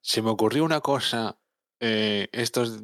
[0.00, 1.38] se me ocurrió una cosa
[1.80, 2.80] eh, estos,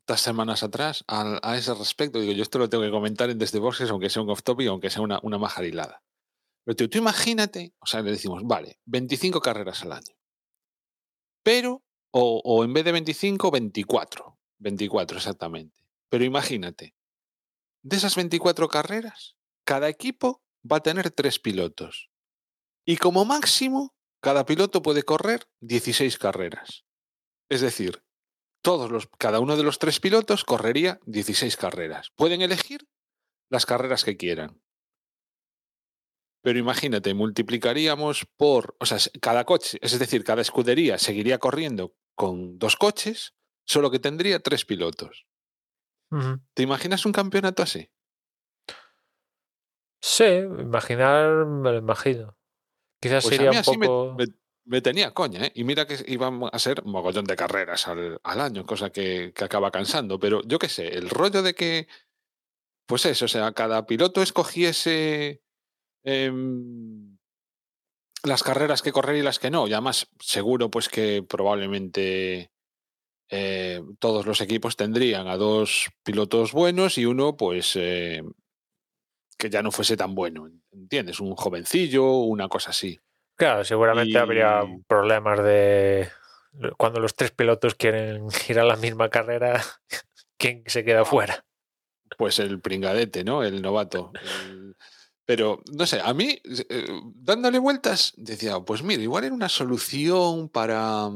[0.00, 2.20] estas semanas atrás a, ese respecto.
[2.20, 4.90] Digo, yo esto lo tengo que comentar en Desde Boxes, aunque sea un off-topic, aunque
[4.90, 6.02] sea una, una majarilada.
[6.64, 10.14] Pero tío, tú imagínate, o sea, le decimos, vale, 25 carreras al año.
[11.46, 14.36] Pero, o, o en vez de 25, 24.
[14.58, 15.86] 24 exactamente.
[16.08, 16.96] Pero imagínate,
[17.84, 22.10] de esas 24 carreras, cada equipo va a tener tres pilotos.
[22.84, 26.84] Y como máximo cada piloto puede correr 16 carreras.
[27.48, 28.02] Es decir,
[28.60, 32.10] todos los, cada uno de los tres pilotos correría 16 carreras.
[32.16, 32.88] Pueden elegir
[33.50, 34.60] las carreras que quieran.
[36.46, 42.60] Pero imagínate, multiplicaríamos por, o sea, cada coche, es decir, cada escudería seguiría corriendo con
[42.60, 45.26] dos coches, solo que tendría tres pilotos.
[46.12, 46.40] Uh -huh.
[46.54, 47.90] ¿Te imaginas un campeonato así?
[50.00, 52.38] Sí, imaginar, me lo imagino.
[53.00, 54.14] Quizás pues sería a mí un así poco.
[54.16, 54.32] me, me,
[54.66, 55.52] me, tenía coña, ¿eh?
[55.52, 59.32] Y mira que iban a ser un mogollón de carreras al, al año, cosa que,
[59.34, 60.20] que, acaba cansando.
[60.20, 61.88] Pero yo qué sé, el rollo de que,
[62.86, 65.42] pues eso, o sea, cada piloto escogiese
[66.06, 66.32] eh,
[68.22, 69.68] las carreras que correr y las que no.
[69.68, 72.50] Y además, seguro pues que probablemente
[73.30, 78.22] eh, todos los equipos tendrían a dos pilotos buenos y uno, pues, eh,
[79.38, 81.20] que ya no fuese tan bueno, ¿entiendes?
[81.20, 82.98] Un jovencillo, una cosa así.
[83.36, 86.08] Claro, seguramente Y- habría problemas de
[86.78, 89.62] cuando los tres pilotos quieren ir a la misma carrera,
[90.38, 91.44] ¿quién se queda fuera?
[92.16, 93.42] Pues el pringadete, ¿no?
[93.44, 94.10] El novato.
[94.48, 94.74] El-
[95.26, 96.86] Pero, no sé, a mí, eh,
[97.16, 101.10] dándole vueltas, decía, pues mira, igual era una solución para.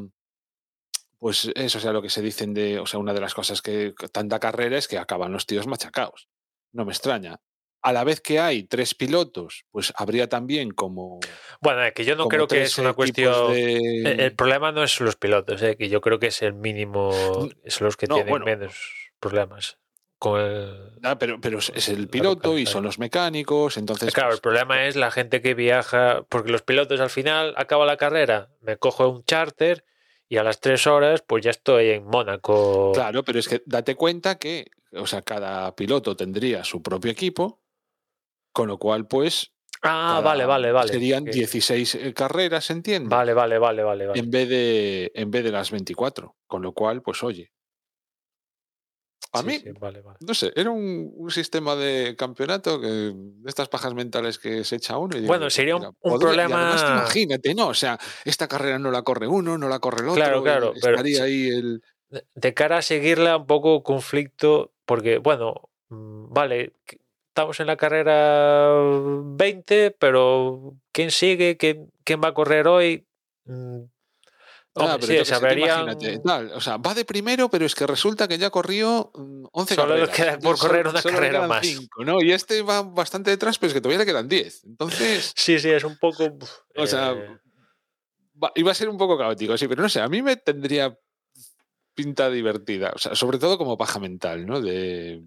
[1.19, 2.81] Pues eso, o sea, lo que se dicen de.
[2.81, 6.29] O sea, una de las cosas que tanta carrera es que acaban los tíos machacados.
[6.73, 7.41] No me extraña.
[7.83, 11.21] A la vez que hay tres pilotos, pues habría también como.
[11.61, 13.53] Bueno, es que yo no creo que es una cuestión.
[13.53, 16.55] de- El, el problema no es los pilotos, eh, que yo creo que es el
[16.55, 18.45] mínimo, son los que no, tienen bueno.
[18.45, 18.75] menos
[19.21, 19.79] problemas
[20.21, 20.93] con el.
[21.03, 24.13] Ah, pero, pero es- el piloto y son los mecánicos, entonces.
[24.13, 27.87] claro, el pues, problema es la gente que viaja, porque los pilotos al final acaba
[27.87, 29.85] la carrera, me cojo un charter
[30.29, 32.93] y a las tres horas pues ya estoy en Mónaco.
[32.95, 37.63] Claro, pero es que date cuenta que, o sea, cada piloto tendría su propio equipo,
[38.53, 39.53] con lo cual, pues.
[39.83, 40.93] Ah, vale, vale, vale.
[40.93, 43.09] Serían Que- 16 eh, carreras, ¿entiendes?
[43.09, 44.21] Vale, vale, vale, vale, vale.
[44.21, 46.37] En vez, de, en vez de las 24.
[46.47, 47.51] Con lo cual, pues oye.
[49.33, 50.19] A Sí, mí, sí, vale, vale.
[50.27, 53.15] no sé, era un, un sistema de campeonato que de
[53.49, 55.17] estas pajas mentales que se echa uno.
[55.17, 57.69] Y Bueno, sería un- mira, un podría- y además, problema- imagínate, ¿no?
[57.69, 60.17] O sea, esta carrera no la corre uno, no la corre el otro.
[60.23, 61.23] Claro, claro, pero Estaría sí.
[61.23, 61.83] ahí el.
[62.35, 66.73] de- cara a seguirla un poco conflicto, porque, bueno, mm, vale,
[67.29, 68.73] estamos en la carrera
[69.37, 71.57] 20, pero ¿quién sigue?
[71.57, 73.07] ¿Quién, quién va a correr hoy?
[74.73, 78.29] Mm, Ah, pero sí, imagínate, tal, o sea, va de primero, pero es que resulta
[78.29, 80.17] que ya corrió mm, 11 Solo le carreras.
[80.17, 81.67] queda por Solo- correr una solo carrera más.
[81.67, 82.23] cinco, ¿no?
[82.23, 84.63] Y este va bastante detrás, pero es que todavía le quedan 10.
[84.65, 86.39] Entonces, Sí, sí, es un poco...
[86.77, 87.27] o sea, eh,
[88.43, 90.97] va- iba a ser un poco caótico, sí, pero no sé, a mí me tendría
[91.93, 94.61] pinta divertida, o sea, sobre todo como paja mental, ¿no?
[94.61, 95.21] De,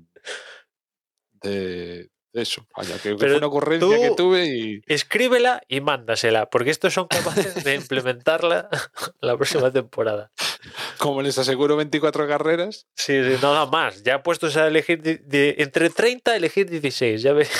[1.41, 4.81] de eso, vaya, que, Pero fue una ocurrencia que tuve y...
[4.87, 8.69] escríbela y mándasela, porque estos son capaces de implementarla
[9.21, 10.31] la próxima temporada.
[10.97, 14.03] Como les aseguro 24 carreras, Sí, sí, no, más.
[14.03, 17.51] Ya puestos a elegir de, de- entre 30 elegir 16, ya ves.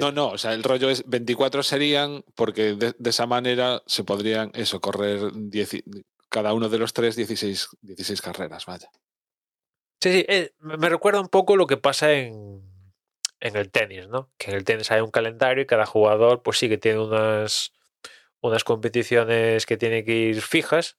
[0.00, 4.04] No, no, o sea, el rollo es 24 serían porque de, de esa manera se
[4.04, 5.84] podrían, eso, correr 10 y-
[6.28, 8.88] cada uno de los tres 16, 16 carreras, vaya.
[10.02, 12.60] Sí, sí, eh, me recuerda un poco lo que pasa en,
[13.38, 14.32] en el tenis, ¿no?
[14.36, 17.72] Que en el tenis hay un calendario y cada jugador, pues sí que tiene unas,
[18.40, 20.98] unas competiciones que tiene que ir fijas,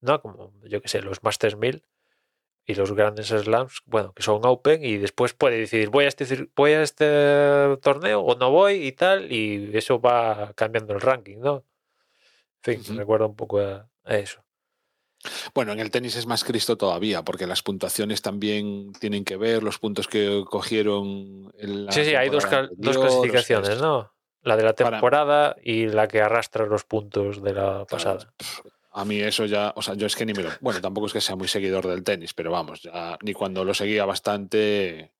[0.00, 0.22] ¿no?
[0.22, 1.84] Como, yo qué sé, los Masters 1000
[2.66, 6.48] y los grandes slams, bueno, que son open y después puede decidir, voy a este,
[6.54, 11.38] voy a este torneo o no voy y tal, y eso va cambiando el ranking,
[11.38, 11.64] ¿no?
[12.64, 14.45] En fin, me recuerda un poco a, a eso.
[15.54, 19.62] Bueno, en el tenis es más Cristo todavía, porque las puntuaciones también tienen que ver,
[19.62, 24.12] los puntos que cogieron en la Sí, sí, hay dos, clasificaciones, es- ¿no?
[24.42, 28.32] La de la Para- temporada y la que arrastra los puntos de la pasada.
[28.92, 30.50] A mí eso ya, o sea, yo es que ni me lo.
[30.60, 33.74] Bueno, tampoco es que sea muy seguidor del tenis, pero vamos, ya ni cuando lo
[33.74, 35.12] seguía bastante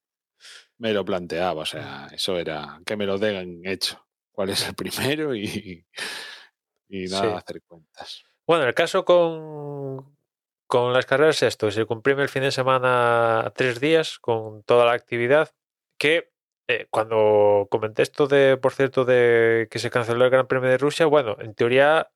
[0.79, 1.63] me lo planteaba.
[1.63, 4.07] O sea, eso era que me lo den hecho.
[4.31, 5.35] ¿Cuál es el primero?
[5.35, 5.85] Y,
[6.89, 7.37] y nada, Sí.
[7.37, 8.23] hacer cuentas.
[8.47, 10.17] Bueno, el caso con,
[10.67, 14.63] con las carreras es esto, se comprime el fin de semana a tres días con
[14.63, 15.51] toda la actividad,
[15.99, 16.31] que
[16.69, 20.79] eh, cuando comenté esto de, por cierto, de que se canceló el Gran Premio de
[20.79, 22.11] Rusia, bueno, en teoría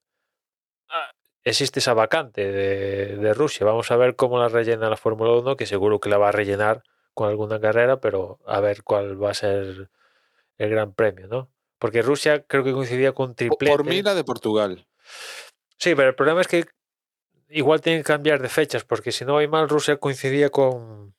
[0.89, 1.11] ah,
[1.45, 3.67] existe esa vacante de, de Rusia.
[3.67, 6.33] Vamos a ver cómo la rellena la Fórmula 1, que seguro que la va a
[6.33, 6.83] rellenar
[7.15, 9.91] con alguna carrera, pero a ver cuál va a ser
[10.59, 11.51] el Gran Premio, ¿no?
[11.79, 13.75] Porque Rusia creo que coincidía con triplete.
[13.75, 14.87] Por mí la de Portugal.
[15.81, 16.67] Sí, pero el problema es que
[17.49, 21.15] igual tienen que cambiar de fechas, porque si no voy mal, Rusia coincidía con,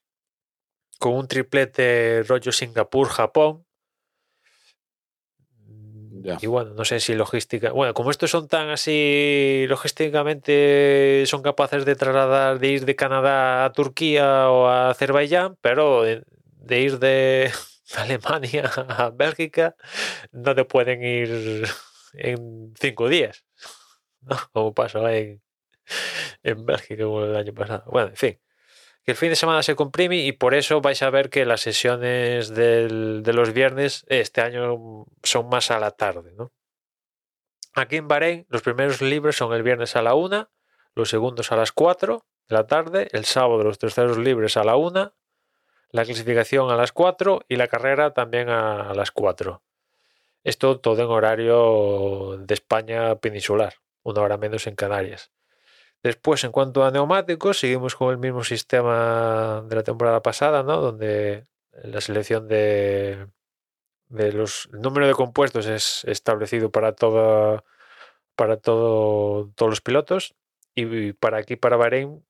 [1.00, 3.66] con un triplete rollo Singapur-Japón.
[6.40, 7.72] Y bueno, no sé si logística.
[7.72, 13.66] Bueno, como estos son tan así, logísticamente son capaces de trasladar, de ir de Canadá
[13.66, 16.24] a Turquía o a Azerbaiyán, pero de,
[16.58, 17.52] de ir de
[17.98, 19.76] Alemania a Bélgica
[20.32, 21.64] no te pueden ir
[22.14, 23.44] en cinco días.
[24.53, 25.41] Como pasó en,
[26.43, 27.84] Bélgica el año pasado.
[27.91, 28.39] Bueno, en fin,
[29.03, 31.61] que el fin de semana se comprime y por eso vais a ver que las
[31.61, 36.52] sesiones del- de los viernes este año son más a la tarde, ¿no?
[37.73, 40.49] Aquí en Bahrein los primeros libres son el viernes a la una,
[40.93, 44.76] los segundos a las 4 de la tarde, el sábado los terceros libres a la
[44.76, 45.14] una,
[45.91, 49.64] la clasificación a las 4 y la carrera también a, a las 4.
[50.43, 55.32] Esto todo en horario de España peninsular, una hora menos en Canarias.
[56.03, 60.82] Después, en cuanto a neumáticos, seguimos con el mismo sistema de la temporada pasada, ¿no?
[60.82, 61.48] Donde
[61.84, 63.28] la selección de,
[64.10, 67.64] de los número de compuestos es establecido para toda
[68.36, 70.36] para todo, todos los pilotos
[70.76, 72.26] y para aquí para Bahrein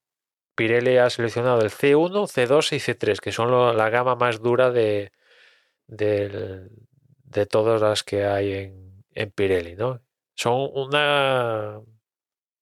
[0.56, 5.12] Pirelli ha seleccionado el C1, C2 y C3 que son la gama más dura de
[5.88, 6.70] del-
[7.26, 10.02] de todas las que hay en, en Pirelli, ¿no?
[10.42, 11.82] Son una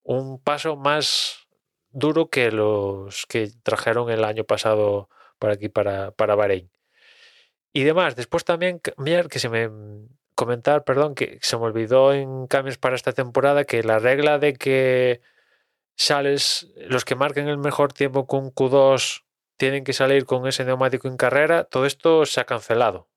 [0.04, 1.48] un paso más
[1.92, 5.08] duro que los que trajeron el año pasado
[5.40, 6.70] para aquí, para, para Bahrein.
[7.72, 9.70] Y demás, después también cambiar, que se me
[10.36, 14.56] comentar, perdón, que se me olvidó en cambios para esta temporada, que la regla de
[14.56, 15.22] que
[15.96, 19.24] sales, los que marquen el mejor tiempo con Q2
[19.56, 23.10] tienen que salir con ese neumático en carrera, todo esto se ha cancelado.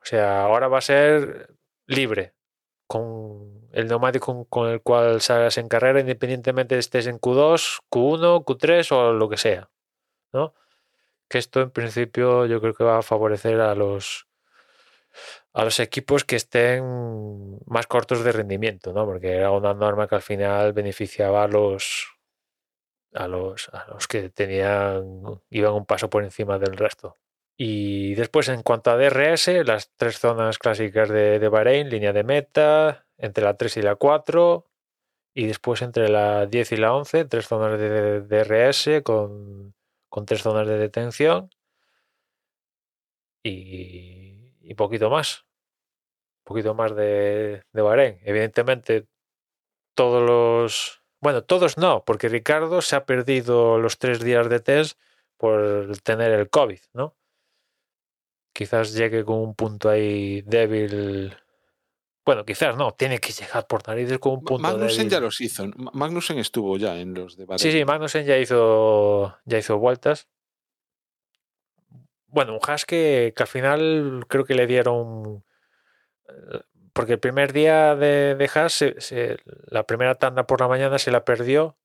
[0.00, 1.54] O sea, ahora va a ser
[1.86, 2.32] libre
[2.86, 8.44] con el neumático con el cual salgas en carrera, independientemente de estés en Q2, Q1,
[8.44, 9.70] Q3 o lo que sea.
[10.32, 10.52] ¿no?
[11.28, 14.26] Que esto en principio yo creo que va a favorecer a los
[15.52, 19.06] a los equipos que estén más cortos de rendimiento, ¿no?
[19.06, 22.08] Porque era una norma que al final beneficiaba a los
[23.14, 27.16] a los, a los que tenían iban un paso por encima del resto.
[27.56, 32.24] Y después, en cuanto a DRS, las tres zonas clásicas de, de Bahrein, línea de
[32.24, 34.66] meta, entre la 3 y la 4,
[35.34, 39.74] y después entre la 10 y la 11, tres zonas de, DRS con,
[40.08, 41.50] con, tres zonas de detención
[43.42, 45.46] y, y poquito más.
[46.44, 48.18] Poquito más de, de Bahrein.
[48.22, 49.06] Evidentemente,
[49.94, 51.02] todos los.
[51.20, 54.98] Bueno, todos no, porque Ricardo se ha perdido los tres días de test
[55.36, 57.18] por tener el COVID, ¿no?
[58.58, 61.32] quizás llegue con un punto ahí débil.
[62.28, 65.66] Bueno, quizás no, tiene que llegar por narices con un punto Magnussen ya los hizo.
[65.94, 67.58] Magnussen estuvo ya en los de Bahrein.
[67.58, 70.28] Sí, sí, Magnussen ya hizo, ya hizo vueltas.
[72.26, 75.42] Bueno, un Haas que, que al final creo que le dieron.
[76.92, 79.38] Porque el primer día de, de Haas, se, se,
[79.70, 81.78] la primera tanda por la mañana se la perdió.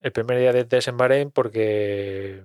[0.00, 2.42] El primer día de test en Bahrein porque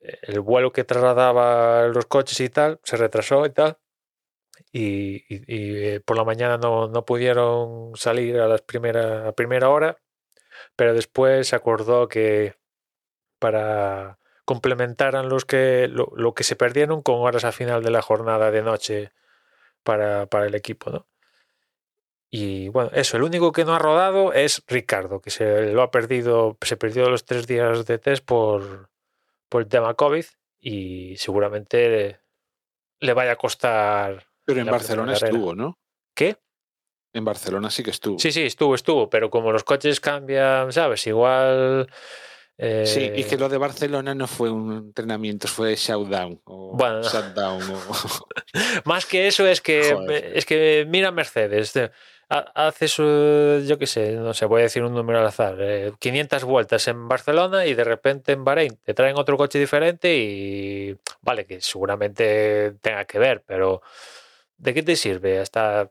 [0.00, 3.78] el vuelo que trasladaba los coches y tal se retrasó y tal.
[4.72, 9.98] Y, por la mañana no, no, pudieron salir a, las primera, a primera hora,
[10.76, 12.56] pero después se acordó que
[13.38, 18.02] para complementaran los que, lo, lo, que se perdieron con horas al final de la
[18.02, 19.12] jornada de noche
[19.82, 20.90] para, para el equipo.
[20.90, 21.06] ¿no?
[22.34, 25.90] Y bueno, eso, el único que no ha rodado es Ricardo, que se lo ha
[25.90, 28.88] perdido, se perdió los tres días de test por,
[29.50, 30.24] por el tema COVID
[30.58, 32.20] y seguramente
[33.00, 34.28] le vaya a costar.
[34.54, 35.78] Pero en Barcelona estuvo, ¿no?
[36.14, 36.36] ¿Qué?
[37.14, 38.18] En Barcelona sí que estuvo.
[38.18, 41.06] Sí, sí, estuvo, estuvo, pero como los coches cambian, ¿sabes?
[41.06, 41.88] Igual.
[42.56, 42.86] Eh...
[42.86, 47.62] Sí, y que lo de Barcelona no fue un entrenamiento, fue shutdown o bueno, shutdown.
[47.62, 48.26] O...
[48.84, 50.36] Más que eso es que Joder.
[50.36, 51.74] es que mira Mercedes,
[52.54, 56.44] haces, yo qué sé, no sé, voy a decir un número al azar, eh, 500
[56.44, 61.44] vueltas en Barcelona y de repente en Bahrein te traen otro coche diferente y vale,
[61.44, 63.82] que seguramente tenga que ver, pero
[64.62, 65.40] ¿de qué te sirve?
[65.40, 65.90] Hasta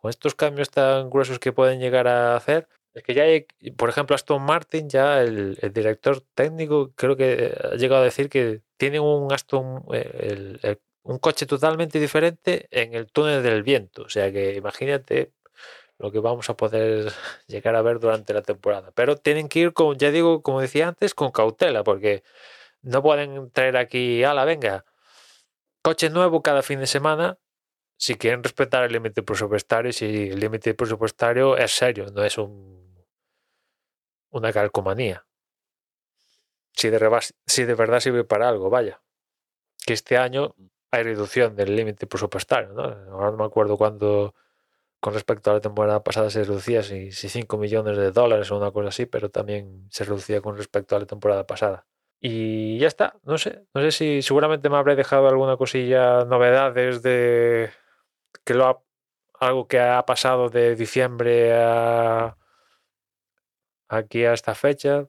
[0.00, 2.68] con estos cambios tan gruesos que pueden llegar a hacer.
[2.94, 3.46] Es que ya hay,
[3.76, 8.60] por ejemplo, Aston Martin, ya el, director técnico creo que ha llegado a decir que
[8.76, 14.02] tiene un Aston, el, un coche totalmente diferente en el túnel del viento.
[14.02, 15.32] O sea que imagínate
[15.98, 17.12] lo que vamos a poder
[17.46, 18.90] llegar a ver durante la temporada.
[18.94, 22.24] Pero tienen que ir con, ya digo, como decía antes, con cautela, porque
[22.82, 24.84] no pueden traer aquí, ala, venga,
[25.82, 27.38] coche nuevo cada fin de semana.
[27.96, 33.04] Si quieren respetar el límite presupuestario, si el límite presupuestario es serio, no es un,
[34.30, 35.24] una calcomanía.
[36.72, 39.02] Si de, si de verdad sirve para algo, vaya.
[39.86, 40.54] Que este año
[40.90, 42.82] hay reducción del límite presupuestario, ¿no?
[42.82, 44.34] Ahora no me acuerdo cuándo
[45.00, 48.56] con respecto a la temporada pasada se reducía si, si 5 millones de dólares o
[48.56, 51.86] una cosa así, pero también se reducía con respecto a la temporada pasada.
[52.20, 57.02] Y ya está, no sé, no sé si seguramente me habré dejado alguna cosilla, novedades
[57.02, 57.70] de
[58.44, 58.82] que lo ha,
[59.40, 62.36] algo que ha pasado de diciembre a
[63.88, 65.06] aquí a esta fecha.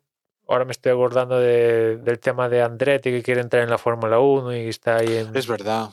[0.48, 4.20] Ahora me estoy acordando de, del tema de Andretti que quiere entrar en la Fórmula
[4.20, 5.36] 1 y está ahí en...
[5.36, 5.90] Es verdad,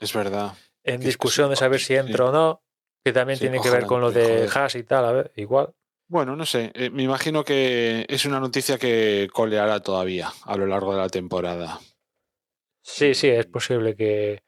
[0.00, 0.54] es verdad.
[0.82, 2.22] En discusión de saber si entra sí.
[2.22, 2.62] o no.
[3.04, 5.74] Que también sí, tiene que ver con lo de Haas y tal, a ver, igual.
[6.06, 10.66] Bueno, no sé, eh, me imagino que es una noticia que coleará todavía a lo
[10.66, 11.80] largo de la temporada.
[12.82, 14.42] Sí, sí, es posible que,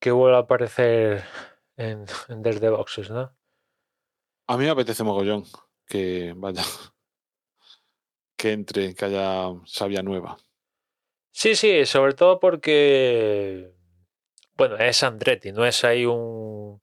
[0.00, 1.24] que vuelva a aparecer
[1.78, 3.34] en, en Desde Boxes, ¿no?
[4.46, 5.44] A mí me apetece mogollón
[5.86, 6.62] que vaya,
[8.36, 10.36] que entre, que haya sabia nueva.
[11.30, 13.72] Sí, sí, sobre todo porque
[14.58, 16.80] bueno, es Andretti, no es ahí un,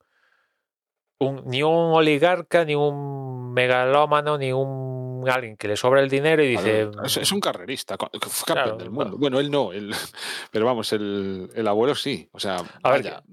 [1.20, 6.42] un ni un oligarca, ni un megalómano, ni un alguien que le sobra el dinero
[6.42, 6.90] y dice.
[7.04, 9.18] Es, es un carrerista, campeón Claro, del mundo.
[9.18, 9.94] Bueno, él no, él,
[10.52, 12.30] pero vamos, el, el abuelo sí.
[12.32, 13.24] O sea, A ver, vaya,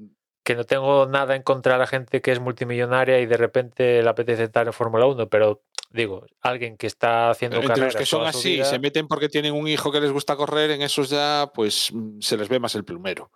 [0.42, 4.02] que no tengo nada en contra de la gente que es multimillonaria y de repente
[4.02, 7.96] le apetece estar en Fórmula 1, pero digo, alguien que está haciendo entre los carreras
[7.96, 10.82] que son así, vida- se meten porque tienen un hijo que les gusta correr, en
[10.82, 13.30] esos ya, pues se les ve más el plumero.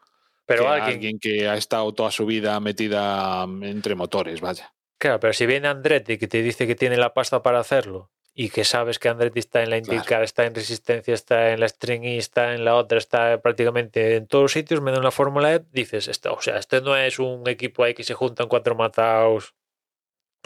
[0.47, 4.73] pero que alguien, alguien que ha estado toda su vida metida mm, entre motores, vaya.
[4.99, 8.51] claro, pero si viene Andretti que te dice que tiene la pasta para hacerlo y
[8.51, 9.95] que sabes que Andretti está en la Claro.
[9.95, 14.17] IndyCar, está en Resistencia, está en la String E, está en la otra, está prácticamente
[14.17, 16.95] en todos los sitios, menos en la Fórmula E, dices, esto, o sea, este no
[16.95, 19.55] es un equipo ahí que se juntan cuatro mataos.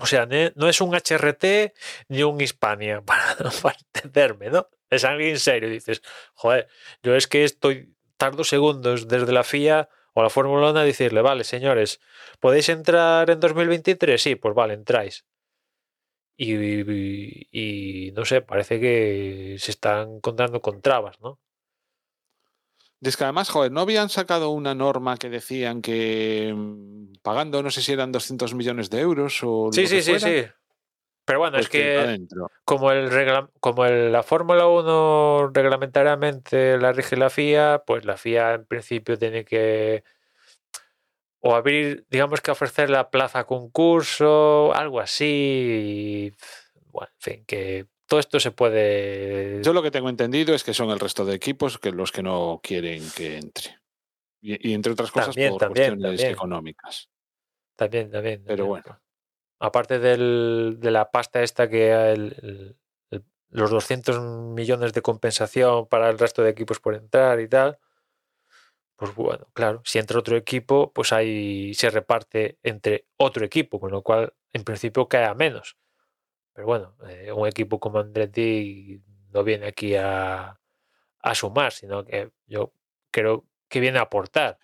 [0.00, 1.74] O sea, no es un HRT
[2.08, 4.68] ni un Hispania, para, para entenderme, ¿no?
[4.88, 5.68] Es alguien serio.
[5.68, 6.00] Dices,
[6.34, 6.68] joder,
[7.02, 11.22] yo es que estoy, tardo segundos desde la FIA o la Fórmula 1 a decirle,
[11.22, 12.00] vale, señores,
[12.38, 14.22] ¿podéis entrar en 2023?
[14.22, 15.24] Sí, pues vale, entráis.
[16.42, 21.38] Y, y- y no sé, parece que se están encontrando con trabas, ¿no?
[23.02, 27.70] Es que además, joder, ¿no habían sacado una norma que decían que mm, pagando, no
[27.70, 30.50] sé si eran 200 millones de euros o Sí, lo sí, que sí, fuera, sí.
[31.26, 32.50] Pero bueno, pues es que adentro.
[32.64, 38.16] como el regla- como el- la Fórmula 1 reglamentariamente la rige la FIA, pues la
[38.16, 40.04] FIA en principio tiene que
[41.40, 46.32] o abrir, digamos que ofrecer la plaza concurso, algo así.
[46.92, 49.60] bueno, en fin, que todo esto se puede.
[49.62, 52.22] Yo lo que tengo entendido es que son el resto de equipos que los que
[52.22, 53.78] no quieren que entre.
[54.42, 56.32] Y, y entre otras cosas También, por también, cuestiones también.
[56.32, 57.08] económicas.
[57.76, 58.42] También, también.
[58.46, 59.00] Pero bueno.
[59.60, 62.76] Aparte del- de la pasta esta que el- el-
[63.10, 67.78] el- los 200 millones de compensación para el resto de equipos por entrar y tal,
[69.00, 73.90] pues bueno, claro, si entra otro equipo, pues ahí se reparte entre otro equipo, con
[73.90, 75.78] lo cual en principio cae a menos.
[76.52, 79.00] Pero bueno, eh, un equipo como Andretti
[79.30, 80.60] no viene aquí a,
[81.18, 82.74] a sumar, sino que yo
[83.10, 84.58] creo que viene a aportar.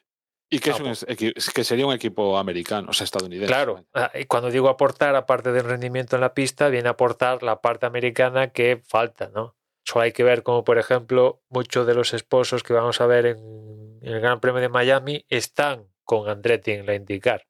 [0.51, 3.51] Y que, es un que sería un equipo americano, o sea, estadounidense.
[3.51, 7.43] Claro, ah, y cuando digo aportar, aparte del rendimiento en la pista, viene a aportar
[7.43, 9.57] la parte americana que falta, ¿no?
[9.83, 13.25] Solo hay que ver como, por ejemplo, muchos de los esposos que vamos a ver
[13.25, 17.47] en, en el Gran Premio de Miami están con Andretti en la IndyCar,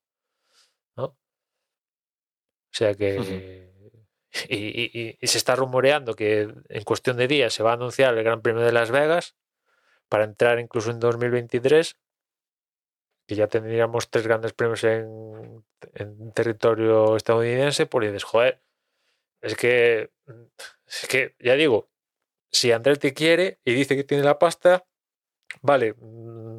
[0.97, 1.05] ¿no?
[1.05, 1.17] O
[2.73, 3.67] sea que...
[4.51, 7.75] Y, y- y- y se está rumoreando que en cuestión de días se va a
[7.75, 9.35] anunciar el Gran Premio de Las Vegas
[10.11, 11.97] para entrar incluso en 2023
[13.27, 15.65] que ya tendríamos tres grandes premios en,
[15.95, 18.63] en territorio estadounidense, pues dices, joder,
[19.41, 20.11] es que,
[20.87, 21.89] es que, ya digo,
[22.53, 24.85] si Andretti quiere y dice que tiene la pasta,
[25.63, 26.59] vale, mm,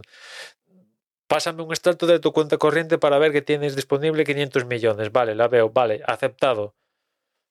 [1.28, 5.36] pásame un extracto de tu cuenta corriente para ver que tienes disponible 500 millones, vale,
[5.36, 6.76] la veo, vale, aceptado.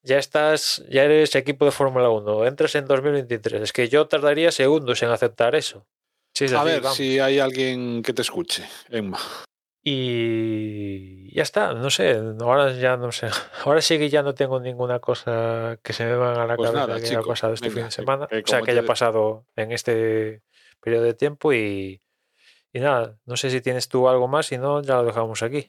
[0.02, 3.60] Ya estás, ya eres equipo de Fórmula 1, entras en 2023.
[3.62, 5.84] Es que yo tardaría segundos en aceptar eso.
[6.32, 6.96] Sí, es A ver vamos.
[6.96, 9.18] si hay alguien que te escuche, Emma.
[9.82, 13.28] Y ya está, no sé, ahora ya no sé.
[13.64, 16.70] Ahora sí que ya no tengo ninguna cosa que se me van a la Pues
[16.70, 18.26] cabeza nada, que haya chico, pasado este venga, fin de semana.
[18.26, 20.42] que o sea, que haya pasado en este
[20.86, 22.00] periodo de tiempo y,
[22.72, 25.66] nada, no sé si tienes tú algo más, si no, ya lo dejamos aquí.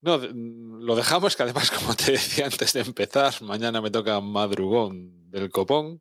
[0.00, 4.20] No, de- lo dejamos, que además, como te decía antes de empezar, mañana me toca
[4.20, 6.00] madrugón del copón.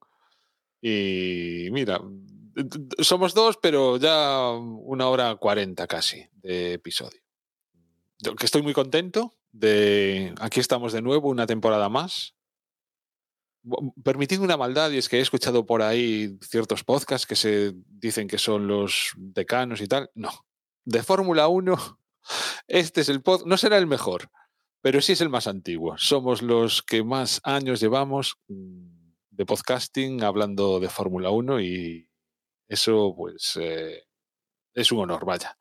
[0.84, 7.19] Y mira, d- somos dos, pero ya una hora cuarenta casi de episodio.
[8.38, 10.35] Que estoy muy contento de...
[10.39, 12.35] Aquí estamos de nuevo, una temporada más.
[13.63, 17.73] Bu- Permitid una maldad, y es que he escuchado por ahí ciertos podcasts que se
[17.88, 20.09] dicen que son los decanos y tal.
[20.15, 20.31] No,
[20.85, 21.75] de Fórmula 1
[22.67, 24.29] este es el pod, no será el mejor,
[24.81, 25.95] pero sí es el más antiguo.
[25.97, 28.88] Somos los que más años llevamos mm,
[29.31, 32.09] de podcasting hablando de Fórmula 1 y
[32.67, 34.03] eso pues eh,
[34.73, 35.57] es un honor, vaya.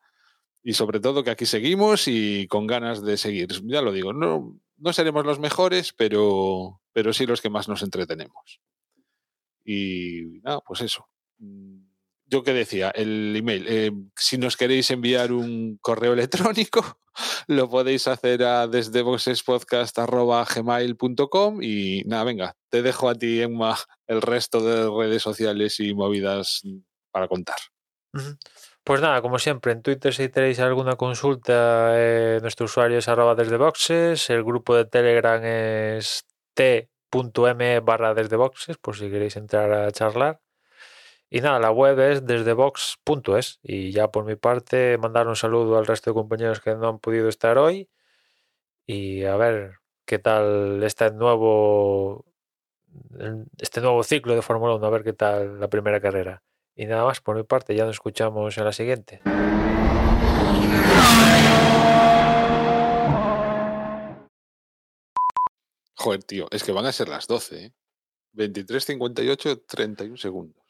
[0.63, 3.47] Y sobre todo que aquí seguimos y con ganas de seguir.
[3.65, 7.83] Ya lo digo, no, no seremos los mejores, pero, pero sí los que más nos
[7.83, 8.59] entretenemos.
[9.63, 11.07] Y nada, pues eso.
[11.37, 11.83] Mm,
[12.25, 13.65] Yo que decía, el email.
[13.67, 16.99] eh, si nos queréis enviar un correo electrónico,
[17.47, 19.03] lo podéis hacer a desde
[20.55, 23.77] gmail.com y nada, venga, te dejo a ti, Emma,
[24.07, 26.61] el resto de redes sociales y movidas
[27.11, 27.57] para contar.
[28.83, 33.35] Pues nada, como siempre, en Twitter si tenéis alguna consulta, eh, nuestro usuario es arroba
[33.35, 36.25] desde boxes, el grupo de Telegram es
[36.55, 40.41] t.me barra desde boxes, por si queréis entrar a charlar.
[41.29, 43.59] Y nada, la web es desde box.es.
[43.63, 46.99] Y ya por mi parte, mandar un saludo al resto de compañeros que no han
[46.99, 47.89] podido estar hoy.
[48.85, 52.25] Y a ver qué tal este nuevo,
[53.59, 56.43] este nuevo ciclo de Fórmula 1, a ver qué tal la primera carrera.
[56.75, 59.21] Y nada más por mi parte, ya nos escuchamos en la siguiente.
[65.95, 67.73] Joder, tío, es que van a ser las 12, ¿eh?
[68.33, 70.60] 23, 58, 31 segundos.